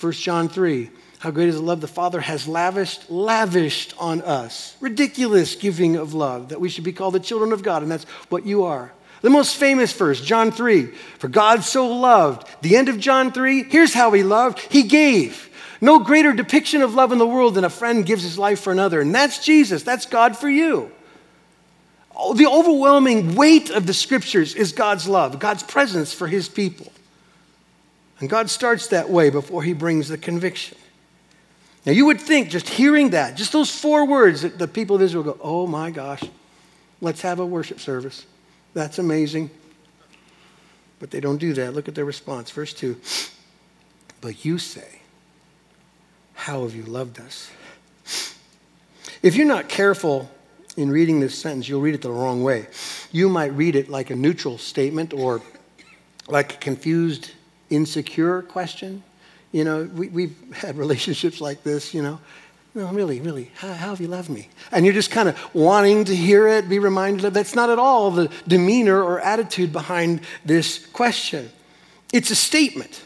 1 0.00 0.12
John 0.12 0.48
3. 0.48 0.90
How 1.18 1.32
great 1.32 1.48
is 1.48 1.56
the 1.56 1.62
love 1.62 1.80
the 1.80 1.88
Father 1.88 2.20
has 2.20 2.46
lavished, 2.46 3.10
lavished 3.10 3.94
on 3.98 4.22
us. 4.22 4.76
Ridiculous 4.80 5.56
giving 5.56 5.96
of 5.96 6.14
love 6.14 6.50
that 6.50 6.60
we 6.60 6.68
should 6.68 6.84
be 6.84 6.92
called 6.92 7.14
the 7.14 7.20
children 7.20 7.52
of 7.52 7.64
God, 7.64 7.82
and 7.82 7.90
that's 7.90 8.04
what 8.28 8.46
you 8.46 8.64
are. 8.64 8.92
The 9.20 9.30
most 9.30 9.56
famous 9.56 9.92
verse, 9.92 10.20
John 10.20 10.52
3. 10.52 10.86
For 11.18 11.28
God 11.28 11.64
so 11.64 11.88
loved. 11.88 12.48
The 12.62 12.76
end 12.76 12.88
of 12.88 12.98
John 12.98 13.32
3, 13.32 13.64
here's 13.64 13.94
how 13.94 14.12
he 14.12 14.22
loved. 14.22 14.60
He 14.60 14.84
gave. 14.84 15.48
No 15.80 15.98
greater 15.98 16.32
depiction 16.32 16.82
of 16.82 16.94
love 16.94 17.12
in 17.12 17.18
the 17.18 17.26
world 17.26 17.54
than 17.54 17.64
a 17.64 17.70
friend 17.70 18.04
gives 18.04 18.22
his 18.22 18.38
life 18.38 18.60
for 18.60 18.72
another. 18.72 19.00
And 19.00 19.14
that's 19.14 19.44
Jesus. 19.44 19.82
That's 19.82 20.06
God 20.06 20.36
for 20.36 20.48
you. 20.48 20.90
Oh, 22.16 22.34
the 22.34 22.46
overwhelming 22.46 23.36
weight 23.36 23.70
of 23.70 23.86
the 23.86 23.94
scriptures 23.94 24.56
is 24.56 24.72
God's 24.72 25.08
love, 25.08 25.38
God's 25.38 25.62
presence 25.62 26.12
for 26.12 26.26
his 26.26 26.48
people. 26.48 26.92
And 28.18 28.28
God 28.28 28.50
starts 28.50 28.88
that 28.88 29.08
way 29.08 29.30
before 29.30 29.62
he 29.62 29.72
brings 29.72 30.08
the 30.08 30.18
conviction. 30.18 30.76
Now, 31.86 31.92
you 31.92 32.06
would 32.06 32.20
think 32.20 32.50
just 32.50 32.68
hearing 32.68 33.10
that, 33.10 33.36
just 33.36 33.52
those 33.52 33.70
four 33.70 34.04
words, 34.04 34.42
that 34.42 34.58
the 34.58 34.66
people 34.66 34.96
of 34.96 35.02
Israel 35.02 35.22
go, 35.22 35.38
oh 35.40 35.68
my 35.68 35.90
gosh, 35.90 36.24
let's 37.00 37.20
have 37.22 37.38
a 37.38 37.46
worship 37.46 37.78
service. 37.78 38.26
That's 38.78 39.00
amazing. 39.00 39.50
But 41.00 41.10
they 41.10 41.18
don't 41.18 41.38
do 41.38 41.52
that. 41.54 41.74
Look 41.74 41.88
at 41.88 41.96
their 41.96 42.04
response. 42.04 42.52
Verse 42.52 42.72
2 42.72 42.96
But 44.20 44.44
you 44.44 44.56
say, 44.58 45.00
How 46.34 46.62
have 46.62 46.76
you 46.76 46.84
loved 46.84 47.18
us? 47.18 47.50
If 49.20 49.34
you're 49.34 49.48
not 49.48 49.68
careful 49.68 50.30
in 50.76 50.92
reading 50.92 51.18
this 51.18 51.36
sentence, 51.36 51.68
you'll 51.68 51.80
read 51.80 51.96
it 51.96 52.02
the 52.02 52.12
wrong 52.12 52.44
way. 52.44 52.68
You 53.10 53.28
might 53.28 53.52
read 53.54 53.74
it 53.74 53.88
like 53.88 54.10
a 54.10 54.14
neutral 54.14 54.58
statement 54.58 55.12
or 55.12 55.42
like 56.28 56.54
a 56.54 56.56
confused, 56.58 57.32
insecure 57.70 58.42
question. 58.42 59.02
You 59.50 59.64
know, 59.64 59.90
we, 59.92 60.06
we've 60.06 60.54
had 60.54 60.76
relationships 60.84 61.40
like 61.40 61.64
this, 61.64 61.92
you 61.92 62.02
know. 62.02 62.20
No, 62.78 62.86
really, 62.92 63.20
really, 63.20 63.50
how, 63.56 63.72
how, 63.72 63.88
have 63.88 64.00
you 64.00 64.06
loved 64.06 64.30
me? 64.30 64.48
And 64.70 64.84
you're 64.84 64.94
just 64.94 65.10
kind 65.10 65.28
of 65.28 65.36
wanting 65.52 66.04
to 66.04 66.14
hear 66.14 66.46
it, 66.46 66.68
be 66.68 66.78
reminded 66.78 67.24
of 67.24 67.34
that's 67.34 67.56
not 67.56 67.70
at 67.70 67.78
all 67.80 68.12
the 68.12 68.30
demeanor 68.46 69.02
or 69.02 69.18
attitude 69.18 69.72
behind 69.72 70.20
this 70.44 70.86
question. 70.92 71.50
It's 72.12 72.30
a 72.30 72.36
statement. 72.36 73.02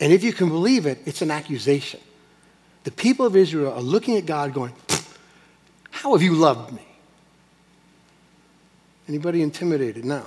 And 0.00 0.12
if 0.12 0.24
you 0.24 0.32
can 0.32 0.48
believe 0.48 0.84
it, 0.84 0.98
it's 1.06 1.22
an 1.22 1.30
accusation. 1.30 2.00
The 2.82 2.90
people 2.90 3.24
of 3.24 3.36
Israel 3.36 3.72
are 3.72 3.80
looking 3.80 4.16
at 4.16 4.26
God 4.26 4.52
going, 4.52 4.72
How 5.92 6.12
have 6.14 6.22
you 6.22 6.34
loved 6.34 6.72
me? 6.72 6.84
Anybody 9.06 9.42
intimidated? 9.42 10.04
No. 10.04 10.26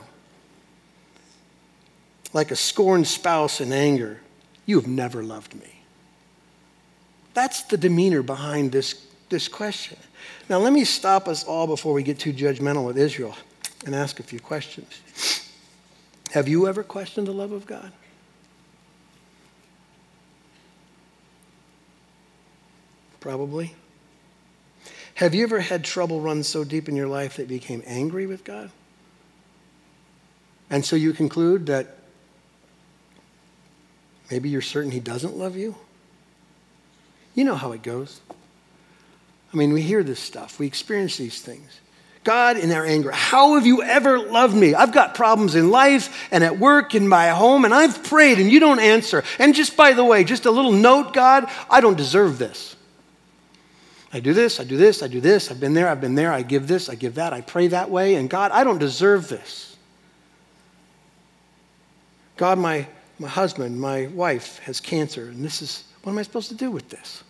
Like 2.32 2.52
a 2.52 2.56
scorned 2.56 3.06
spouse 3.06 3.60
in 3.60 3.74
anger, 3.74 4.22
you 4.66 4.80
have 4.80 4.88
never 4.88 5.24
loved 5.24 5.56
me. 5.56 5.77
That's 7.38 7.62
the 7.62 7.78
demeanor 7.78 8.24
behind 8.24 8.72
this, 8.72 9.06
this 9.30 9.48
question. 9.48 10.00
Now, 10.50 10.58
let 10.58 10.74
me 10.74 10.84
stop 10.84 11.28
us 11.28 11.44
all 11.44 11.68
before 11.68 11.94
we 11.94 12.02
get 12.02 12.18
too 12.18 12.34
judgmental 12.34 12.84
with 12.84 12.98
Israel 12.98 13.36
and 13.86 13.94
ask 13.94 14.20
a 14.20 14.24
few 14.24 14.40
questions. 14.40 15.48
Have 16.32 16.48
you 16.48 16.68
ever 16.68 16.82
questioned 16.82 17.28
the 17.28 17.32
love 17.32 17.52
of 17.52 17.68
God? 17.68 17.92
Probably. 23.20 23.76
Have 25.14 25.36
you 25.36 25.44
ever 25.44 25.60
had 25.60 25.84
trouble 25.84 26.20
run 26.20 26.42
so 26.42 26.64
deep 26.64 26.90
in 26.90 26.96
your 26.96 27.08
life 27.08 27.36
that 27.36 27.44
you 27.44 27.60
became 27.60 27.84
angry 27.86 28.26
with 28.26 28.44
God? 28.46 28.72
And 30.72 30.84
so 30.84 30.96
you 30.96 31.14
conclude 31.14 31.68
that 31.68 31.98
maybe 34.32 34.50
you're 34.50 34.60
certain 34.60 34.90
He 34.90 35.00
doesn't 35.00 35.38
love 35.38 35.56
you? 35.56 35.76
You 37.38 37.44
know 37.44 37.56
how 37.56 37.72
it 37.74 37.84
goes. 37.84 38.20
I 39.54 39.58
mean, 39.58 39.72
we 39.72 39.84
hear 39.84 40.04
this 40.04 40.20
stuff, 40.20 40.58
we 40.58 40.66
experience 40.66 41.18
these 41.18 41.40
things. 41.40 41.80
God, 42.24 42.58
in 42.58 42.72
our 42.72 42.84
anger, 42.84 43.12
how 43.12 43.56
have 43.56 43.66
you 43.66 43.84
ever 43.84 44.20
loved 44.20 44.56
me? 44.56 44.74
I've 44.74 44.92
got 44.92 45.16
problems 45.16 45.56
in 45.56 45.70
life 45.70 46.28
and 46.32 46.44
at 46.44 46.58
work, 46.58 46.96
in 46.96 47.08
my 47.08 47.30
home, 47.30 47.64
and 47.64 47.74
I've 47.74 48.04
prayed 48.04 48.40
and 48.40 48.52
you 48.52 48.60
don't 48.60 48.80
answer. 48.80 49.24
And 49.40 49.54
just 49.54 49.78
by 49.78 49.94
the 49.94 50.04
way, 50.04 50.24
just 50.24 50.46
a 50.46 50.52
little 50.52 50.72
note, 50.72 51.14
God, 51.14 51.48
I 51.70 51.80
don't 51.80 51.96
deserve 51.96 52.40
this. 52.40 52.76
I 54.12 54.20
do 54.20 54.34
this, 54.34 54.60
I 54.60 54.64
do 54.64 54.76
this, 54.76 55.04
I 55.04 55.08
do 55.08 55.22
this. 55.22 55.52
I've 55.52 55.60
been 55.60 55.76
there, 55.76 55.88
I've 55.88 56.02
been 56.02 56.16
there. 56.16 56.34
I 56.34 56.42
give 56.42 56.68
this, 56.68 56.90
I 56.90 56.96
give 56.96 57.16
that. 57.16 57.34
I 57.34 57.42
pray 57.42 57.68
that 57.68 57.90
way. 57.90 58.16
And 58.16 58.30
God, 58.30 58.52
I 58.52 58.64
don't 58.64 58.80
deserve 58.80 59.30
this. 59.30 59.78
God, 62.36 62.58
my, 62.58 62.88
my 63.20 63.28
husband, 63.28 63.80
my 63.80 64.08
wife 64.08 64.60
has 64.60 64.82
cancer, 64.82 65.30
and 65.30 65.46
this 65.46 65.62
is 65.62 65.84
what 66.08 66.14
am 66.14 66.20
I 66.20 66.22
supposed 66.22 66.48
to 66.50 66.56
do 66.56 66.72
with 66.72 66.90
this? 66.90 67.24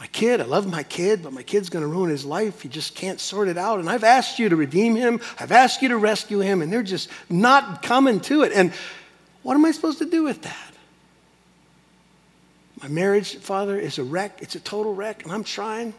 My 0.00 0.06
kid, 0.06 0.40
I 0.40 0.44
love 0.44 0.66
my 0.66 0.82
kid, 0.82 1.22
but 1.22 1.34
my 1.34 1.42
kid's 1.42 1.68
going 1.68 1.82
to 1.82 1.86
ruin 1.86 2.08
his 2.08 2.24
life. 2.24 2.62
He 2.62 2.70
just 2.70 2.94
can't 2.94 3.20
sort 3.20 3.48
it 3.48 3.58
out. 3.58 3.80
And 3.80 3.90
I've 3.90 4.02
asked 4.02 4.38
you 4.38 4.48
to 4.48 4.56
redeem 4.56 4.96
him, 4.96 5.20
I've 5.38 5.52
asked 5.52 5.82
you 5.82 5.90
to 5.90 5.98
rescue 5.98 6.40
him, 6.40 6.62
and 6.62 6.72
they're 6.72 6.82
just 6.82 7.10
not 7.28 7.82
coming 7.82 8.18
to 8.20 8.42
it. 8.42 8.52
And 8.54 8.72
what 9.42 9.54
am 9.54 9.64
I 9.66 9.72
supposed 9.72 9.98
to 9.98 10.06
do 10.06 10.22
with 10.24 10.40
that? 10.42 10.72
My 12.82 12.88
marriage, 12.88 13.36
Father, 13.36 13.78
is 13.78 13.98
a 13.98 14.02
wreck. 14.02 14.38
It's 14.40 14.54
a 14.54 14.60
total 14.60 14.94
wreck, 14.94 15.22
and 15.24 15.32
I'm 15.32 15.44
trying. 15.44 15.92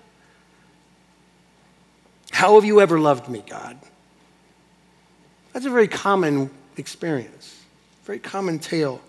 How 2.31 2.55
have 2.55 2.65
you 2.65 2.81
ever 2.81 2.99
loved 2.99 3.29
me, 3.29 3.43
God? 3.47 3.77
That's 5.53 5.67
a 5.67 5.69
very 5.69 5.87
common 5.87 6.49
experience, 6.75 7.61
very 8.05 8.17
common 8.17 8.57
tale. 8.57 8.99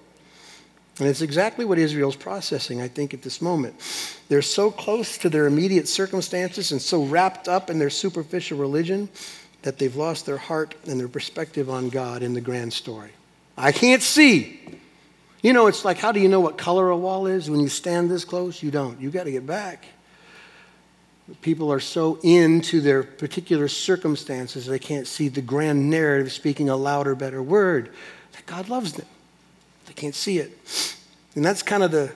And 0.99 1.09
it's 1.09 1.23
exactly 1.23 1.65
what 1.65 1.79
Israel's 1.79 2.17
processing, 2.17 2.83
I 2.83 2.89
think, 2.89 3.15
at 3.15 3.23
this 3.23 3.41
moment. 3.41 3.75
They're 4.29 4.43
so 4.43 4.71
close 4.71 5.17
to 5.19 5.31
their 5.31 5.47
immediate 5.47 5.89
circumstances 5.89 6.71
and 6.71 6.83
so 6.83 7.05
wrapped 7.05 7.49
up 7.49 7.71
in 7.71 7.79
their 7.79 7.91
superficial 7.91 8.59
religion 8.59 9.09
that 9.63 9.79
they've 9.79 9.97
lost 9.97 10.27
their 10.27 10.37
heart 10.37 10.75
and 10.87 11.01
their 11.01 11.09
perspective 11.09 11.71
on 11.71 11.89
God 11.89 12.23
in 12.23 12.35
the 12.35 12.41
grand 12.41 12.73
story. 12.73 13.11
I 13.57 13.73
can't 13.73 14.03
see. 14.03 14.61
You 15.41 15.53
know, 15.53 15.67
it's 15.67 15.85
like, 15.85 15.99
how 15.99 16.13
do 16.13 16.21
you 16.21 16.29
know 16.29 16.41
what 16.41 16.59
color 16.59 16.91
a 16.91 16.97
wall 16.97 17.27
is 17.27 17.49
when 17.49 17.61
you 17.61 17.69
stand 17.69 18.11
this 18.11 18.25
close? 18.25 18.63
You 18.63 18.71
don't. 18.71 19.01
You 19.01 19.11
got 19.11 19.25
to 19.25 19.33
get 19.33 19.47
back. 19.47 19.85
People 21.41 21.73
are 21.73 21.81
so 21.81 22.19
into 22.23 22.81
their 22.81 23.03
particular 23.03 23.69
circumstances, 23.69 24.67
they 24.67 24.79
can't 24.79 25.07
see 25.07 25.29
the 25.29 25.41
grand 25.41 25.89
narrative 25.89 26.33
speaking 26.33 26.69
a 26.69 26.77
louder, 26.77 27.15
better 27.15 27.43
word 27.43 27.93
that 28.33 28.45
God 28.45 28.69
loves 28.69 28.95
them. 28.95 29.07
They 29.93 30.01
can't 30.01 30.15
see 30.15 30.39
it. 30.39 30.59
And 31.35 31.45
that's 31.45 31.63
kind 31.63 31.83
of 31.83 31.91
the 31.91 32.11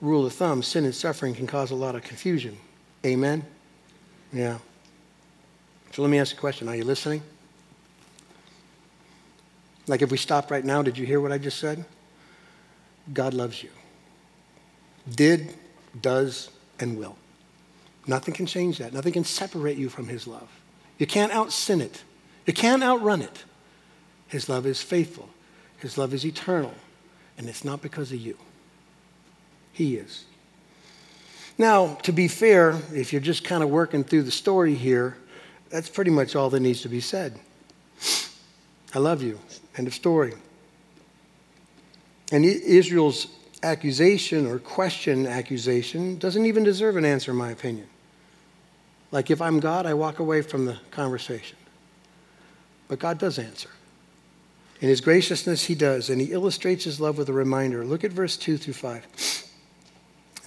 rule 0.00 0.24
of 0.26 0.32
thumb. 0.32 0.62
Sin 0.62 0.84
and 0.84 0.94
suffering 0.94 1.34
can 1.34 1.48
cause 1.48 1.72
a 1.72 1.74
lot 1.74 1.96
of 1.96 2.04
confusion. 2.04 2.56
Amen? 3.04 3.44
Yeah. 4.32 4.58
So 5.90 6.02
let 6.02 6.08
me 6.08 6.20
ask 6.20 6.36
a 6.36 6.38
question. 6.38 6.68
Are 6.68 6.76
you 6.76 6.84
listening? 6.84 7.22
Like 9.88 10.02
if 10.02 10.12
we 10.12 10.16
stopped 10.16 10.52
right 10.52 10.64
now, 10.64 10.82
did 10.82 10.96
you 10.96 11.04
hear 11.04 11.20
what 11.20 11.32
I 11.32 11.38
just 11.38 11.58
said? 11.58 11.84
God 13.12 13.34
loves 13.34 13.60
you. 13.60 13.70
Did, 15.12 15.52
does, 16.00 16.50
and 16.78 16.96
will. 16.96 17.16
Nothing 18.06 18.34
can 18.34 18.46
change 18.46 18.78
that. 18.78 18.92
Nothing 18.92 19.14
can 19.14 19.24
separate 19.24 19.78
you 19.78 19.88
from 19.88 20.06
His 20.06 20.28
love. 20.28 20.48
You 20.96 21.08
can't 21.08 21.32
out 21.32 21.52
sin 21.52 21.80
it. 21.80 22.04
You 22.46 22.52
can't 22.52 22.84
outrun 22.84 23.20
it. 23.20 23.42
His 24.28 24.48
love 24.48 24.64
is 24.64 24.80
faithful. 24.80 25.28
His 25.78 25.98
love 25.98 26.14
is 26.14 26.24
eternal. 26.24 26.74
And 27.38 27.48
it's 27.48 27.64
not 27.64 27.82
because 27.82 28.12
of 28.12 28.18
you, 28.18 28.36
He 29.72 29.96
is. 29.96 30.24
Now, 31.58 31.94
to 32.02 32.12
be 32.12 32.28
fair, 32.28 32.80
if 32.92 33.12
you're 33.12 33.22
just 33.22 33.44
kind 33.44 33.62
of 33.62 33.70
working 33.70 34.04
through 34.04 34.24
the 34.24 34.30
story 34.30 34.74
here, 34.74 35.16
that's 35.70 35.88
pretty 35.88 36.10
much 36.10 36.36
all 36.36 36.50
that 36.50 36.60
needs 36.60 36.82
to 36.82 36.88
be 36.88 37.00
said. 37.00 37.38
I 38.94 38.98
love 38.98 39.22
you. 39.22 39.38
End 39.76 39.86
of 39.86 39.94
story. 39.94 40.34
And 42.32 42.44
Israel's 42.44 43.28
accusation 43.62 44.46
or 44.46 44.58
question 44.58 45.26
accusation 45.26 46.18
doesn't 46.18 46.46
even 46.46 46.62
deserve 46.62 46.96
an 46.96 47.04
answer, 47.04 47.30
in 47.30 47.36
my 47.36 47.50
opinion. 47.50 47.86
Like 49.10 49.30
if 49.30 49.40
I'm 49.40 49.60
God, 49.60 49.86
I 49.86 49.94
walk 49.94 50.18
away 50.18 50.42
from 50.42 50.66
the 50.66 50.78
conversation. 50.90 51.56
But 52.88 52.98
God 52.98 53.18
does 53.18 53.38
answer. 53.38 53.70
In 54.80 54.88
his 54.88 55.00
graciousness, 55.00 55.64
he 55.64 55.74
does, 55.74 56.10
and 56.10 56.20
he 56.20 56.32
illustrates 56.32 56.84
his 56.84 57.00
love 57.00 57.16
with 57.16 57.28
a 57.28 57.32
reminder. 57.32 57.84
Look 57.84 58.04
at 58.04 58.12
verse 58.12 58.36
2 58.36 58.58
through 58.58 58.74
5. 58.74 59.06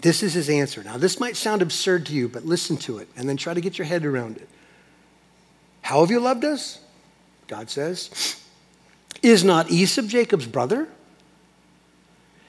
This 0.02 0.24
is 0.24 0.34
his 0.34 0.50
answer. 0.50 0.84
Now, 0.84 0.98
this 0.98 1.20
might 1.20 1.36
sound 1.36 1.62
absurd 1.62 2.06
to 2.08 2.14
you, 2.14 2.30
but 2.30 2.46
listen 2.46 2.78
to 2.78 3.00
it 3.00 3.10
and 3.18 3.28
then 3.28 3.38
try 3.38 3.54
to 3.54 3.62
get 3.62 3.78
your 3.78 3.86
head 3.86 4.06
around 4.06 4.38
it. 4.38 4.48
How 5.82 6.02
have 6.02 6.12
you 6.12 6.20
loved 6.20 6.46
us? 6.46 6.80
God 7.48 7.70
says. 7.70 8.40
Is 9.22 9.44
not 9.44 9.72
Esau 9.72 10.04
Jacob's 10.04 10.46
brother? 10.46 10.88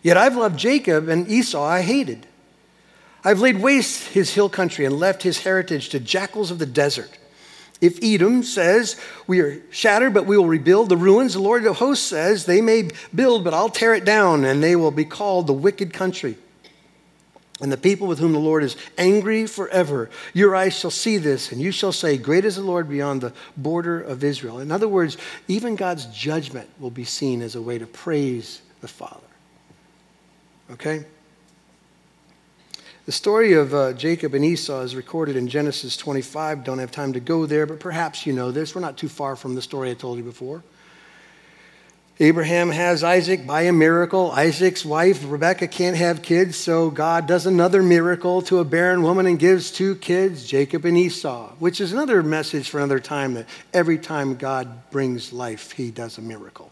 Yet 0.02 0.16
I've 0.16 0.36
loved 0.36 0.58
Jacob, 0.58 1.08
and 1.08 1.28
Esau 1.28 1.62
I 1.62 1.82
hated. 1.82 2.26
I've 3.24 3.40
laid 3.40 3.60
waste 3.60 4.08
his 4.08 4.34
hill 4.34 4.48
country 4.48 4.84
and 4.84 4.98
left 4.98 5.22
his 5.22 5.40
heritage 5.40 5.88
to 5.90 6.00
jackals 6.00 6.50
of 6.50 6.58
the 6.58 6.66
desert. 6.66 7.18
If 7.80 7.98
Edom 8.02 8.42
says, 8.42 9.00
We 9.26 9.40
are 9.40 9.60
shattered, 9.70 10.12
but 10.12 10.26
we 10.26 10.36
will 10.36 10.46
rebuild 10.46 10.88
the 10.88 10.96
ruins, 10.96 11.34
the 11.34 11.40
Lord 11.40 11.64
of 11.64 11.76
hosts 11.76 12.06
says, 12.06 12.44
They 12.44 12.60
may 12.60 12.90
build, 13.14 13.44
but 13.44 13.54
I'll 13.54 13.70
tear 13.70 13.94
it 13.94 14.04
down, 14.04 14.44
and 14.44 14.62
they 14.62 14.76
will 14.76 14.90
be 14.90 15.04
called 15.04 15.46
the 15.46 15.52
wicked 15.52 15.92
country. 15.92 16.36
and 17.62 17.70
the 17.70 17.76
people 17.76 18.06
with 18.06 18.18
whom 18.18 18.32
the 18.32 18.38
Lord 18.38 18.64
is 18.64 18.74
angry 18.96 19.46
forever. 19.46 20.08
Your 20.32 20.56
eyes 20.56 20.78
shall 20.78 20.90
see 20.90 21.18
this, 21.18 21.52
and 21.52 21.60
you 21.60 21.72
shall 21.72 21.92
say, 21.92 22.16
Great 22.16 22.44
is 22.44 22.56
the 22.56 22.62
Lord 22.62 22.88
beyond 22.88 23.20
the 23.20 23.34
border 23.56 24.00
of 24.00 24.24
Israel. 24.24 24.60
In 24.60 24.72
other 24.72 24.88
words, 24.88 25.18
even 25.46 25.76
God's 25.76 26.06
judgment 26.06 26.70
will 26.78 26.90
be 26.90 27.04
seen 27.04 27.42
as 27.42 27.54
a 27.54 27.62
way 27.62 27.78
to 27.78 27.86
praise 27.86 28.62
the 28.80 28.88
Father. 28.88 29.20
Okay? 30.70 31.04
The 33.10 33.16
story 33.16 33.54
of 33.54 33.74
uh, 33.74 33.92
Jacob 33.94 34.34
and 34.34 34.44
Esau 34.44 34.82
is 34.82 34.94
recorded 34.94 35.34
in 35.34 35.48
Genesis 35.48 35.96
25. 35.96 36.62
Don't 36.62 36.78
have 36.78 36.92
time 36.92 37.14
to 37.14 37.18
go 37.18 37.44
there, 37.44 37.66
but 37.66 37.80
perhaps 37.80 38.24
you 38.24 38.32
know 38.32 38.52
this. 38.52 38.72
We're 38.72 38.82
not 38.82 38.96
too 38.96 39.08
far 39.08 39.34
from 39.34 39.56
the 39.56 39.62
story 39.62 39.90
I 39.90 39.94
told 39.94 40.18
you 40.18 40.22
before. 40.22 40.62
Abraham 42.20 42.70
has 42.70 43.02
Isaac 43.02 43.48
by 43.48 43.62
a 43.62 43.72
miracle. 43.72 44.30
Isaac's 44.30 44.84
wife, 44.84 45.24
Rebecca, 45.26 45.66
can't 45.66 45.96
have 45.96 46.22
kids, 46.22 46.56
so 46.56 46.88
God 46.88 47.26
does 47.26 47.46
another 47.46 47.82
miracle 47.82 48.42
to 48.42 48.60
a 48.60 48.64
barren 48.64 49.02
woman 49.02 49.26
and 49.26 49.40
gives 49.40 49.72
two 49.72 49.96
kids, 49.96 50.46
Jacob 50.46 50.84
and 50.84 50.96
Esau, 50.96 51.48
which 51.58 51.80
is 51.80 51.92
another 51.92 52.22
message 52.22 52.70
for 52.70 52.78
another 52.78 53.00
time 53.00 53.34
that 53.34 53.48
every 53.74 53.98
time 53.98 54.36
God 54.36 54.88
brings 54.92 55.32
life, 55.32 55.72
he 55.72 55.90
does 55.90 56.16
a 56.16 56.22
miracle. 56.22 56.70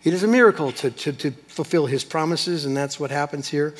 He 0.00 0.10
does 0.10 0.22
a 0.22 0.26
miracle 0.26 0.72
to, 0.72 0.90
to, 0.90 1.12
to 1.12 1.32
fulfill 1.48 1.84
his 1.84 2.02
promises, 2.02 2.64
and 2.64 2.74
that's 2.74 2.98
what 2.98 3.10
happens 3.10 3.46
here. 3.46 3.74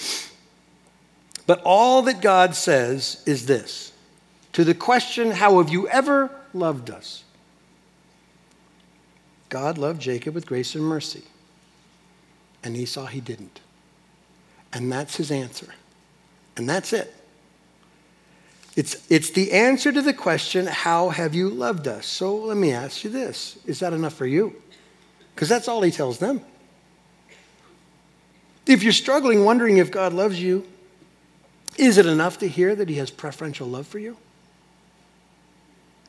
But 1.49 1.63
all 1.65 2.03
that 2.03 2.21
God 2.21 2.55
says 2.55 3.23
is 3.25 3.47
this 3.47 3.93
to 4.53 4.65
the 4.65 4.75
question, 4.75 5.31
How 5.31 5.57
have 5.57 5.71
you 5.71 5.89
ever 5.89 6.31
loved 6.53 6.91
us? 6.91 7.25
God 9.49 9.79
loved 9.79 9.99
Jacob 9.99 10.35
with 10.35 10.45
grace 10.45 10.75
and 10.75 10.85
mercy. 10.85 11.23
And 12.63 12.77
Esau, 12.77 13.07
he 13.07 13.23
didn't. 13.23 13.61
And 14.75 14.93
that's 14.93 15.17
his 15.17 15.31
answer. 15.31 15.73
And 16.59 16.69
that's 16.69 16.93
it. 16.93 17.15
It's, 18.77 19.11
it's 19.11 19.31
the 19.31 19.53
answer 19.53 19.91
to 19.91 20.03
the 20.03 20.13
question, 20.13 20.67
How 20.67 21.09
have 21.09 21.35
you 21.35 21.49
loved 21.49 21.89
us? 21.89 22.05
So 22.05 22.37
let 22.37 22.59
me 22.59 22.73
ask 22.73 23.05
you 23.05 23.09
this 23.09 23.59
Is 23.65 23.81
that 23.81 23.95
enough 23.95 24.13
for 24.13 24.27
you? 24.27 24.55
Because 25.35 25.49
that's 25.49 25.67
all 25.67 25.81
he 25.81 25.93
tells 25.93 26.19
them. 26.19 26.43
If 28.67 28.83
you're 28.83 28.93
struggling, 28.93 29.47
wondering 29.47 29.79
if 29.79 29.91
God 29.91 30.13
loves 30.13 30.39
you, 30.43 30.67
is 31.79 31.97
it 31.97 32.07
enough 32.07 32.39
to 32.39 32.49
hear 32.49 32.75
that 32.75 32.89
he 32.89 32.97
has 32.97 33.11
preferential 33.11 33.67
love 33.67 33.87
for 33.87 33.99
you? 33.99 34.17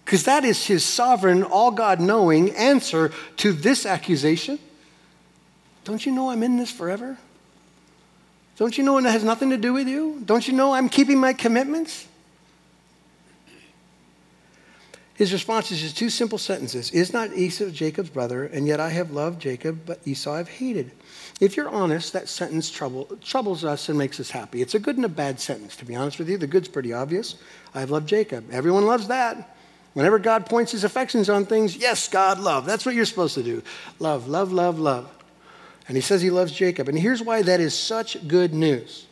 Because 0.03 0.23
that 0.23 0.43
is 0.43 0.65
his 0.65 0.83
sovereign, 0.83 1.43
all 1.43 1.69
God 1.69 1.99
knowing 1.99 2.49
answer 2.55 3.11
to 3.37 3.53
this 3.53 3.85
accusation. 3.85 4.57
Don't 5.83 6.03
you 6.05 6.11
know 6.11 6.31
I'm 6.31 6.43
in 6.43 6.57
this 6.57 6.71
forever? 6.71 7.17
Don't 8.57 8.77
you 8.77 8.83
know 8.83 8.97
it 8.97 9.05
has 9.05 9.23
nothing 9.23 9.51
to 9.51 9.57
do 9.57 9.71
with 9.71 9.87
you? 9.87 10.21
Don't 10.25 10.45
you 10.47 10.53
know 10.53 10.73
I'm 10.73 10.89
keeping 10.89 11.17
my 11.17 11.31
commitments? 11.31 12.08
His 15.19 15.33
response 15.33 15.69
is 15.69 15.81
just 15.81 15.97
two 15.97 16.09
simple 16.09 16.37
sentences 16.37 16.91
Is 16.91 17.11
not 17.11 17.33
Esau 17.33 17.71
Jacob's 17.71 18.09
brother, 18.09 18.45
and 18.45 18.65
yet 18.65 18.79
I 18.79 18.87
have 18.87 19.11
loved 19.11 19.41
Jacob, 19.41 19.81
but 19.85 19.99
Esau 20.05 20.33
I've 20.33 20.47
hated? 20.47 20.91
If 21.41 21.57
you're 21.57 21.67
honest, 21.67 22.13
that 22.13 22.29
sentence 22.29 22.71
trouble, 22.71 23.05
troubles 23.21 23.65
us 23.65 23.89
and 23.89 23.97
makes 23.97 24.21
us 24.21 24.31
happy. 24.31 24.61
It's 24.61 24.75
a 24.75 24.79
good 24.79 24.95
and 24.95 25.03
a 25.03 25.09
bad 25.09 25.41
sentence, 25.41 25.75
to 25.75 25.85
be 25.85 25.93
honest 25.93 26.19
with 26.19 26.29
you. 26.29 26.37
The 26.37 26.47
good's 26.47 26.69
pretty 26.69 26.93
obvious. 26.93 27.35
I've 27.75 27.91
loved 27.91 28.07
Jacob. 28.07 28.45
Everyone 28.49 28.85
loves 28.85 29.09
that. 29.09 29.57
Whenever 29.93 30.19
God 30.19 30.45
points 30.45 30.71
his 30.71 30.85
affections 30.85 31.29
on 31.29 31.45
things, 31.45 31.75
yes, 31.75 32.07
God, 32.07 32.39
love. 32.39 32.65
That's 32.65 32.85
what 32.85 32.95
you're 32.95 33.03
supposed 33.03 33.35
to 33.35 33.43
do. 33.43 33.61
Love, 33.99 34.29
love, 34.29 34.53
love, 34.53 34.79
love. 34.79 35.11
And 35.89 35.97
he 35.97 36.01
says 36.01 36.21
he 36.21 36.29
loves 36.29 36.53
Jacob. 36.53 36.87
And 36.87 36.97
here's 36.97 37.21
why 37.21 37.41
that 37.41 37.59
is 37.59 37.73
such 37.73 38.25
good 38.25 38.53
news 38.53 39.05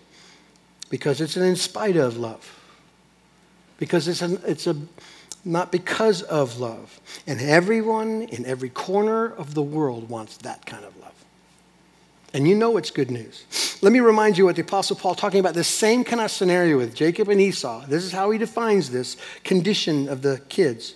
because 0.89 1.19
it's 1.19 1.35
an 1.35 1.43
in 1.43 1.57
spite 1.57 1.97
of 1.97 2.15
love. 2.15 2.53
Because 3.77 4.07
it's, 4.07 4.21
an, 4.21 4.39
it's 4.45 4.67
a, 4.67 4.77
not 5.47 5.71
because 5.71 6.21
of 6.21 6.59
love. 6.59 6.99
And 7.25 7.41
everyone 7.41 8.23
in 8.23 8.45
every 8.45 8.69
corner 8.69 9.25
of 9.25 9.53
the 9.53 9.61
world 9.61 10.09
wants 10.09 10.37
that 10.37 10.65
kind 10.65 10.83
of 10.85 10.95
love. 10.97 11.13
And 12.33 12.47
you 12.47 12.55
know 12.55 12.77
it's 12.77 12.91
good 12.91 13.09
news. 13.09 13.45
Let 13.81 13.93
me 13.93 13.99
remind 13.99 14.37
you 14.37 14.45
what 14.45 14.55
the 14.55 14.61
Apostle 14.61 14.95
Paul 14.95 15.15
talking 15.15 15.39
about 15.39 15.53
this 15.53 15.67
same 15.67 16.03
kind 16.03 16.21
of 16.21 16.29
scenario 16.29 16.77
with 16.77 16.93
Jacob 16.93 17.29
and 17.29 17.39
Esau. 17.39 17.85
This 17.87 18.03
is 18.03 18.11
how 18.11 18.29
he 18.31 18.37
defines 18.37 18.89
this 18.89 19.17
condition 19.43 20.09
of 20.09 20.21
the 20.21 20.41
kids. 20.49 20.95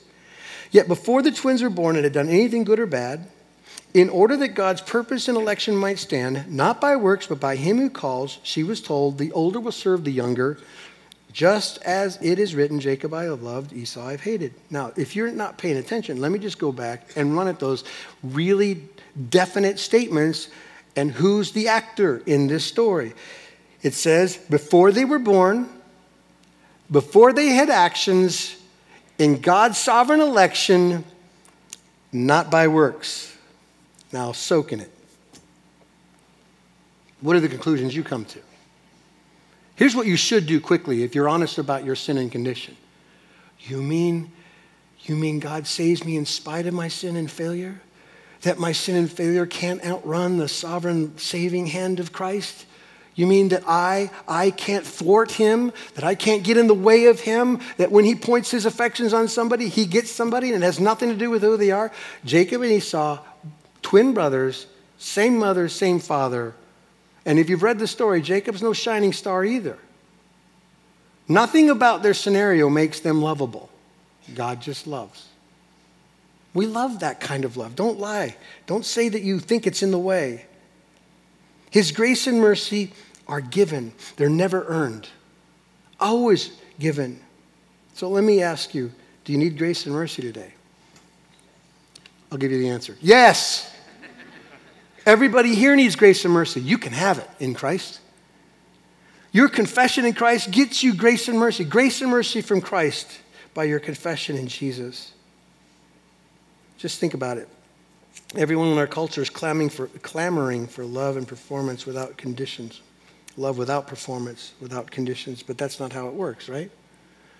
Yet 0.72 0.88
before 0.88 1.22
the 1.22 1.32
twins 1.32 1.64
were 1.64 1.70
born 1.70 1.96
and 1.96 2.04
had 2.04 2.14
done 2.14 2.30
anything 2.30 2.64
good 2.64 2.80
or 2.80 2.86
bad, 2.86 3.28
in 3.94 4.10
order 4.10 4.38
that 4.38 4.50
God's 4.50 4.82
purpose 4.82 5.28
and 5.28 5.38
election 5.38 5.76
might 5.76 6.00
stand, 6.00 6.50
not 6.50 6.80
by 6.80 6.96
works, 6.96 7.28
but 7.28 7.40
by 7.40 7.56
him 7.58 7.78
who 7.78 7.90
calls, 7.90 8.40
she 8.44 8.64
was 8.64 8.82
told, 8.82 9.18
the 9.18 9.32
older 9.34 9.60
will 9.60 9.72
serve 9.72 10.06
the 10.06 10.12
younger, 10.12 10.60
just 11.34 11.82
as 11.84 12.18
it 12.22 12.40
is 12.40 12.56
written, 12.56 12.80
Jacob 12.80 13.14
I 13.14 13.24
have 13.26 13.42
loved, 13.42 13.74
Esau 13.74 14.06
I've 14.06 14.22
hated. 14.22 14.54
Now, 14.70 14.92
if 14.96 15.16
you're 15.16 15.32
not 15.32 15.58
paying 15.58 15.78
attention, 15.78 16.20
let 16.20 16.32
me 16.32 16.40
just 16.40 16.60
go 16.60 16.72
back 16.72 17.10
and 17.16 17.36
run 17.36 17.48
at 17.48 17.60
those 17.60 17.84
really 18.24 18.84
definite 19.30 19.80
statements 19.80 20.50
and 20.96 21.12
who's 21.12 21.52
the 21.52 21.68
actor 21.68 22.22
in 22.26 22.48
this 22.48 22.66
story. 22.66 23.14
It 23.82 23.94
says, 23.94 24.38
before 24.38 24.92
they 24.92 25.06
were 25.06 25.20
born, 25.20 25.70
before 26.90 27.34
they 27.34 27.48
had 27.48 27.70
actions, 27.70 28.58
in 29.18 29.40
God's 29.40 29.78
sovereign 29.78 30.20
election, 30.20 31.04
not 32.12 32.52
by 32.52 32.68
works. 32.68 33.38
Now, 34.12 34.32
soak 34.32 34.74
in 34.74 34.82
it. 34.82 34.92
What 37.22 37.36
are 37.36 37.40
the 37.40 37.48
conclusions 37.48 37.96
you 37.96 38.04
come 38.04 38.26
to? 38.26 38.40
Here's 39.82 39.96
what 39.96 40.06
you 40.06 40.16
should 40.16 40.46
do 40.46 40.62
quickly 40.62 41.02
if 41.02 41.16
you're 41.16 41.28
honest 41.28 41.58
about 41.58 41.84
your 41.84 41.96
sin 41.96 42.20
and 42.20 42.32
condition. 42.32 42.78
You 43.62 43.82
mean, 43.82 44.32
you 45.06 45.16
mean 45.16 45.40
God 45.40 45.66
saves 45.66 46.06
me 46.06 46.18
in 46.18 46.28
spite 46.28 46.68
of 46.68 46.76
my 46.76 46.88
sin 46.88 47.16
and 47.16 47.32
failure? 47.32 47.82
that 48.42 48.60
my 48.60 48.72
sin 48.72 48.96
and 48.96 49.12
failure 49.12 49.46
can't 49.46 49.84
outrun 49.84 50.38
the 50.38 50.48
sovereign 50.48 51.18
saving 51.18 51.68
hand 51.68 52.00
of 52.00 52.12
Christ? 52.12 52.66
You 53.14 53.28
mean 53.28 53.50
that 53.50 53.64
I, 53.68 54.10
I 54.28 54.52
can't 54.52 54.86
thwart 54.86 55.32
him, 55.32 55.74
that 55.96 56.04
I 56.04 56.16
can't 56.16 56.44
get 56.44 56.58
in 56.58 56.68
the 56.68 56.74
way 56.74 57.06
of 57.06 57.20
him, 57.20 57.60
that 57.78 57.92
when 57.92 58.06
he 58.06 58.16
points 58.16 58.52
his 58.52 58.66
affections 58.66 59.14
on 59.14 59.28
somebody, 59.28 59.68
he 59.68 59.86
gets 59.86 60.12
somebody 60.12 60.54
and 60.54 60.64
it 60.64 60.66
has 60.66 60.80
nothing 60.80 61.10
to 61.10 61.16
do 61.16 61.30
with 61.30 61.42
who 61.42 61.58
they 61.58 61.72
are? 61.72 61.92
Jacob 62.24 62.62
and 62.62 62.72
Esau, 62.72 63.20
twin 63.82 64.14
brothers, 64.14 64.68
same 64.98 65.38
mother, 65.38 65.68
same 65.68 66.00
father. 66.00 66.54
And 67.26 67.38
if 67.38 67.50
you've 67.50 67.64
read 67.64 67.80
the 67.80 67.88
story, 67.88 68.22
Jacob's 68.22 68.62
no 68.62 68.74
shining 68.74 69.14
star 69.14 69.46
either. 69.46 69.78
Nothing 71.28 71.70
about 71.70 72.04
their 72.04 72.14
scenario 72.14 72.70
makes 72.70 73.00
them 73.00 73.22
lovable. 73.22 73.70
God 74.34 74.62
just 74.62 74.88
loves. 74.88 75.28
We 76.54 76.66
love 76.66 77.00
that 77.00 77.20
kind 77.20 77.46
of 77.46 77.56
love. 77.58 77.76
Don't 77.76 78.00
lie. 78.00 78.36
Don't 78.66 78.86
say 78.86 79.08
that 79.08 79.22
you 79.22 79.40
think 79.40 79.66
it's 79.66 79.84
in 79.84 79.92
the 79.92 80.00
way. 80.00 80.46
His 81.70 81.92
grace 81.92 82.28
and 82.28 82.42
mercy 82.42 82.92
are 83.28 83.40
given, 83.40 83.94
they're 84.18 84.30
never 84.30 84.66
earned, 84.68 85.08
always 86.02 86.52
given. 86.80 87.22
So 87.94 88.10
let 88.10 88.26
me 88.26 88.42
ask 88.42 88.76
you 88.76 88.92
do 89.24 89.32
you 89.32 89.38
need 89.38 89.58
grace 89.58 89.86
and 89.86 89.96
mercy 89.96 90.22
today? 90.22 90.54
I'll 92.32 92.38
give 92.38 92.52
you 92.52 92.60
the 92.60 92.70
answer 92.70 92.98
yes. 93.00 93.71
Everybody 95.12 95.56
here 95.56 95.76
needs 95.76 95.98
grace 95.98 96.24
and 96.24 96.34
mercy. 96.34 96.62
You 96.62 96.78
can 96.78 96.94
have 96.94 97.20
it 97.20 97.30
in 97.38 97.54
Christ. 97.54 98.00
Your 99.34 99.50
confession 99.50 100.06
in 100.06 100.14
Christ 100.14 100.52
gets 100.52 100.84
you 100.84 100.96
grace 100.96 101.28
and 101.28 101.38
mercy. 101.38 101.66
Grace 101.66 102.00
and 102.00 102.10
mercy 102.10 102.40
from 102.40 102.62
Christ 102.62 103.20
by 103.54 103.66
your 103.66 103.82
confession 103.82 104.38
in 104.38 104.48
Jesus. 104.48 105.12
Just 106.78 107.02
think 107.02 107.14
about 107.14 107.38
it. 107.38 107.50
Everyone 108.38 108.70
in 108.70 108.78
our 108.78 108.88
culture 108.88 109.22
is 109.22 109.30
clamoring 109.30 109.68
for, 109.68 109.88
clamoring 110.02 110.66
for 110.68 110.86
love 110.86 111.18
and 111.18 111.28
performance 111.28 111.86
without 111.86 112.16
conditions. 112.16 112.80
Love 113.36 113.58
without 113.58 113.88
performance, 113.88 114.54
without 114.62 114.90
conditions. 114.92 115.44
But 115.44 115.58
that's 115.58 115.78
not 115.78 115.92
how 115.92 116.08
it 116.08 116.14
works, 116.14 116.48
right? 116.48 116.72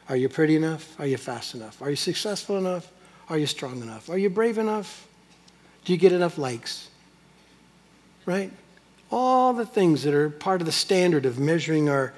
Are 0.10 0.18
you 0.18 0.28
pretty 0.28 0.58
enough? 0.58 1.00
Are 1.00 1.08
you 1.08 1.16
fast 1.16 1.56
enough? 1.56 1.82
Are 1.82 1.90
you 1.90 1.96
successful 1.96 2.58
enough? 2.58 2.92
Are 3.30 3.38
you 3.38 3.48
strong 3.48 3.82
enough? 3.82 4.10
Are 4.10 4.18
you 4.18 4.30
brave 4.30 4.58
enough? 4.58 5.08
Do 5.86 5.94
you 5.94 5.98
get 5.98 6.12
enough 6.12 6.38
likes? 6.38 6.90
Right? 8.26 8.52
All 9.10 9.54
the 9.54 9.66
things 9.66 10.04
that 10.04 10.14
are 10.14 10.30
part 10.30 10.62
of 10.62 10.66
the 10.66 10.72
standard 10.72 11.26
of 11.26 11.40
measuring 11.40 11.90
our, 11.90 12.14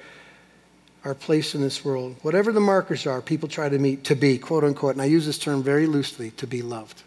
our 1.04 1.14
place 1.14 1.54
in 1.54 1.60
this 1.60 1.84
world. 1.84 2.16
Whatever 2.22 2.52
the 2.52 2.60
markers 2.60 3.06
are, 3.06 3.20
people 3.20 3.48
try 3.48 3.68
to 3.68 3.78
meet 3.78 4.04
to 4.04 4.14
be, 4.14 4.38
quote 4.38 4.64
unquote, 4.64 4.92
and 4.92 5.02
I 5.02 5.06
use 5.06 5.26
this 5.26 5.38
term 5.38 5.62
very 5.62 5.86
loosely, 5.86 6.30
to 6.32 6.46
be 6.46 6.62
loved 6.62 7.02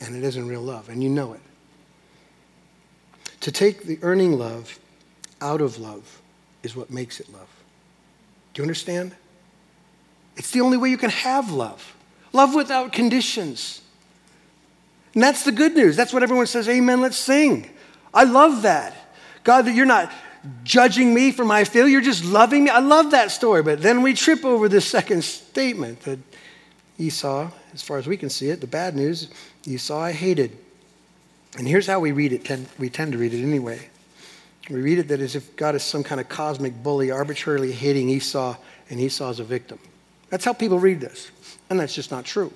and 0.00 0.14
it 0.14 0.24
isn't 0.24 0.46
real 0.46 0.62
love, 0.62 0.88
and 0.88 1.02
you 1.02 1.08
know 1.08 1.32
it. 1.32 1.40
To 3.40 3.52
take 3.52 3.84
the 3.84 3.98
earning 4.02 4.38
love 4.38 4.78
out 5.40 5.60
of 5.60 5.78
love 5.78 6.20
is 6.62 6.76
what 6.76 6.90
makes 6.90 7.20
it 7.20 7.32
love. 7.32 7.48
Do 8.52 8.60
you 8.60 8.64
understand? 8.64 9.14
It's 10.36 10.50
the 10.50 10.60
only 10.60 10.76
way 10.76 10.90
you 10.90 10.98
can 10.98 11.10
have 11.10 11.50
love. 11.50 11.96
Love 12.32 12.54
without 12.54 12.92
conditions. 12.92 13.82
And 15.14 15.22
that's 15.22 15.44
the 15.44 15.52
good 15.52 15.74
news. 15.74 15.96
That's 15.96 16.12
what 16.12 16.22
everyone 16.22 16.46
says, 16.46 16.68
Amen, 16.68 17.00
let's 17.00 17.16
sing. 17.16 17.70
I 18.18 18.24
love 18.24 18.62
that. 18.62 18.96
God, 19.44 19.66
that 19.66 19.76
you're 19.76 19.86
not 19.86 20.12
judging 20.64 21.14
me 21.14 21.30
for 21.30 21.44
my 21.44 21.62
failure, 21.62 21.92
you're 21.92 22.00
just 22.00 22.24
loving 22.24 22.64
me. 22.64 22.70
I 22.70 22.80
love 22.80 23.12
that 23.12 23.30
story. 23.30 23.62
But 23.62 23.80
then 23.80 24.02
we 24.02 24.12
trip 24.12 24.44
over 24.44 24.68
this 24.68 24.88
second 24.88 25.22
statement 25.22 26.00
that 26.00 26.18
Esau, 26.98 27.48
as 27.72 27.80
far 27.80 27.96
as 27.96 28.08
we 28.08 28.16
can 28.16 28.28
see 28.28 28.50
it, 28.50 28.60
the 28.60 28.66
bad 28.66 28.96
news, 28.96 29.28
Esau 29.64 29.96
I 29.96 30.10
hated. 30.10 30.58
And 31.56 31.68
here's 31.68 31.86
how 31.86 32.00
we 32.00 32.10
read 32.10 32.32
it, 32.32 32.50
we 32.76 32.90
tend 32.90 33.12
to 33.12 33.18
read 33.18 33.32
it 33.32 33.42
anyway. 33.42 33.88
We 34.68 34.80
read 34.80 34.98
it 34.98 35.06
that 35.08 35.20
as 35.20 35.36
if 35.36 35.54
God 35.54 35.76
is 35.76 35.84
some 35.84 36.02
kind 36.02 36.20
of 36.20 36.28
cosmic 36.28 36.82
bully 36.82 37.12
arbitrarily 37.12 37.70
hating 37.70 38.08
Esau 38.08 38.56
and 38.90 38.98
Esau 38.98 39.30
is 39.30 39.38
a 39.38 39.44
victim. 39.44 39.78
That's 40.28 40.44
how 40.44 40.54
people 40.54 40.80
read 40.80 41.00
this. 41.00 41.30
And 41.70 41.78
that's 41.78 41.94
just 41.94 42.10
not 42.10 42.24
true. 42.24 42.52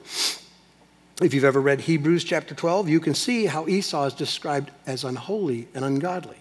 If 1.21 1.35
you've 1.35 1.45
ever 1.45 1.61
read 1.61 1.83
Hebrews 1.83 2.25
chapter 2.25 2.55
12, 2.55 2.89
you 2.89 2.99
can 2.99 3.15
see 3.15 3.47
how 3.47 3.69
Esau 3.69 4.07
is 4.07 4.15
described 4.15 4.71
as 4.87 5.05
unholy 5.05 5.69
and 5.75 5.85
ungodly. 5.85 6.39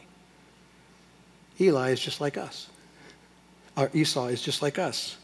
Eli 1.60 1.90
is 1.90 2.00
just 2.00 2.22
like 2.22 2.38
us. 2.38 2.70
Or 3.76 3.90
Esau 3.94 4.28
is 4.28 4.42
just 4.42 4.62
like 4.62 4.80
us. 4.80 5.18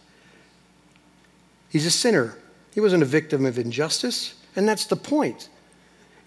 He's 1.69 1.86
a 1.86 1.91
sinner. 1.91 2.38
He 2.73 2.79
wasn't 2.79 3.03
a 3.03 3.07
victim 3.07 3.45
of 3.45 3.57
injustice, 3.57 4.36
and 4.55 4.67
that's 4.67 4.86
the 4.86 4.95
point. 4.95 5.49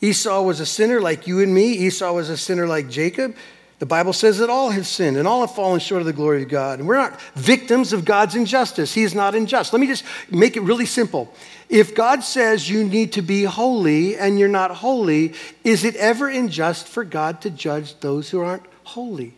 Esau 0.00 0.42
was 0.42 0.61
a 0.61 0.66
sinner 0.66 1.00
like 1.00 1.26
you 1.26 1.40
and 1.40 1.54
me. 1.54 1.72
Esau 1.72 2.12
was 2.12 2.30
a 2.30 2.37
sinner 2.37 2.66
like 2.66 2.88
Jacob. 2.88 3.37
The 3.80 3.86
Bible 3.86 4.12
says 4.12 4.38
that 4.38 4.50
all 4.50 4.68
have 4.68 4.86
sinned 4.86 5.16
and 5.16 5.26
all 5.26 5.40
have 5.40 5.54
fallen 5.54 5.80
short 5.80 6.02
of 6.02 6.06
the 6.06 6.12
glory 6.12 6.42
of 6.42 6.50
God. 6.50 6.78
And 6.78 6.86
we're 6.86 6.98
not 6.98 7.18
victims 7.34 7.94
of 7.94 8.04
God's 8.04 8.36
injustice. 8.36 8.92
He 8.92 9.02
is 9.02 9.14
not 9.14 9.34
unjust. 9.34 9.72
Let 9.72 9.80
me 9.80 9.86
just 9.86 10.04
make 10.30 10.58
it 10.58 10.60
really 10.60 10.84
simple. 10.84 11.32
If 11.70 11.94
God 11.94 12.22
says 12.22 12.68
you 12.68 12.84
need 12.84 13.14
to 13.14 13.22
be 13.22 13.44
holy 13.44 14.18
and 14.18 14.38
you're 14.38 14.48
not 14.50 14.70
holy, 14.70 15.32
is 15.64 15.84
it 15.84 15.96
ever 15.96 16.28
unjust 16.28 16.88
for 16.88 17.04
God 17.04 17.40
to 17.40 17.48
judge 17.48 17.98
those 18.00 18.28
who 18.28 18.40
aren't 18.40 18.64
holy? 18.84 19.32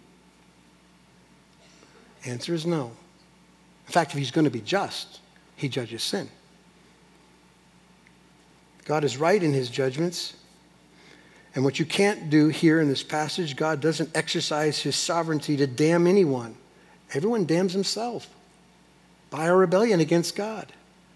Answer 2.26 2.52
is 2.52 2.66
no. 2.66 2.90
In 3.86 3.92
fact, 3.92 4.10
if 4.10 4.18
he's 4.18 4.32
going 4.32 4.44
to 4.44 4.50
be 4.50 4.60
just, 4.60 5.20
he 5.54 5.68
judges 5.68 6.02
sin. 6.02 6.28
God 8.86 9.04
is 9.04 9.16
right 9.16 9.40
in 9.40 9.52
his 9.52 9.70
judgments. 9.70 10.34
And 11.54 11.64
what 11.64 11.78
you 11.78 11.84
can't 11.84 12.30
do 12.30 12.48
here 12.48 12.80
in 12.80 12.88
this 12.88 13.02
passage, 13.02 13.56
God 13.56 13.80
doesn't 13.80 14.16
exercise 14.16 14.80
his 14.80 14.96
sovereignty 14.96 15.56
to 15.58 15.66
damn 15.66 16.06
anyone. 16.06 16.56
Everyone 17.12 17.44
damns 17.44 17.72
himself 17.72 18.28
by 19.30 19.48
our 19.48 19.56
rebellion 19.56 20.00
against 20.00 20.34
God. 20.34 20.72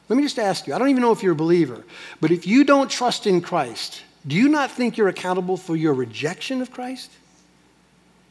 Let 0.09 0.17
me 0.17 0.23
just 0.23 0.39
ask 0.39 0.67
you 0.67 0.75
I 0.75 0.79
don't 0.79 0.91
even 0.91 1.03
know 1.03 1.13
if 1.13 1.23
you're 1.23 1.33
a 1.33 1.37
believer, 1.37 1.85
but 2.21 2.31
if 2.31 2.47
you 2.47 2.65
don't 2.65 2.91
trust 2.91 3.27
in 3.27 3.41
Christ, 3.41 4.03
do 4.27 4.37
you 4.37 4.49
not 4.49 4.71
think 4.71 4.97
you're 4.97 5.09
accountable 5.09 5.57
for 5.57 5.75
your 5.75 5.95
rejection 5.95 6.61
of 6.61 6.71
Christ? 6.71 7.11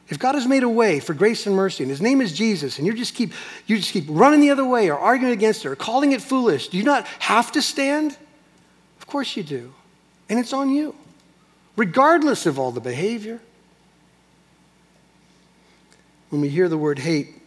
If 0.08 0.20
God 0.20 0.36
has 0.36 0.46
made 0.46 0.62
a 0.62 0.70
way 0.70 1.00
for 1.00 1.16
grace 1.16 1.48
and 1.48 1.56
mercy, 1.56 1.84
and 1.84 1.90
His 1.90 2.02
name 2.02 2.22
is 2.22 2.32
Jesus, 2.32 2.78
and 2.78 2.86
you 2.86 2.94
just 2.94 3.16
keep 3.16 3.34
you 3.66 3.78
just 3.78 3.92
keep 3.92 4.06
running 4.08 4.42
the 4.42 4.52
other 4.52 4.66
way 4.66 4.92
or 4.92 5.00
arguing 5.00 5.34
against 5.34 5.66
it 5.66 5.70
or 5.70 5.76
calling 5.76 6.12
it 6.12 6.22
foolish, 6.22 6.68
do 6.68 6.78
you 6.78 6.84
not 6.84 7.08
have 7.18 7.52
to 7.54 7.62
stand? 7.62 8.16
Of 9.00 9.08
course 9.08 9.36
you 9.36 9.42
do. 9.42 9.74
And 10.30 10.40
it's 10.40 10.54
on 10.54 10.70
you 10.70 10.96
regardless 11.76 12.46
of 12.46 12.60
all 12.60 12.72
the 12.72 12.82
behavior. 12.82 13.40
When 16.30 16.42
we 16.42 16.50
hear 16.50 16.68
the 16.68 16.78
word 16.78 17.00
hate, 17.00 17.42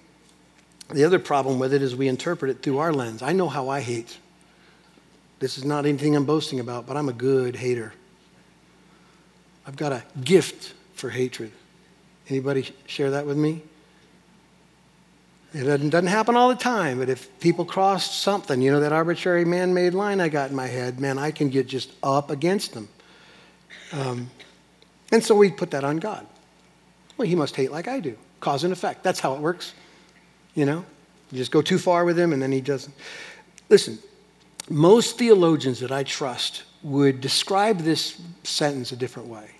the 0.90 1.04
other 1.04 1.18
problem 1.18 1.58
with 1.58 1.74
it 1.74 1.82
is 1.82 1.94
we 1.94 2.08
interpret 2.08 2.50
it 2.50 2.62
through 2.62 2.78
our 2.78 2.92
lens. 2.92 3.22
I 3.22 3.32
know 3.32 3.48
how 3.48 3.68
I 3.68 3.80
hate. 3.80 4.18
This 5.38 5.58
is 5.58 5.64
not 5.64 5.86
anything 5.86 6.16
I'm 6.16 6.24
boasting 6.24 6.60
about, 6.60 6.86
but 6.86 6.96
I'm 6.96 7.08
a 7.08 7.12
good 7.12 7.56
hater. 7.56 7.92
I've 9.66 9.76
got 9.76 9.92
a 9.92 10.02
gift 10.24 10.74
for 10.94 11.10
hatred. 11.10 11.52
Anybody 12.28 12.68
share 12.86 13.10
that 13.10 13.26
with 13.26 13.36
me? 13.36 13.62
It 15.54 15.64
doesn't 15.64 16.06
happen 16.06 16.36
all 16.36 16.48
the 16.50 16.56
time, 16.56 16.98
but 16.98 17.08
if 17.08 17.38
people 17.40 17.64
cross 17.64 18.14
something, 18.14 18.60
you 18.60 18.70
know, 18.70 18.80
that 18.80 18.92
arbitrary 18.92 19.46
man 19.46 19.72
made 19.72 19.94
line 19.94 20.20
I 20.20 20.28
got 20.28 20.50
in 20.50 20.56
my 20.56 20.66
head, 20.66 21.00
man, 21.00 21.18
I 21.18 21.30
can 21.30 21.48
get 21.48 21.66
just 21.66 21.90
up 22.02 22.30
against 22.30 22.74
them. 22.74 22.88
Um, 23.92 24.30
and 25.12 25.22
so 25.24 25.34
we 25.34 25.50
put 25.50 25.70
that 25.70 25.84
on 25.84 25.98
God. 25.98 26.26
Well, 27.16 27.26
he 27.26 27.34
must 27.34 27.56
hate 27.56 27.72
like 27.72 27.88
I 27.88 28.00
do. 28.00 28.16
Cause 28.40 28.64
and 28.64 28.72
effect. 28.72 29.02
That's 29.02 29.20
how 29.20 29.34
it 29.34 29.40
works. 29.40 29.74
You 30.54 30.66
know? 30.66 30.84
You 31.30 31.38
just 31.38 31.50
go 31.50 31.62
too 31.62 31.78
far 31.78 32.04
with 32.04 32.18
him 32.18 32.32
and 32.32 32.40
then 32.40 32.52
he 32.52 32.60
doesn't. 32.60 32.94
Listen, 33.68 33.98
most 34.70 35.18
theologians 35.18 35.80
that 35.80 35.92
I 35.92 36.04
trust 36.04 36.64
would 36.82 37.20
describe 37.20 37.78
this 37.78 38.20
sentence 38.44 38.92
a 38.92 38.96
different 38.96 39.28
way. 39.28 39.50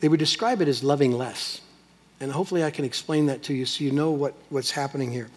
They 0.00 0.08
would 0.08 0.20
describe 0.20 0.60
it 0.60 0.68
as 0.68 0.84
loving 0.84 1.12
less. 1.12 1.60
And 2.20 2.32
hopefully 2.32 2.64
I 2.64 2.70
can 2.70 2.84
explain 2.84 3.26
that 3.26 3.42
to 3.44 3.54
you 3.54 3.66
so 3.66 3.84
you 3.84 3.90
know 3.90 4.10
what, 4.10 4.34
what's 4.48 4.70
happening 4.70 5.10
here. 5.10 5.28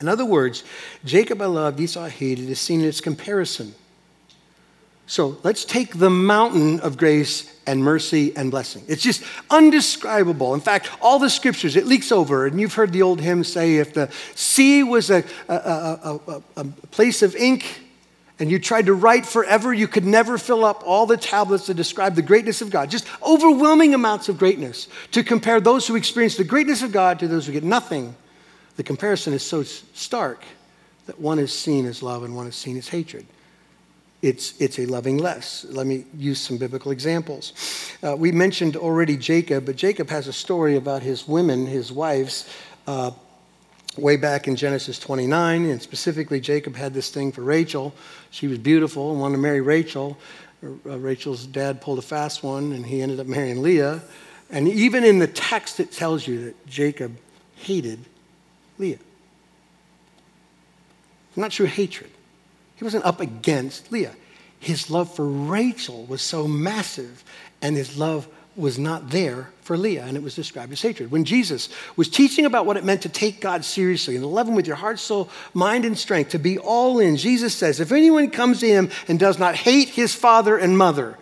In 0.00 0.08
other 0.08 0.24
words, 0.24 0.64
Jacob 1.04 1.42
I 1.42 1.46
loved, 1.46 1.80
Esau 1.80 2.02
I 2.02 2.08
hated 2.08 2.48
is 2.48 2.60
seen 2.60 2.80
in 2.80 2.86
its 2.86 3.00
comparison 3.00 3.74
so 5.10 5.38
let's 5.42 5.64
take 5.64 5.98
the 5.98 6.08
mountain 6.08 6.78
of 6.78 6.96
grace 6.96 7.52
and 7.66 7.82
mercy 7.82 8.32
and 8.36 8.48
blessing. 8.48 8.84
It's 8.86 9.02
just 9.02 9.24
undescribable. 9.50 10.54
In 10.54 10.60
fact, 10.60 10.88
all 11.02 11.18
the 11.18 11.28
scriptures, 11.28 11.74
it 11.74 11.84
leaks 11.84 12.12
over. 12.12 12.46
And 12.46 12.60
you've 12.60 12.74
heard 12.74 12.92
the 12.92 13.02
old 13.02 13.20
hymn 13.20 13.42
say 13.42 13.78
if 13.78 13.92
the 13.92 14.08
sea 14.36 14.84
was 14.84 15.10
a, 15.10 15.24
a, 15.48 16.20
a, 16.28 16.42
a, 16.58 16.64
place 16.92 17.22
of 17.22 17.34
ink 17.34 17.80
and 18.38 18.52
you 18.52 18.60
tried 18.60 18.86
to 18.86 18.94
write 18.94 19.26
forever, 19.26 19.74
you 19.74 19.88
could 19.88 20.04
never 20.04 20.38
fill 20.38 20.64
up 20.64 20.84
all 20.86 21.06
the 21.06 21.16
tablets 21.16 21.66
to 21.66 21.74
describe 21.74 22.14
the 22.14 22.22
greatness 22.22 22.62
of 22.62 22.70
God. 22.70 22.88
Just 22.88 23.08
overwhelming 23.20 23.94
amounts 23.94 24.28
of 24.28 24.38
greatness. 24.38 24.86
To 25.10 25.24
compare 25.24 25.60
those 25.60 25.88
who 25.88 25.96
experience 25.96 26.36
the 26.36 26.44
greatness 26.44 26.84
of 26.84 26.92
God 26.92 27.18
to 27.18 27.26
those 27.26 27.46
who 27.46 27.52
get 27.52 27.64
nothing, 27.64 28.14
the 28.76 28.84
comparison 28.84 29.32
is 29.32 29.42
so 29.42 29.64
stark 29.64 30.44
that 31.06 31.18
one 31.18 31.40
is 31.40 31.52
seen 31.52 31.86
as 31.86 32.00
love 32.00 32.22
and 32.22 32.36
one 32.36 32.46
is 32.46 32.54
seen 32.54 32.76
as 32.76 32.86
hatred 32.86 33.26
it's, 34.22 34.60
it's 34.60 34.78
a 34.78 34.86
loving 34.86 35.16
less. 35.16 35.64
Let 35.70 35.86
me 35.86 36.04
use 36.14 36.40
some 36.40 36.58
biblical 36.58 36.90
examples. 36.90 37.54
Uh, 38.02 38.16
we 38.16 38.32
mentioned 38.32 38.76
already 38.76 39.16
Jacob, 39.16 39.64
but 39.66 39.76
Jacob 39.76 40.10
has 40.10 40.26
a 40.28 40.32
story 40.32 40.76
about 40.76 41.02
his 41.02 41.26
women, 41.26 41.66
his 41.66 41.90
wives, 41.90 42.48
uh, 42.86 43.12
way 43.96 44.16
back 44.16 44.46
in 44.46 44.56
Genesis 44.56 44.98
29. 44.98 45.64
And 45.64 45.80
specifically, 45.80 46.38
Jacob 46.38 46.76
had 46.76 46.92
this 46.92 47.10
thing 47.10 47.32
for 47.32 47.42
Rachel. 47.42 47.94
She 48.30 48.46
was 48.46 48.58
beautiful 48.58 49.10
and 49.10 49.20
wanted 49.20 49.36
to 49.36 49.42
marry 49.42 49.62
Rachel. 49.62 50.18
Uh, 50.62 50.98
Rachel's 50.98 51.46
dad 51.46 51.80
pulled 51.80 51.98
a 51.98 52.02
fast 52.02 52.42
one, 52.42 52.72
and 52.72 52.84
he 52.84 53.00
ended 53.00 53.20
up 53.20 53.26
marrying 53.26 53.62
Leah. 53.62 54.02
And 54.50 54.68
even 54.68 55.04
in 55.04 55.18
the 55.18 55.28
text, 55.28 55.80
it 55.80 55.92
tells 55.92 56.26
you 56.26 56.44
that 56.44 56.66
Jacob 56.66 57.16
hated 57.56 58.00
Leah. 58.78 58.98
Not 61.36 61.52
true 61.52 61.66
hatred. 61.66 62.10
He 62.80 62.84
wasn't 62.84 63.04
up 63.04 63.20
against 63.20 63.92
Leah. 63.92 64.14
His 64.58 64.88
love 64.88 65.14
for 65.14 65.28
Rachel 65.28 66.06
was 66.06 66.22
so 66.22 66.48
massive, 66.48 67.22
and 67.60 67.76
his 67.76 67.98
love 67.98 68.26
was 68.56 68.78
not 68.78 69.10
there 69.10 69.50
for 69.60 69.76
Leah, 69.76 70.06
and 70.06 70.16
it 70.16 70.22
was 70.22 70.34
described 70.34 70.72
as 70.72 70.80
hatred. 70.80 71.10
When 71.10 71.24
Jesus 71.26 71.68
was 71.96 72.08
teaching 72.08 72.46
about 72.46 72.64
what 72.64 72.78
it 72.78 72.84
meant 72.84 73.02
to 73.02 73.10
take 73.10 73.42
God 73.42 73.66
seriously 73.66 74.16
and 74.16 74.22
to 74.22 74.28
love 74.28 74.48
Him 74.48 74.54
with 74.54 74.66
your 74.66 74.76
heart, 74.76 74.98
soul, 74.98 75.28
mind, 75.52 75.84
and 75.84 75.98
strength, 75.98 76.30
to 76.30 76.38
be 76.38 76.56
all 76.56 77.00
in, 77.00 77.18
Jesus 77.18 77.54
says, 77.54 77.80
If 77.80 77.92
anyone 77.92 78.30
comes 78.30 78.60
to 78.60 78.66
Him 78.66 78.90
and 79.08 79.18
does 79.18 79.38
not 79.38 79.56
hate 79.56 79.90
his 79.90 80.14
father 80.14 80.56
and 80.56 80.78
mother, 80.78 81.18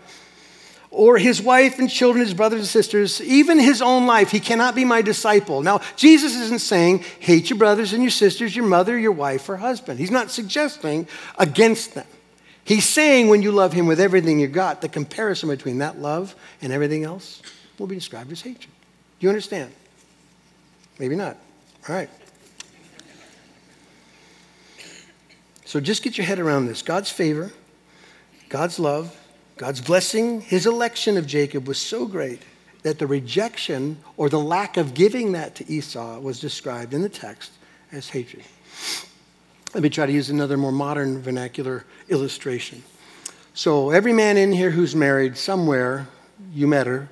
or 0.99 1.17
his 1.17 1.41
wife 1.41 1.79
and 1.79 1.89
children, 1.89 2.25
his 2.25 2.35
brothers 2.35 2.59
and 2.59 2.67
sisters, 2.67 3.21
even 3.21 3.57
his 3.61 3.81
own 3.81 4.05
life, 4.05 4.33
he 4.33 4.41
cannot 4.41 4.75
be 4.75 4.85
my 4.85 5.01
disciple. 5.01 5.63
Now, 5.63 5.81
Jesus 5.95 6.35
isn't 6.35 6.59
saying 6.59 7.05
hate 7.21 7.51
your 7.51 7.57
brothers 7.57 7.93
and 7.93 8.03
your 8.03 8.11
sisters, 8.11 8.57
your 8.57 8.67
mother, 8.67 8.99
your 8.99 9.13
wife, 9.13 9.49
or 9.49 9.57
husband. 9.57 10.01
He's 10.01 10.11
not 10.11 10.33
suggesting 10.33 11.07
against 11.39 11.95
them. 11.95 12.07
He's 12.65 12.85
saying 12.85 13.29
when 13.29 13.43
you 13.43 13.53
love 13.53 13.73
him 13.73 13.87
with 13.87 14.01
everything 14.01 14.41
you 14.41 14.49
got, 14.49 14.81
the 14.81 14.89
comparison 14.89 15.49
between 15.51 15.79
that 15.79 16.01
love 16.01 16.35
and 16.61 16.73
everything 16.73 17.05
else 17.05 17.43
will 17.79 17.87
be 17.87 17.95
described 17.95 18.33
as 18.33 18.41
hatred. 18.41 18.73
Do 19.21 19.25
you 19.25 19.29
understand? 19.29 19.73
Maybe 20.99 21.15
not. 21.15 21.37
All 21.89 21.95
right. 21.95 22.11
So 25.65 25.79
just 25.79 26.03
get 26.03 26.19
your 26.19 26.27
head 26.27 26.41
around 26.41 26.67
this 26.67 26.83
God's 26.83 27.11
favor, 27.11 27.53
God's 28.49 28.81
love, 28.81 29.17
God's 29.59 29.81
blessing, 29.81 30.40
his 30.40 30.66
election 30.66 31.16
of 31.16 31.27
Jacob 31.27 31.66
was 31.66 31.79
so 31.79 32.07
great 32.07 32.40
that 32.85 33.01
the 33.01 33.09
rejection 33.09 33.99
or 34.16 34.29
the 34.29 34.38
lack 34.38 34.77
of 34.77 34.94
giving 34.94 35.33
that 35.33 35.57
to 35.57 35.68
Esau 35.68 36.21
was 36.21 36.38
described 36.38 36.94
in 36.94 37.03
the 37.03 37.09
text 37.09 37.51
as 37.90 38.09
hatred. 38.09 38.44
Let 39.75 39.83
me 39.83 39.90
try 39.90 40.06
to 40.06 40.13
use 40.13 40.31
another 40.31 40.56
more 40.56 40.71
modern 40.71 41.21
vernacular 41.21 41.85
illustration. 42.09 42.85
So, 43.52 43.90
every 43.90 44.13
man 44.13 44.37
in 44.37 44.52
here 44.52 44.71
who's 44.71 44.94
married 44.94 45.37
somewhere, 45.37 46.06
you 46.52 46.69
met 46.69 46.87
her 46.87 47.09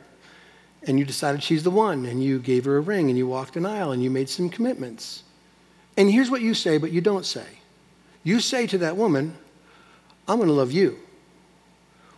and 0.85 1.01
you 1.01 1.05
decided 1.05 1.43
she's 1.43 1.65
the 1.65 1.71
one 1.73 2.07
and 2.07 2.23
you 2.23 2.39
gave 2.39 2.65
her 2.67 2.77
a 2.77 2.81
ring 2.81 3.09
and 3.09 3.19
you 3.19 3.27
walked 3.27 3.57
an 3.57 3.67
aisle 3.67 3.91
and 3.91 4.05
you 4.05 4.11
made 4.11 4.29
some 4.29 4.49
commitments. 4.49 5.25
And 5.97 6.09
here's 6.09 6.31
what 6.31 6.43
you 6.43 6.55
say, 6.55 6.79
but 6.79 6.93
you 6.93 7.01
don't 7.01 7.27
say. 7.27 7.47
You 8.23 8.39
say 8.39 8.69
to 8.69 8.79
that 8.79 8.97
woman, 8.97 9.37
I'm 10.29 10.37
going 10.37 10.49
to 10.49 10.55
love 10.55 10.71
you 10.71 11.01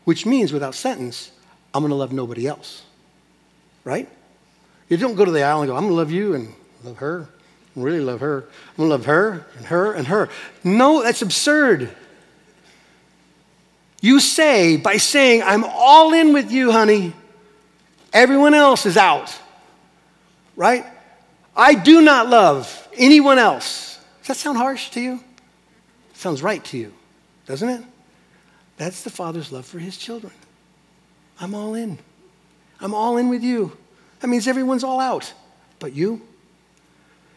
which 0.08 0.24
means 0.24 0.54
without 0.54 0.74
sentence, 0.74 1.30
I'm 1.74 1.82
going 1.82 1.90
to 1.90 1.94
love 1.94 2.14
nobody 2.14 2.46
else. 2.46 2.82
Right? 3.84 4.08
You 4.88 4.96
don't 4.96 5.16
go 5.16 5.26
to 5.26 5.30
the 5.30 5.42
aisle 5.42 5.60
and 5.60 5.68
go, 5.68 5.76
I'm 5.76 5.82
going 5.82 5.92
to 5.92 5.96
love 5.96 6.10
you 6.10 6.32
and 6.32 6.54
love 6.82 6.96
her, 6.96 7.28
really 7.76 8.00
love 8.00 8.20
her. 8.20 8.48
I'm 8.70 8.76
going 8.78 8.88
to 8.88 8.94
love 8.94 9.04
her 9.04 9.46
and 9.58 9.66
her 9.66 9.92
and 9.92 10.06
her. 10.06 10.30
No, 10.64 11.02
that's 11.02 11.20
absurd. 11.20 11.94
You 14.00 14.18
say, 14.18 14.78
by 14.78 14.96
saying, 14.96 15.42
I'm 15.42 15.62
all 15.62 16.14
in 16.14 16.32
with 16.32 16.50
you, 16.50 16.72
honey, 16.72 17.12
everyone 18.10 18.54
else 18.54 18.86
is 18.86 18.96
out. 18.96 19.38
Right? 20.56 20.86
I 21.54 21.74
do 21.74 22.00
not 22.00 22.30
love 22.30 22.88
anyone 22.96 23.38
else. 23.38 23.98
Does 24.20 24.28
that 24.28 24.36
sound 24.38 24.56
harsh 24.56 24.88
to 24.92 25.02
you? 25.02 25.20
Sounds 26.14 26.42
right 26.42 26.64
to 26.64 26.78
you, 26.78 26.94
doesn't 27.44 27.68
it? 27.68 27.84
That's 28.78 29.02
the 29.02 29.10
Father's 29.10 29.52
love 29.52 29.66
for 29.66 29.78
his 29.78 29.96
children. 29.98 30.32
I'm 31.40 31.54
all 31.54 31.74
in. 31.74 31.98
I'm 32.80 32.94
all 32.94 33.16
in 33.16 33.28
with 33.28 33.42
you. 33.42 33.76
That 34.20 34.28
means 34.28 34.48
everyone's 34.48 34.84
all 34.84 35.00
out, 35.00 35.32
but 35.78 35.92
you. 35.92 36.22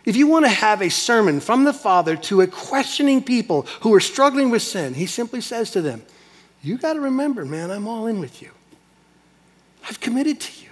If 0.05 0.15
you 0.15 0.27
want 0.27 0.45
to 0.45 0.51
have 0.51 0.81
a 0.81 0.89
sermon 0.89 1.39
from 1.39 1.63
the 1.63 1.73
Father 1.73 2.15
to 2.15 2.41
a 2.41 2.47
questioning 2.47 3.23
people 3.23 3.63
who 3.81 3.93
are 3.93 3.99
struggling 3.99 4.49
with 4.49 4.61
sin, 4.61 4.93
he 4.93 5.05
simply 5.05 5.41
says 5.41 5.71
to 5.71 5.81
them, 5.81 6.03
You 6.63 6.77
got 6.77 6.93
to 6.93 6.99
remember, 6.99 7.45
man, 7.45 7.69
I'm 7.69 7.87
all 7.87 8.07
in 8.07 8.19
with 8.19 8.41
you. 8.41 8.51
I've 9.87 9.99
committed 9.99 10.39
to 10.39 10.63
you. 10.63 10.69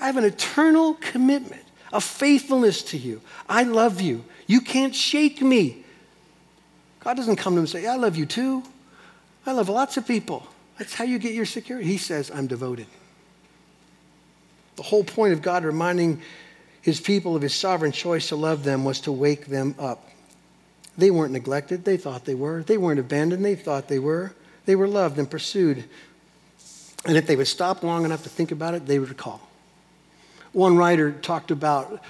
I 0.00 0.06
have 0.06 0.16
an 0.16 0.24
eternal 0.24 0.94
commitment 0.94 1.64
of 1.92 2.04
faithfulness 2.04 2.82
to 2.84 2.98
you. 2.98 3.20
I 3.48 3.64
love 3.64 4.00
you. 4.00 4.24
You 4.46 4.60
can't 4.60 4.94
shake 4.94 5.42
me. 5.42 5.84
God 7.00 7.16
doesn't 7.16 7.36
come 7.36 7.54
to 7.54 7.58
him 7.58 7.64
and 7.64 7.68
say, 7.68 7.86
I 7.86 7.96
love 7.96 8.16
you 8.16 8.26
too. 8.26 8.62
I 9.48 9.52
love 9.52 9.68
lots 9.68 9.96
of 9.96 10.06
people. 10.06 10.46
That's 10.78 10.94
how 10.94 11.04
you 11.04 11.18
get 11.18 11.32
your 11.32 11.46
security. 11.46 11.88
He 11.88 11.96
says, 11.96 12.30
I'm 12.30 12.46
devoted. 12.46 12.86
The 14.76 14.82
whole 14.82 15.02
point 15.02 15.32
of 15.32 15.42
God 15.42 15.64
reminding 15.64 16.20
his 16.82 17.00
people 17.00 17.34
of 17.34 17.42
his 17.42 17.54
sovereign 17.54 17.92
choice 17.92 18.28
to 18.28 18.36
love 18.36 18.62
them 18.62 18.84
was 18.84 19.00
to 19.00 19.12
wake 19.12 19.46
them 19.46 19.74
up. 19.78 20.08
They 20.96 21.10
weren't 21.10 21.32
neglected, 21.32 21.84
they 21.84 21.96
thought 21.96 22.24
they 22.24 22.34
were. 22.34 22.62
They 22.62 22.76
weren't 22.76 23.00
abandoned, 23.00 23.44
they 23.44 23.54
thought 23.54 23.88
they 23.88 23.98
were. 23.98 24.34
They 24.66 24.76
were 24.76 24.88
loved 24.88 25.18
and 25.18 25.30
pursued. 25.30 25.84
And 27.06 27.16
if 27.16 27.26
they 27.26 27.36
would 27.36 27.48
stop 27.48 27.82
long 27.82 28.04
enough 28.04 28.24
to 28.24 28.28
think 28.28 28.52
about 28.52 28.74
it, 28.74 28.86
they 28.86 28.98
would 28.98 29.08
recall. 29.08 29.40
One 30.52 30.76
writer 30.76 31.12
talked 31.12 31.50
about 31.50 32.02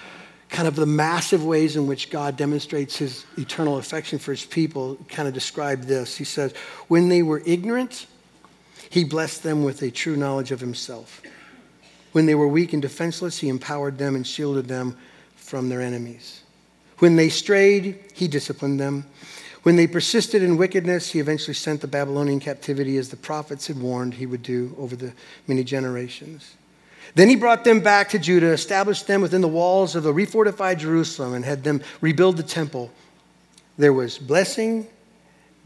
kind 0.49 0.67
of 0.67 0.77
the 0.77 0.87
massive 0.87 1.45
ways 1.45 1.77
in 1.77 1.87
which 1.87 2.11
God 2.11 2.37
demonstrates 2.37 2.97
his 2.97 3.25
eternal 3.37 3.79
affection 3.79 4.19
for 4.19 4.33
his 4.33 4.45
people, 4.45 4.97
kind 5.09 5.29
of 5.29 5.35
described 5.35 5.85
this. 5.85 6.17
He 6.17 6.25
says, 6.25 6.53
When 6.89 7.09
they 7.09 7.23
were 7.23 7.43
ignorant, 7.45 8.07
he 8.91 9.05
blessed 9.05 9.43
them 9.43 9.65
with 9.65 9.83
a 9.83 9.91
true 9.91 10.17
knowledge 10.17 10.51
of 10.51 10.61
himself. 10.61 11.21
When 12.13 12.27
they 12.27 12.35
were 12.35 12.49
weak 12.49 12.73
and 12.73 12.81
defenseless, 12.81 13.39
he 13.39 13.49
empowered 13.49 13.99
them 13.99 14.17
and 14.17 14.27
shielded 14.27 14.67
them 14.67 14.97
from 15.37 15.69
their 15.69 15.83
enemies. 15.83 16.43
When 16.99 17.17
they 17.17 17.29
strayed, 17.29 17.99
he 18.15 18.27
disciplined 18.27 18.81
them. 18.81 19.05
When 19.63 19.77
they 19.77 19.87
persisted 19.87 20.43
in 20.43 20.57
wickedness, 20.57 21.11
he 21.11 21.21
eventually 21.21 21.55
sent 21.55 21.81
the 21.81 21.89
Babylonian 21.89 22.41
captivity 22.41 22.97
as 22.97 23.11
the 23.11 23.17
prophets 23.17 23.67
had 23.67 23.81
warned 23.81 24.15
he 24.15 24.27
would 24.27 24.43
do 24.43 24.75
over 24.79 24.97
the 24.97 25.13
many 25.47 25.63
generations. 25.63 26.55
Then 27.15 27.29
he 27.29 27.37
brought 27.37 27.65
them 27.65 27.81
back 27.81 28.11
to 28.11 28.19
Judah, 28.19 28.53
established 28.53 29.07
them 29.07 29.21
within 29.21 29.41
the 29.41 29.49
walls 29.49 29.97
of 29.97 30.03
the 30.03 30.13
refortified 30.13 30.79
Jerusalem, 30.79 31.35
and 31.35 31.45
had 31.45 31.65
them 31.65 31.83
rebuild 32.01 32.37
the 32.37 32.43
temple. 32.43 32.91
There 33.77 33.93
was 33.93 34.19
blessing, 34.19 34.87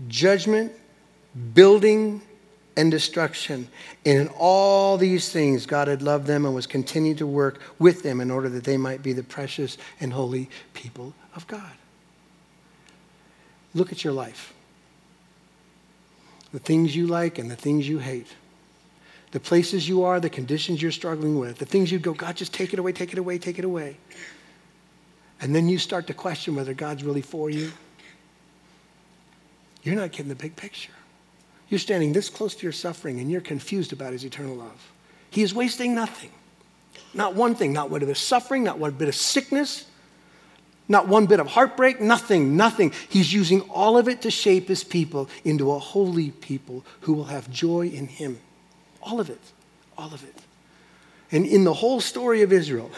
judgment, 0.09 0.72
building, 1.55 2.22
and 2.76 2.90
destruction. 2.90 3.68
And 4.07 4.18
in 4.18 4.28
all 4.38 4.97
these 4.97 5.30
things, 5.30 5.66
God 5.66 5.88
had 5.88 6.03
loved 6.03 6.26
them 6.26 6.45
and 6.45 6.55
was 6.55 6.66
continuing 6.66 7.16
to 7.18 7.26
work 7.26 7.61
with 7.78 8.03
them 8.03 8.20
in 8.20 8.30
order 8.30 8.49
that 8.49 8.64
they 8.64 8.76
might 8.76 9.03
be 9.03 9.12
the 9.12 9.22
precious 9.22 9.78
and 10.01 10.12
holy 10.12 10.49
people 10.74 11.14
of 11.34 11.47
God. 11.47 11.72
Look 13.74 13.93
at 13.93 14.05
your 14.05 14.12
life 14.12 14.53
the 16.53 16.59
things 16.59 16.95
you 16.95 17.07
like 17.07 17.38
and 17.38 17.51
the 17.51 17.57
things 17.57 17.88
you 17.88 17.99
hate, 17.99 18.26
the 19.32 19.40
places 19.40 19.88
you 19.88 20.04
are, 20.04 20.20
the 20.20 20.30
conditions 20.30 20.80
you're 20.80 20.92
struggling 20.92 21.38
with, 21.38 21.58
the 21.58 21.66
things 21.66 21.90
you 21.90 21.98
go, 21.98 22.12
God, 22.12 22.36
just 22.36 22.54
take 22.54 22.72
it 22.72 22.78
away, 22.78 22.92
take 22.92 23.12
it 23.12 23.18
away, 23.18 23.38
take 23.38 23.58
it 23.58 23.64
away. 23.64 23.96
And 25.40 25.54
then 25.54 25.68
you 25.68 25.78
start 25.78 26.06
to 26.06 26.14
question 26.14 26.54
whether 26.54 26.74
God's 26.74 27.02
really 27.02 27.22
for 27.22 27.50
you. 27.50 27.72
You're 29.82 29.96
not 29.96 30.12
getting 30.12 30.28
the 30.28 30.36
big 30.36 30.54
picture. 30.54 30.92
You're 31.68 31.80
standing 31.80 32.12
this 32.12 32.28
close 32.28 32.54
to 32.54 32.62
your 32.62 32.72
suffering 32.72 33.18
and 33.18 33.30
you're 33.30 33.40
confused 33.40 33.92
about 33.92 34.12
his 34.12 34.24
eternal 34.24 34.54
love. 34.54 34.92
He 35.30 35.42
is 35.42 35.54
wasting 35.54 35.94
nothing. 35.94 36.30
Not 37.14 37.34
one 37.34 37.54
thing, 37.54 37.72
not 37.72 37.90
one 37.90 38.00
bit 38.00 38.10
of 38.10 38.18
suffering, 38.18 38.62
not 38.62 38.78
one 38.78 38.92
bit 38.92 39.08
of 39.08 39.14
sickness, 39.14 39.86
not 40.88 41.08
one 41.08 41.24
bit 41.24 41.40
of 41.40 41.46
heartbreak, 41.46 42.00
nothing, 42.00 42.56
nothing. 42.56 42.92
He's 43.08 43.32
using 43.32 43.62
all 43.62 43.96
of 43.96 44.08
it 44.08 44.22
to 44.22 44.30
shape 44.30 44.68
his 44.68 44.84
people 44.84 45.30
into 45.42 45.72
a 45.72 45.78
holy 45.78 46.30
people 46.30 46.84
who 47.00 47.14
will 47.14 47.24
have 47.24 47.50
joy 47.50 47.88
in 47.88 48.08
him. 48.08 48.38
All 49.03 49.20
of 49.20 49.30
it, 49.30 49.40
all 49.98 50.12
of 50.12 50.22
it. 50.24 50.36
And 51.30 51.46
in 51.46 51.64
the 51.64 51.74
whole 51.74 52.00
story 52.00 52.42
of 52.42 52.53
Israel, 52.53 52.90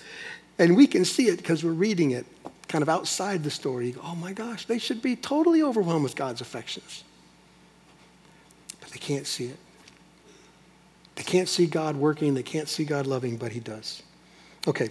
and 0.58 0.76
we 0.76 0.86
can 0.86 1.04
see 1.04 1.28
it 1.28 1.36
because 1.38 1.64
we're 1.64 1.70
reading 1.70 2.10
it 2.10 2.26
kind 2.68 2.82
of 2.82 2.88
outside 2.88 3.44
the 3.44 3.50
story. 3.50 3.92
Go, 3.92 4.00
oh 4.04 4.16
my 4.16 4.32
gosh, 4.32 4.66
they 4.66 4.78
should 4.78 5.00
be 5.00 5.16
totally 5.16 5.62
overwhelmed 5.62 6.02
with 6.02 6.16
God's 6.16 6.40
affections. 6.40 7.04
But 8.80 8.90
they 8.90 8.98
can't 8.98 9.26
see 9.26 9.46
it. 9.46 9.58
They 11.14 11.22
can't 11.22 11.48
see 11.48 11.66
God 11.66 11.96
working, 11.96 12.34
they 12.34 12.42
can't 12.42 12.68
see 12.68 12.84
God 12.84 13.06
loving, 13.06 13.36
but 13.36 13.52
He 13.52 13.60
does. 13.60 14.02
Okay, 14.66 14.90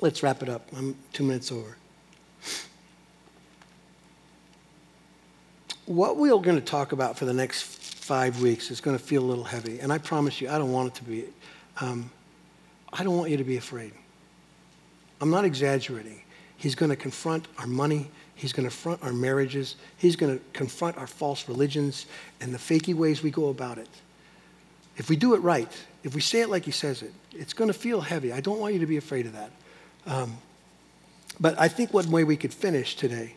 let's 0.00 0.22
wrap 0.22 0.42
it 0.42 0.48
up. 0.48 0.68
I'm 0.76 0.96
two 1.12 1.24
minutes 1.24 1.52
over. 1.52 1.76
What 5.86 6.16
we're 6.16 6.38
going 6.38 6.56
to 6.56 6.60
talk 6.60 6.92
about 6.92 7.16
for 7.16 7.24
the 7.24 7.32
next 7.32 7.77
five 8.08 8.40
weeks 8.40 8.70
is 8.70 8.80
going 8.80 8.96
to 8.96 9.04
feel 9.04 9.22
a 9.22 9.28
little 9.28 9.44
heavy, 9.44 9.80
and 9.80 9.92
I 9.92 9.98
promise 9.98 10.40
you, 10.40 10.48
I 10.48 10.56
don't 10.56 10.72
want 10.72 10.88
it 10.88 10.94
to 10.94 11.04
be. 11.04 11.24
Um, 11.78 12.10
I 12.90 13.04
don't 13.04 13.18
want 13.18 13.30
you 13.30 13.36
to 13.36 13.44
be 13.44 13.58
afraid. 13.58 13.92
I'm 15.20 15.28
not 15.28 15.44
exaggerating. 15.44 16.22
He's 16.56 16.74
going 16.74 16.88
to 16.88 16.96
confront 16.96 17.46
our 17.58 17.66
money. 17.66 18.10
He's 18.34 18.54
going 18.54 18.66
to 18.66 18.70
confront 18.74 19.02
our 19.02 19.12
marriages. 19.12 19.76
He's 19.98 20.16
going 20.16 20.38
to 20.38 20.42
confront 20.54 20.96
our 20.96 21.06
false 21.06 21.50
religions 21.50 22.06
and 22.40 22.54
the 22.54 22.56
fakey 22.56 22.94
ways 22.94 23.22
we 23.22 23.30
go 23.30 23.50
about 23.50 23.76
it. 23.76 23.90
If 24.96 25.10
we 25.10 25.16
do 25.16 25.34
it 25.34 25.42
right, 25.42 25.70
if 26.02 26.14
we 26.14 26.22
say 26.22 26.40
it 26.40 26.48
like 26.48 26.64
he 26.64 26.70
says 26.70 27.02
it, 27.02 27.12
it's 27.32 27.52
going 27.52 27.68
to 27.68 27.78
feel 27.78 28.00
heavy. 28.00 28.32
I 28.32 28.40
don't 28.40 28.58
want 28.58 28.72
you 28.72 28.80
to 28.80 28.86
be 28.86 28.96
afraid 28.96 29.26
of 29.26 29.34
that. 29.34 29.50
Um, 30.06 30.38
but 31.38 31.60
I 31.60 31.68
think 31.68 31.92
one 31.92 32.10
way 32.10 32.24
we 32.24 32.38
could 32.38 32.54
finish 32.54 32.96
today 32.96 33.34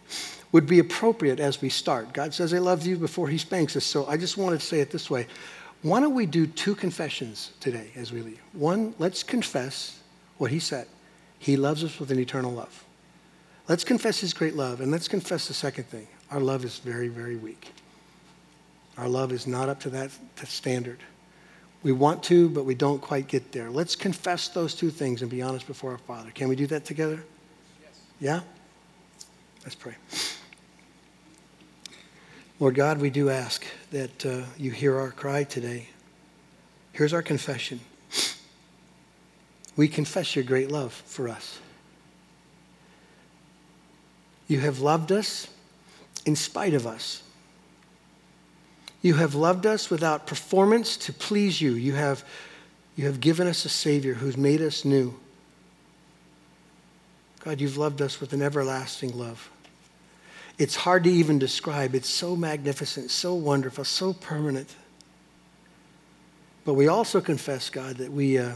would 0.52 0.68
be 0.68 0.80
appropriate 0.80 1.40
as 1.40 1.62
we 1.62 1.70
start. 1.70 2.14
God 2.14 2.34
says, 2.34 2.54
I 2.54 2.60
love 2.60 2.86
you 2.86 2.98
before 2.98 3.28
he 3.28 3.38
spanks 3.38 3.76
us. 3.76 3.86
So 3.86 4.06
I 4.08 4.18
just 4.18 4.38
wanted 4.38 4.60
to 4.60 4.66
say 4.66 4.82
it 4.82 4.92
this 4.92 5.10
way. 5.10 5.28
Why 5.82 6.00
don't 6.00 6.14
we 6.14 6.26
do 6.26 6.46
two 6.46 6.76
confessions 6.76 7.52
today 7.60 7.90
as 7.96 8.12
we 8.12 8.22
leave? 8.22 8.42
One, 8.54 8.94
let's 9.00 9.24
confess 9.24 10.00
what 10.38 10.52
he 10.52 10.60
said. 10.60 10.88
He 11.40 11.58
loves 11.58 11.84
us 11.84 12.00
with 12.00 12.12
an 12.12 12.20
eternal 12.20 12.52
love. 12.52 12.86
Let's 13.68 13.84
confess 13.84 14.20
his 14.20 14.34
great 14.34 14.56
love. 14.56 14.82
And 14.82 14.92
let's 14.92 15.08
confess 15.08 15.48
the 15.48 15.54
second 15.54 15.86
thing 15.86 16.08
our 16.30 16.40
love 16.40 16.64
is 16.64 16.80
very, 16.80 17.08
very 17.08 17.36
weak. 17.36 17.74
Our 18.98 19.08
love 19.08 19.32
is 19.32 19.48
not 19.48 19.70
up 19.70 19.80
to 19.82 19.90
that, 19.92 20.12
that 20.36 20.48
standard. 20.48 21.00
We 21.84 21.92
want 21.92 22.22
to, 22.24 22.50
but 22.50 22.66
we 22.66 22.76
don't 22.76 23.02
quite 23.02 23.28
get 23.28 23.52
there. 23.52 23.72
Let's 23.72 23.96
confess 23.96 24.50
those 24.50 24.76
two 24.76 24.92
things 24.92 25.22
and 25.24 25.32
be 25.32 25.42
honest 25.42 25.66
before 25.66 25.92
our 25.92 25.98
Father. 25.98 26.30
Can 26.32 26.48
we 26.48 26.56
do 26.56 26.68
that 26.68 26.86
together? 26.86 27.24
Yes. 27.82 28.00
Yeah? 28.20 28.42
Let's 29.64 29.76
pray. 29.76 29.96
Lord 32.62 32.76
God, 32.76 33.02
we 33.02 33.10
do 33.10 33.32
ask 33.32 33.66
that 33.90 34.24
uh, 34.24 34.44
you 34.56 34.70
hear 34.70 35.00
our 35.00 35.10
cry 35.10 35.44
today. 35.44 35.90
Here's 36.94 37.12
our 37.12 37.24
confession. 37.24 37.80
We 39.76 39.88
confess 39.88 40.36
your 40.36 40.46
great 40.46 40.70
love 40.70 40.94
for 40.94 41.28
us. 41.28 41.58
You 44.48 44.60
have 44.60 44.80
loved 44.80 45.12
us 45.12 45.48
in 46.24 46.36
spite 46.36 46.76
of 46.76 46.86
us. 46.86 47.24
You 49.02 49.16
have 49.16 49.34
loved 49.34 49.66
us 49.66 49.90
without 49.90 50.28
performance 50.28 50.98
to 50.98 51.14
please 51.14 51.62
you. 51.62 51.72
You 51.72 51.96
have, 51.96 52.24
you 52.96 53.08
have 53.08 53.20
given 53.20 53.48
us 53.48 53.66
a 53.66 53.70
Savior 53.70 54.14
who's 54.14 54.38
made 54.38 54.62
us 54.62 54.86
new. 54.86 55.20
God, 57.44 57.60
you've 57.60 57.78
loved 57.78 58.04
us 58.04 58.22
with 58.22 58.34
an 58.34 58.44
everlasting 58.44 59.18
love. 59.18 59.50
It's 60.62 60.76
hard 60.76 61.06
to 61.06 61.10
even 61.10 61.40
describe. 61.40 61.96
It's 61.96 62.08
so 62.08 62.36
magnificent, 62.36 63.10
so 63.10 63.34
wonderful, 63.34 63.84
so 63.84 64.14
permanent. 64.14 64.76
But 66.66 66.76
we 66.76 66.88
also 66.88 67.20
confess, 67.20 67.72
God, 67.72 67.96
that 67.96 68.12
we, 68.12 68.38
uh, 68.38 68.52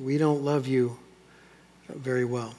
we 0.00 0.18
don't 0.18 0.44
love 0.44 0.68
you 0.68 0.96
very 1.88 2.24
well. 2.24 2.54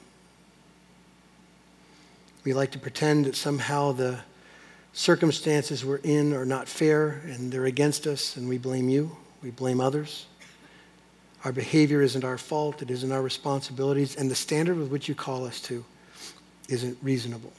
We 2.44 2.52
like 2.52 2.72
to 2.72 2.78
pretend 2.78 3.24
that 3.24 3.36
somehow 3.36 3.92
the 3.92 4.18
circumstances 4.92 5.82
we're 5.82 5.96
in 5.96 6.34
are 6.34 6.44
not 6.44 6.68
fair 6.68 7.22
and 7.24 7.50
they're 7.50 7.64
against 7.64 8.06
us, 8.06 8.36
and 8.36 8.50
we 8.50 8.58
blame 8.58 8.90
you. 8.90 9.16
We 9.42 9.50
blame 9.50 9.80
others. 9.80 10.26
Our 11.46 11.52
behavior 11.52 12.02
isn't 12.02 12.22
our 12.22 12.36
fault, 12.36 12.82
it 12.82 12.90
isn't 12.90 13.12
our 13.12 13.22
responsibilities, 13.22 14.14
and 14.14 14.30
the 14.30 14.34
standard 14.34 14.76
with 14.76 14.90
which 14.90 15.08
you 15.08 15.14
call 15.14 15.46
us 15.46 15.58
to 15.62 15.82
isn't 16.68 16.98
reasonable. 17.00 17.54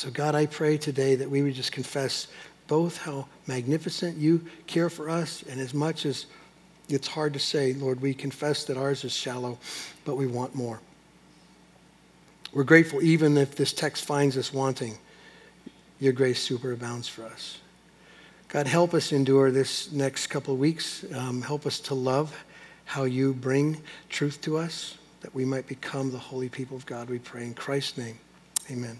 So, 0.00 0.10
God, 0.10 0.34
I 0.34 0.46
pray 0.46 0.78
today 0.78 1.14
that 1.16 1.28
we 1.28 1.42
would 1.42 1.52
just 1.52 1.72
confess 1.72 2.28
both 2.68 2.96
how 2.96 3.26
magnificent 3.46 4.16
you 4.16 4.42
care 4.66 4.88
for 4.88 5.10
us, 5.10 5.42
and 5.42 5.60
as 5.60 5.74
much 5.74 6.06
as 6.06 6.24
it's 6.88 7.06
hard 7.06 7.34
to 7.34 7.38
say, 7.38 7.74
Lord, 7.74 8.00
we 8.00 8.14
confess 8.14 8.64
that 8.64 8.78
ours 8.78 9.04
is 9.04 9.12
shallow, 9.12 9.58
but 10.06 10.16
we 10.16 10.26
want 10.26 10.54
more. 10.54 10.80
We're 12.54 12.64
grateful 12.64 13.02
even 13.02 13.36
if 13.36 13.56
this 13.56 13.74
text 13.74 14.06
finds 14.06 14.38
us 14.38 14.54
wanting. 14.54 14.96
Your 15.98 16.14
grace 16.14 16.48
superabounds 16.48 17.06
for 17.06 17.24
us. 17.24 17.58
God, 18.48 18.66
help 18.66 18.94
us 18.94 19.12
endure 19.12 19.50
this 19.50 19.92
next 19.92 20.28
couple 20.28 20.54
of 20.54 20.60
weeks. 20.60 21.04
Um, 21.14 21.42
help 21.42 21.66
us 21.66 21.78
to 21.80 21.94
love 21.94 22.34
how 22.86 23.04
you 23.04 23.34
bring 23.34 23.82
truth 24.08 24.40
to 24.40 24.56
us, 24.56 24.96
that 25.20 25.34
we 25.34 25.44
might 25.44 25.66
become 25.66 26.10
the 26.10 26.18
holy 26.18 26.48
people 26.48 26.78
of 26.78 26.86
God. 26.86 27.10
We 27.10 27.18
pray 27.18 27.42
in 27.42 27.52
Christ's 27.52 27.98
name. 27.98 28.18
Amen. 28.70 28.98